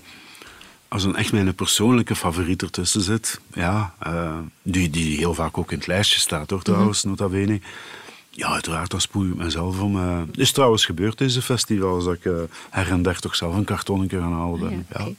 als 0.87 1.03
een 1.03 1.15
echt 1.15 1.31
mijn 1.31 1.55
persoonlijke 1.55 2.15
favoriet 2.15 2.61
ertussen 2.61 3.01
zit, 3.01 3.39
ja, 3.53 3.93
eh, 3.99 4.37
die, 4.61 4.89
die 4.89 5.17
heel 5.17 5.33
vaak 5.33 5.57
ook 5.57 5.71
in 5.71 5.77
het 5.77 5.87
lijstje 5.87 6.19
staat, 6.19 6.49
hoor, 6.49 6.61
trouwens, 6.61 7.03
nota 7.03 7.27
bene. 7.27 7.59
Ja, 8.37 8.47
uiteraard, 8.47 8.91
dan 8.91 9.01
spoel 9.01 9.25
ik 9.25 9.35
mezelf 9.35 9.81
om. 9.81 9.97
eh. 9.97 10.21
Is 10.31 10.51
trouwens 10.51 10.85
gebeurd, 10.85 11.17
deze 11.17 11.41
festival, 11.41 12.03
dat 12.03 12.13
ik 12.13 12.25
eh, 12.25 12.33
her 12.69 12.89
en 12.89 13.01
der 13.01 13.19
toch 13.19 13.35
zelf 13.35 13.55
een 13.55 13.63
kartonnetje 13.63 14.19
gaan 14.19 14.33
halen 14.33 14.59
ben. 14.59 14.85
Ja, 14.93 15.05
Ja. 15.05 15.11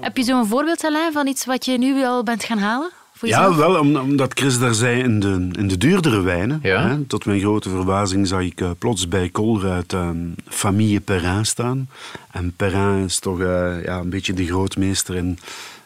Heb 0.00 0.16
je 0.16 0.22
zo'n 0.22 0.46
voorbeeld, 0.46 0.84
Alain, 0.84 1.12
van 1.12 1.26
iets 1.26 1.44
wat 1.44 1.64
je 1.64 1.78
nu 1.78 2.04
al 2.04 2.22
bent 2.22 2.44
gaan 2.44 2.58
halen? 2.58 2.90
Voor 3.16 3.28
Ja, 3.28 3.38
jezelf? 3.38 3.56
wel, 3.56 3.78
om- 3.80 3.96
omdat 3.96 4.32
Chris 4.38 4.58
daar 4.58 4.74
zei 4.74 5.02
in 5.02 5.20
de, 5.20 5.48
in 5.58 5.68
de 5.68 5.78
duurdere 5.78 6.20
wijnen. 6.20 6.58
Ja. 6.62 6.88
Hè, 6.88 7.04
tot 7.04 7.24
mijn 7.26 7.40
grote 7.40 7.68
verbazing 7.68 8.26
zag 8.26 8.40
ik 8.42 8.60
eh, 8.60 8.70
plots 8.78 9.08
bij 9.08 9.30
Colruyt 9.30 9.92
ehm 9.92 10.16
Famille 10.48 11.00
Perrin 11.00 11.46
staan. 11.46 11.88
En 12.30 12.52
Perrin 12.56 13.04
is 13.04 13.18
toch 13.18 13.40
eh, 13.40 13.84
ja, 13.84 13.98
een 13.98 14.10
beetje 14.10 14.32
de 14.32 14.46
grootmeester 14.46 15.14
in, 15.14 15.38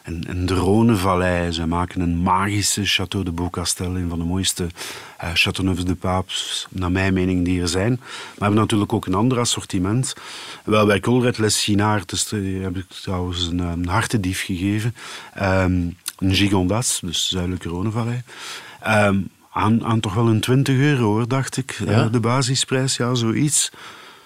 in, 0.05 0.23
in 0.29 0.45
de 0.45 0.53
Rhônevallei. 0.55 1.49
Ze 1.51 1.65
maken 1.67 2.01
een 2.01 2.17
magische 2.17 2.81
Château 2.85 3.23
de 3.23 3.31
Beaucastel, 3.31 3.95
een 3.95 4.09
van 4.09 4.19
de 4.19 4.25
mooiste 4.25 4.67
eh 5.17 5.29
Châteauneufs 5.33 5.85
de 5.85 5.95
Papes, 5.95 6.67
naar 6.69 6.91
mijn 6.91 7.13
mening, 7.13 7.45
die 7.45 7.61
er 7.61 7.67
zijn. 7.67 7.89
Maar 7.99 8.09
we 8.35 8.43
hebben 8.43 8.59
natuurlijk 8.59 8.93
ook 8.93 9.05
een 9.05 9.13
ander 9.13 9.39
assortiment. 9.39 10.13
Wel, 10.63 10.85
bij 10.85 10.99
Colruyt 10.99 11.37
Les 11.37 11.63
Chinard, 11.63 12.09
dus, 12.09 12.29
heb 12.61 12.77
ik 12.77 12.85
trouwens 13.01 13.47
een, 13.47 13.59
een 13.59 13.87
hartedief 13.87 14.43
gegeven. 14.43 14.95
Ehm, 15.33 15.81
een 16.21 16.35
gigondas, 16.35 16.99
dus 17.03 17.27
zuidelijke 17.29 17.69
Rhônevallei. 17.69 18.23
Ehm, 18.81 19.19
aan, 19.51 19.85
aan 19.85 19.99
toch 19.99 20.13
wel 20.13 20.27
een 20.27 20.39
20 20.39 20.75
euro, 20.75 21.03
hoor, 21.03 21.27
dacht 21.27 21.57
ik. 21.57 21.71
eh, 21.79 21.87
Ja? 21.87 22.05
de 22.09 22.19
basisprijs, 22.19 22.97
ja, 22.97 23.13
zoiets. 23.15 23.69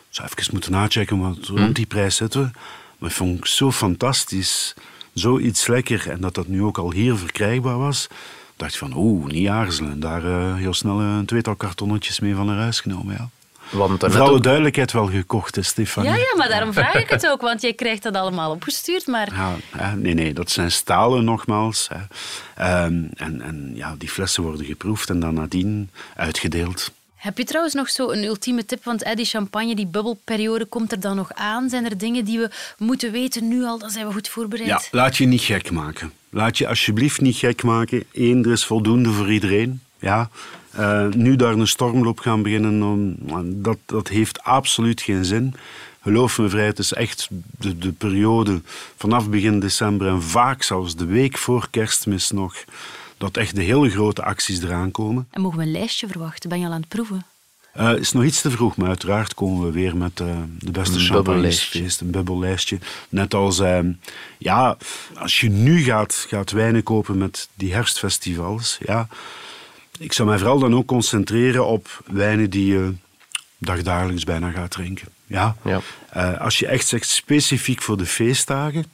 Ik 0.10 0.22
zou 0.22 0.28
even 0.38 0.54
moeten 0.54 0.72
nachecken, 0.72 1.20
want 1.20 1.48
rond 1.48 1.76
die 1.76 1.86
prijs 1.86 2.16
zitten 2.16 2.42
we. 2.44 2.50
Maar 2.98 3.10
ik 3.10 3.16
vond 3.16 3.38
ik 3.38 3.46
zo 3.46 3.72
fantastisch. 3.72 4.74
Zoiets 5.14 5.68
lekker. 5.68 6.10
En 6.10 6.22
dat 6.22 6.36
dat 6.36 6.48
nu 6.48 6.64
ook 6.64 6.78
al 6.78 6.92
hier 6.92 7.16
verkrijgbaar 7.18 7.78
was. 7.78 8.08
dacht 8.56 8.72
ik 8.74 8.78
van, 8.80 8.94
oeh, 8.96 9.26
niet 9.32 9.48
aarzelen. 9.48 10.00
Daar 10.00 10.26
eh, 10.26 10.56
heel 10.56 10.74
snel 10.74 11.00
een 11.02 11.26
tweetal 11.26 11.56
kartonnetjes 11.56 12.20
mee 12.20 12.36
van 12.36 12.46
naar 12.46 12.58
huis 12.58 12.80
genomen, 12.80 13.16
ja. 13.16 13.30
Want 13.76 14.04
Voor 14.08 14.22
alle 14.22 14.40
duidelijkheid 14.40 14.92
wel 14.92 15.08
gekocht, 15.08 15.56
hè, 15.56 15.62
Stefanie. 15.62 16.10
Ja, 16.10 16.16
ja, 16.16 16.34
maar 16.38 16.50
daarom 16.50 16.74
vraag 16.74 16.96
ik 16.96 17.10
het 17.10 17.28
ook, 17.28 17.42
want 17.42 17.62
jij 17.62 17.74
krijgt 17.74 18.04
dat 18.04 18.16
allemaal 18.16 18.52
opgestuurd. 18.52 19.08
Maar 19.08 19.34
Ja, 19.78 19.96
nee, 19.96 20.14
nee, 20.14 20.34
dat 20.34 20.52
zijn 20.52 20.72
stalen 20.72 21.24
nogmaals. 21.24 21.90
Hè. 21.94 22.00
Ehm, 22.64 23.04
en 23.16 23.42
en 23.42 23.72
ja, 23.74 23.96
die 23.98 24.10
flessen 24.10 24.44
worden 24.44 24.66
geproefd 24.66 25.10
en 25.10 25.20
dan 25.20 25.34
nadien 25.34 25.90
uitgedeeld. 26.16 26.92
heb 27.16 27.38
je 27.38 27.44
trouwens 27.44 27.74
nog 27.76 27.90
zo 27.90 28.10
een 28.10 28.24
ultieme 28.24 28.66
tip? 28.66 28.84
Want 28.84 29.04
eh, 29.04 29.16
die 29.16 29.26
champagne, 29.26 29.76
die 29.76 29.88
bubbelperiode 29.88 30.66
komt 30.66 30.92
er 30.92 31.00
dan 31.00 31.16
nog 31.16 31.34
aan. 31.34 31.70
Zijn 31.70 31.86
er 31.86 31.98
dingen 31.98 32.26
die 32.26 32.40
we 32.40 32.50
moeten 32.78 33.12
weten 33.12 33.48
nu 33.48 33.64
al? 33.64 33.80
Dan 33.80 33.90
zijn 33.90 34.08
we 34.08 34.14
goed 34.14 34.30
voorbereid. 34.30 34.70
Ja, 34.70 34.82
laat 34.92 35.18
je 35.18 35.26
niet 35.26 35.42
gek 35.42 35.72
maken. 35.72 36.12
Laat 36.30 36.58
je 36.58 36.68
alsjeblieft 36.68 37.22
niet 37.22 37.36
gek 37.38 37.64
maken. 37.64 38.04
Eén, 38.14 38.46
er 38.46 38.52
is 38.52 38.66
voldoende 38.66 39.10
voor 39.10 39.32
iedereen. 39.32 39.82
Ja. 40.06 40.30
Eh, 40.72 41.08
nu 41.08 41.36
daar 41.36 41.54
een 41.54 41.68
stormloop 41.68 42.20
gaan 42.20 42.42
beginnen, 42.44 42.84
om- 42.84 43.16
dat, 43.62 43.78
dat 43.86 44.08
heeft 44.08 44.44
absoluut 44.44 45.02
geen 45.02 45.26
zin. 45.26 45.54
Geloof 46.02 46.38
me 46.40 46.50
vrij, 46.50 46.66
het 46.66 46.80
is 46.80 46.94
echt 46.94 47.28
de, 47.60 47.78
de 47.78 47.92
periode 47.92 48.62
vanaf 48.98 49.30
begin 49.30 49.60
december 49.60 50.08
en 50.08 50.22
vaak 50.22 50.64
zelfs 50.64 50.96
de 50.96 51.06
week 51.06 51.38
voor 51.38 51.68
kerstmis 51.72 52.32
nog, 52.32 52.56
dat 53.18 53.38
echt 53.38 53.56
de 53.56 53.62
hele 53.64 53.90
grote 53.90 54.24
acties 54.24 54.62
eraan 54.62 54.92
komen. 54.92 55.28
En 55.32 55.42
mogen 55.42 55.58
we 55.58 55.64
een 55.66 55.72
lijstje 55.72 56.08
verwachten? 56.08 56.50
Ben 56.50 56.60
je 56.60 56.66
al 56.66 56.72
aan 56.72 56.80
het 56.80 56.90
proeven? 56.90 57.26
Het 57.72 58.00
is 58.00 58.12
nog 58.12 58.24
iets 58.24 58.42
te 58.42 58.52
vroeg, 58.52 58.76
maar 58.78 58.88
uiteraard 58.88 59.34
komen 59.34 59.66
we 59.66 59.72
weer 59.72 59.98
met 59.98 60.20
eh, 60.20 60.28
de 60.60 60.72
beste 60.72 60.96
Een 61.00 61.06
champagnesfeest, 61.06 62.02
een 62.02 62.12
bubbellijstje. 62.12 62.78
Net 63.10 63.34
als, 63.34 63.60
eh, 63.60 63.80
ja, 64.38 64.78
als 65.18 65.40
je 65.40 65.50
nu 65.50 65.84
gaat, 65.84 66.26
gaat 66.30 66.52
wijnen 66.52 66.84
kopen 66.84 67.18
met 67.18 67.48
die 67.56 67.74
herfstfestivals, 67.74 68.78
ja, 68.86 69.08
ik 70.00 70.14
zou 70.14 70.28
mij 70.28 70.38
vooral 70.38 70.60
dan 70.60 70.76
ook 70.76 70.86
concentreren 70.86 71.66
op 71.66 72.04
wijnen 72.06 72.50
die 72.50 72.66
je 72.66 72.94
dagdagelijks 73.58 74.24
bijna 74.24 74.52
gaat 74.52 74.72
drinken. 74.72 75.08
Ja. 75.28 75.56
Ja. 75.64 75.82
Eh, 76.10 76.42
als 76.42 76.60
je 76.60 76.68
echt 76.68 76.88
zegt 76.88 77.10
specifiek 77.10 77.82
voor 77.82 77.98
de 77.98 78.06
feestdagen, 78.06 78.86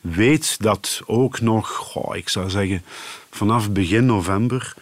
weet 0.00 0.62
dat 0.62 1.02
ook 1.06 1.40
nog, 1.40 1.68
goh, 1.68 2.16
ik 2.16 2.28
zou 2.28 2.50
zeggen, 2.50 2.82
vanaf 3.30 3.70
begin 3.70 4.06
november 4.06 4.74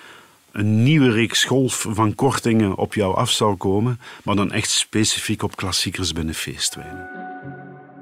een 0.52 0.82
nieuwe 0.82 1.10
reeks 1.10 1.44
golf 1.44 1.86
van 1.88 2.14
kortingen 2.14 2.76
op 2.76 2.94
jou 2.94 3.16
af 3.16 3.30
zal 3.30 3.56
komen, 3.56 4.00
maar 4.22 4.36
dan 4.36 4.52
echt 4.52 4.70
specifiek 4.70 5.42
op 5.42 5.56
klassiekers 5.56 6.12
binnen 6.12 6.34
feestwijnen. 6.34 7.08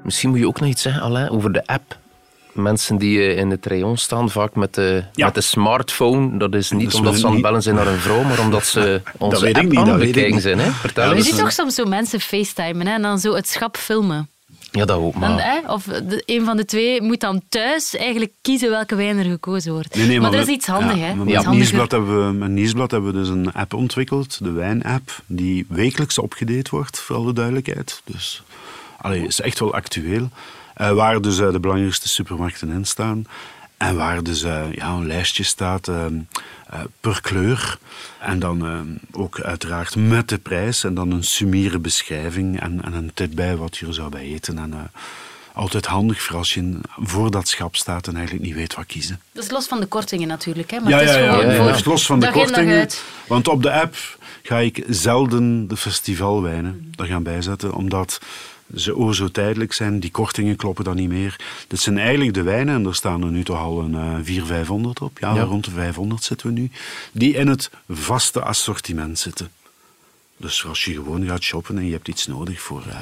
Misschien 0.03 0.29
moet 0.29 0.39
je 0.39 0.47
ook 0.47 0.59
nog 0.59 0.69
iets 0.69 0.81
zeggen, 0.81 1.01
Alain, 1.01 1.29
over 1.29 1.53
de 1.53 1.67
app. 1.67 1.97
Mensen 2.53 2.97
die 2.97 3.19
eh, 3.19 3.37
in 3.37 3.49
het 3.49 3.65
rayon 3.65 3.97
staan, 3.97 4.29
vaak 4.29 4.55
met 4.55 4.73
de, 4.73 5.03
Ja. 5.13 5.25
met 5.25 5.35
de 5.35 5.41
smartphone. 5.41 6.37
Dat 6.37 6.53
is 6.53 6.71
niet 6.71 6.83
Dat 6.83 6.93
is 6.93 6.99
omdat 6.99 7.17
ze 7.19 7.25
aan 7.25 7.33
het 7.33 7.41
bellen 7.41 7.61
zijn 7.61 7.75
naar 7.75 7.87
een 7.87 7.99
vrouw, 7.99 8.23
maar 8.23 8.39
omdat 8.39 8.65
ze 8.65 9.01
onze 9.17 9.41
weet 9.41 9.57
ik 9.57 9.61
app 9.61 9.69
niet, 9.69 9.77
aan 9.79 9.85
dat 9.85 9.93
het 9.93 10.03
weet 10.03 10.07
ik 10.09 10.13
bekijken 10.13 10.33
niet. 10.33 10.43
zijn. 10.43 10.59
Hè? 10.59 10.71
Vertel 10.71 11.03
Ja, 11.03 11.09
Je 11.09 11.15
eens. 11.15 11.25
dat 11.25 11.35
ziet 11.35 11.47
is 11.47 11.55
toch 11.55 11.65
soms 11.65 11.75
zo 11.75 11.85
mensen 11.85 12.19
facetimen 12.19 12.87
hè, 12.87 12.93
en 12.93 13.01
dan 13.01 13.19
zo 13.19 13.33
het 13.35 13.47
schap 13.49 13.77
filmen. 13.77 14.27
Ja, 14.71 14.85
dat 14.85 14.97
ook, 14.97 15.11
Dan, 15.19 15.21
maar... 15.35 15.43
hè, 15.43 15.71
of 15.71 15.83
de, 15.83 16.23
een 16.25 16.45
van 16.45 16.57
de 16.57 16.65
twee 16.65 17.01
moet 17.01 17.19
dan 17.19 17.41
thuis 17.49 17.95
eigenlijk 17.95 18.31
kiezen 18.41 18.69
welke 18.69 18.95
wijn 18.95 19.17
er 19.17 19.25
gekozen 19.25 19.71
wordt. 19.73 19.95
Nee, 19.95 20.07
nee, 20.07 20.19
maar, 20.19 20.31
dat 20.31 20.47
is 20.47 20.53
iets 20.53 20.65
handig, 20.67 20.97
ja, 20.97 21.01
hè? 21.03 21.13
Iets 21.23 21.33
Met. 21.43 21.47
Nieuwsblad, 21.49 21.91
hebben 21.91 22.39
we, 22.39 22.47
Nieuwsblad 22.47 22.91
hebben 22.91 23.13
we 23.13 23.19
dus 23.19 23.29
een 23.29 23.51
app 23.53 23.73
ontwikkeld, 23.73 24.43
de 24.43 24.51
wijn-app, 24.51 25.21
die 25.25 25.65
wekelijks 25.69 26.17
opgedate 26.17 26.69
wordt, 26.69 26.99
voor 26.99 27.15
alle 27.15 27.33
duidelijkheid. 27.33 28.01
Dus, 28.05 28.43
allee, 28.97 29.25
is 29.27 29.41
echt 29.41 29.59
wel 29.59 29.73
actueel. 29.73 30.29
Eh, 30.73 30.91
waar 30.91 31.21
dus 31.21 31.39
eh, 31.39 31.51
de 31.51 31.59
belangrijkste 31.59 32.09
supermarkten 32.09 32.69
in 32.69 32.85
staan. 32.85 33.25
En 33.77 33.95
waar 33.95 34.23
dus 34.23 34.43
eh, 34.43 34.73
ja, 34.73 34.89
een 34.89 35.07
lijstje 35.07 35.43
staat 35.43 35.87
eh, 35.87 36.05
eh, 36.05 36.79
per 36.99 37.21
kleur. 37.21 37.77
En 38.19 38.39
dan 38.39 38.65
eh, 38.65 38.79
ook 39.21 39.41
uiteraard 39.41 39.95
met 39.95 40.29
de 40.29 40.37
prijs. 40.37 40.83
En 40.83 40.93
dan 40.93 41.11
een 41.11 41.23
summiere 41.23 41.79
beschrijving 41.79 42.59
en, 42.59 42.83
en 42.83 42.93
een 42.93 43.11
tip 43.13 43.35
bij 43.35 43.55
wat 43.55 43.77
je 43.77 43.85
er 43.85 43.93
zou 43.93 44.09
bij 44.09 44.21
eten. 44.21 44.57
En, 44.57 44.91
altijd 45.53 45.85
handig 45.85 46.21
voor 46.21 46.37
als 46.37 46.53
je 46.53 46.79
voor 46.97 47.31
dat 47.31 47.47
schap 47.47 47.75
staat 47.75 48.07
en 48.07 48.15
eigenlijk 48.15 48.45
niet 48.45 48.55
weet 48.55 48.75
wat 48.75 48.85
kiezen. 48.85 49.21
Dat 49.31 49.43
is 49.43 49.51
los 49.51 49.67
van 49.67 49.79
de 49.79 49.85
kortingen 49.85 50.27
natuurlijk, 50.27 50.71
hè? 50.71 50.79
Maar 50.79 50.91
Ja, 50.91 50.97
het 50.97 51.09
is 51.09 51.15
ja, 51.15 51.21
ja. 51.21 51.51
ja, 51.51 51.73
is 51.73 51.83
los 51.83 52.05
van 52.05 52.19
de 52.19 52.31
kortingen. 52.31 52.89
Want 53.27 53.47
op 53.47 53.63
de 53.63 53.71
app 53.71 53.95
ga 54.43 54.57
ik 54.57 54.83
zelden 54.87 55.67
de 55.67 55.77
festivalwijnen 55.77 56.93
er 56.95 57.05
gaan 57.05 57.23
bijzetten, 57.23 57.73
omdat 57.73 58.19
ze 58.75 58.95
o 58.97 59.11
zo 59.11 59.31
tijdelijk 59.31 59.73
zijn. 59.73 59.99
Die 59.99 60.11
kortingen 60.11 60.55
kloppen 60.55 60.83
dan 60.83 60.95
niet 60.95 61.09
meer. 61.09 61.35
Dit 61.67 61.79
zijn 61.79 61.97
eigenlijk 61.97 62.33
de 62.33 62.41
wijnen, 62.41 62.75
en 62.75 62.85
er 62.85 62.95
staan 62.95 63.23
er 63.23 63.31
nu 63.31 63.43
toch 63.43 63.57
al 63.59 63.79
een 63.79 63.95
eh 63.95 64.15
400, 64.23 64.47
500 64.47 65.01
op. 65.01 65.19
Ja, 65.19 65.33
Ja. 65.35 65.41
rond 65.43 65.65
de 65.65 65.71
500 65.71 66.23
zitten 66.23 66.47
we 66.47 66.53
nu. 66.53 66.71
Die 67.11 67.33
in 67.33 67.47
het 67.47 67.69
vaste 67.89 68.41
assortiment 68.41 69.19
zitten. 69.19 69.49
Dus 70.37 70.65
als 70.65 70.85
je 70.85 70.93
gewoon 70.93 71.25
gaat 71.25 71.43
shoppen 71.43 71.77
en 71.77 71.85
je 71.85 71.91
hebt 71.91 72.07
iets 72.07 72.27
nodig 72.27 72.61
voor 72.61 72.83
eh, 72.89 73.01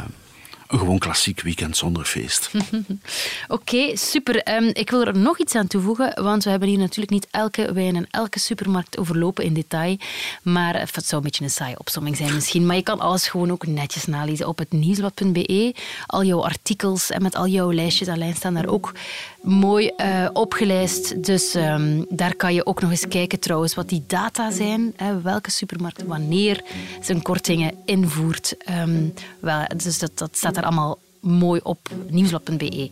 gewoon 0.78 0.98
klassiek 0.98 1.42
weekend 1.42 1.78
zonder 1.78 2.06
feest. 2.06 2.52
Oké, 3.48 3.98
super. 3.98 4.44
Ehm, 4.44 4.70
ik 4.74 4.90
wil 4.90 5.06
er 5.06 5.18
nog 5.18 5.40
iets 5.40 5.56
aan 5.56 5.68
toevoegen, 5.68 6.24
want 6.24 6.44
we 6.44 6.50
hebben 6.50 6.70
hier 6.70 6.78
natuurlijk 6.78 7.12
niet 7.12 7.28
elke 7.32 7.74
wijn 7.74 7.96
en 7.96 8.08
elke 8.12 8.40
supermarkt 8.40 8.98
overlopen 8.98 9.44
in 9.44 9.54
detail. 9.54 9.98
Maar 10.42 10.76
eh, 10.76 10.82
het 10.92 11.06
zou 11.06 11.16
een 11.16 11.28
beetje 11.28 11.44
een 11.44 11.50
saaie 11.50 11.80
opsomming 11.80 12.18
zijn 12.18 12.34
misschien. 12.34 12.66
Maar 12.66 12.76
je 12.76 12.82
kan 12.82 13.00
alles 13.00 13.28
gewoon 13.28 13.52
ook 13.52 13.68
netjes 13.68 14.06
nalezen 14.06 14.48
op 14.48 14.58
het 14.58 14.72
nieuwsblad.be. 14.72 15.76
Al 16.06 16.24
jouw 16.24 16.44
artikels 16.44 17.10
en 17.10 17.22
met 17.22 17.36
al 17.36 17.48
jouw 17.48 17.74
lijstjes 17.74 18.08
alleen 18.08 18.36
staan 18.36 18.54
daar 18.54 18.68
ook 18.68 18.94
mooi 19.41 19.88
eh, 19.88 20.27
opgelijst. 20.34 21.23
Dus 21.23 21.54
ehm, 21.54 22.04
daar 22.10 22.36
kan 22.36 22.54
je 22.54 22.65
ook 22.65 22.82
nog 22.82 22.91
eens 22.91 23.08
kijken 23.08 23.39
trouwens 23.39 23.75
wat 23.75 23.89
die 23.89 24.04
data 24.08 24.51
zijn. 24.51 24.93
Hè, 24.95 25.21
welke 25.21 25.51
supermarkt 25.51 26.04
wanneer 26.04 26.63
zijn 27.01 27.21
kortingen 27.21 27.73
invoert. 27.86 28.56
Ehm, 28.58 29.08
wel, 29.39 29.65
dus 29.77 29.99
dat, 29.99 30.17
dat 30.17 30.38
staat 30.38 30.56
daar 30.56 30.63
allemaal 30.63 30.99
mooi 31.19 31.60
op 31.63 31.89
nieuwsblad.be. 32.10 32.89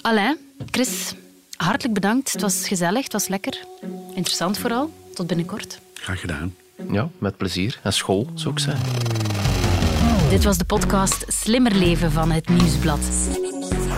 Alain, 0.00 0.36
Chris, 0.70 1.14
hartelijk 1.56 1.94
bedankt. 1.94 2.32
Het 2.32 2.40
was 2.40 2.68
gezellig, 2.68 3.02
het 3.02 3.12
was 3.12 3.28
lekker. 3.28 3.64
Interessant 4.14 4.58
vooral. 4.58 4.90
Tot 5.14 5.26
binnenkort. 5.26 5.78
Graag 5.94 6.20
gedaan. 6.20 6.54
Ja, 6.90 7.08
met 7.18 7.36
plezier. 7.36 7.80
En 7.82 7.92
school, 7.92 8.30
zou 8.34 8.54
ik 8.54 8.60
zeggen. 8.60 8.88
Dit 10.30 10.44
was 10.44 10.58
de 10.58 10.64
podcast 10.64 11.24
Slimmer 11.28 11.74
Leven 11.74 12.12
van 12.12 12.30
het 12.30 12.48
Nieuwsblad. 12.48 13.00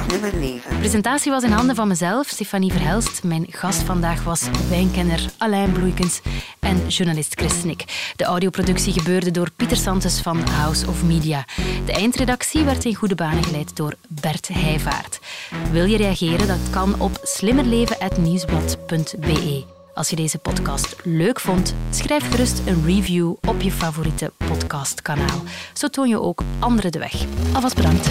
Slimmer 0.09 0.35
leven. 0.35 0.71
De 0.71 0.77
presentatie 0.77 1.31
was 1.31 1.43
in 1.43 1.51
handen 1.51 1.75
van 1.75 1.89
mezelf, 1.89 2.29
Stefanie 2.29 2.73
Verhelst. 2.73 3.23
Mijn 3.23 3.47
gast 3.51 3.83
vandaag 3.83 4.25
was 4.25 4.43
wijnkenner 4.69 5.21
Alain 5.39 5.73
Bloeikens 5.73 6.21
en 6.59 6.89
journalist 6.89 7.35
Chris 7.35 7.61
Snik. 7.61 8.13
De 8.17 8.25
audioproductie 8.25 8.93
gebeurde 8.93 9.31
door 9.31 9.51
Pieter 9.57 9.77
Santos 9.77 10.21
van 10.21 10.49
House 10.49 10.87
of 10.87 11.05
Media. 11.05 11.45
De 11.85 11.93
eindredactie 11.93 12.65
werd 12.65 12.85
in 12.85 12.95
goede 12.95 13.15
banen 13.15 13.45
geleid 13.45 13.77
door 13.77 13.95
Bert 14.09 14.49
Heijvaart. 14.53 15.21
Wil 15.71 15.85
je 15.85 15.97
reageren? 15.97 16.47
Dat 16.47 16.71
kan 16.71 17.01
op 17.01 17.21
slimmerleven.nieuwsblad.be. 17.23 19.65
Als 19.95 20.11
je 20.11 20.17
deze 20.17 20.39
podcast 20.39 20.97
leuk 21.05 21.41
vond, 21.41 21.75
schrijf 21.91 22.31
gerust 22.31 22.63
een 22.67 22.85
review 22.85 23.35
op 23.49 23.61
je 23.61 23.71
favoriete 23.71 24.33
podcastkanaal. 24.37 25.43
Zo 25.73 25.89
toon 25.89 26.09
je 26.09 26.21
ook 26.21 26.43
anderen 26.59 26.93
de 26.93 26.99
weg. 26.99 27.25
Alvast 27.55 27.75
bedankt. 27.75 28.11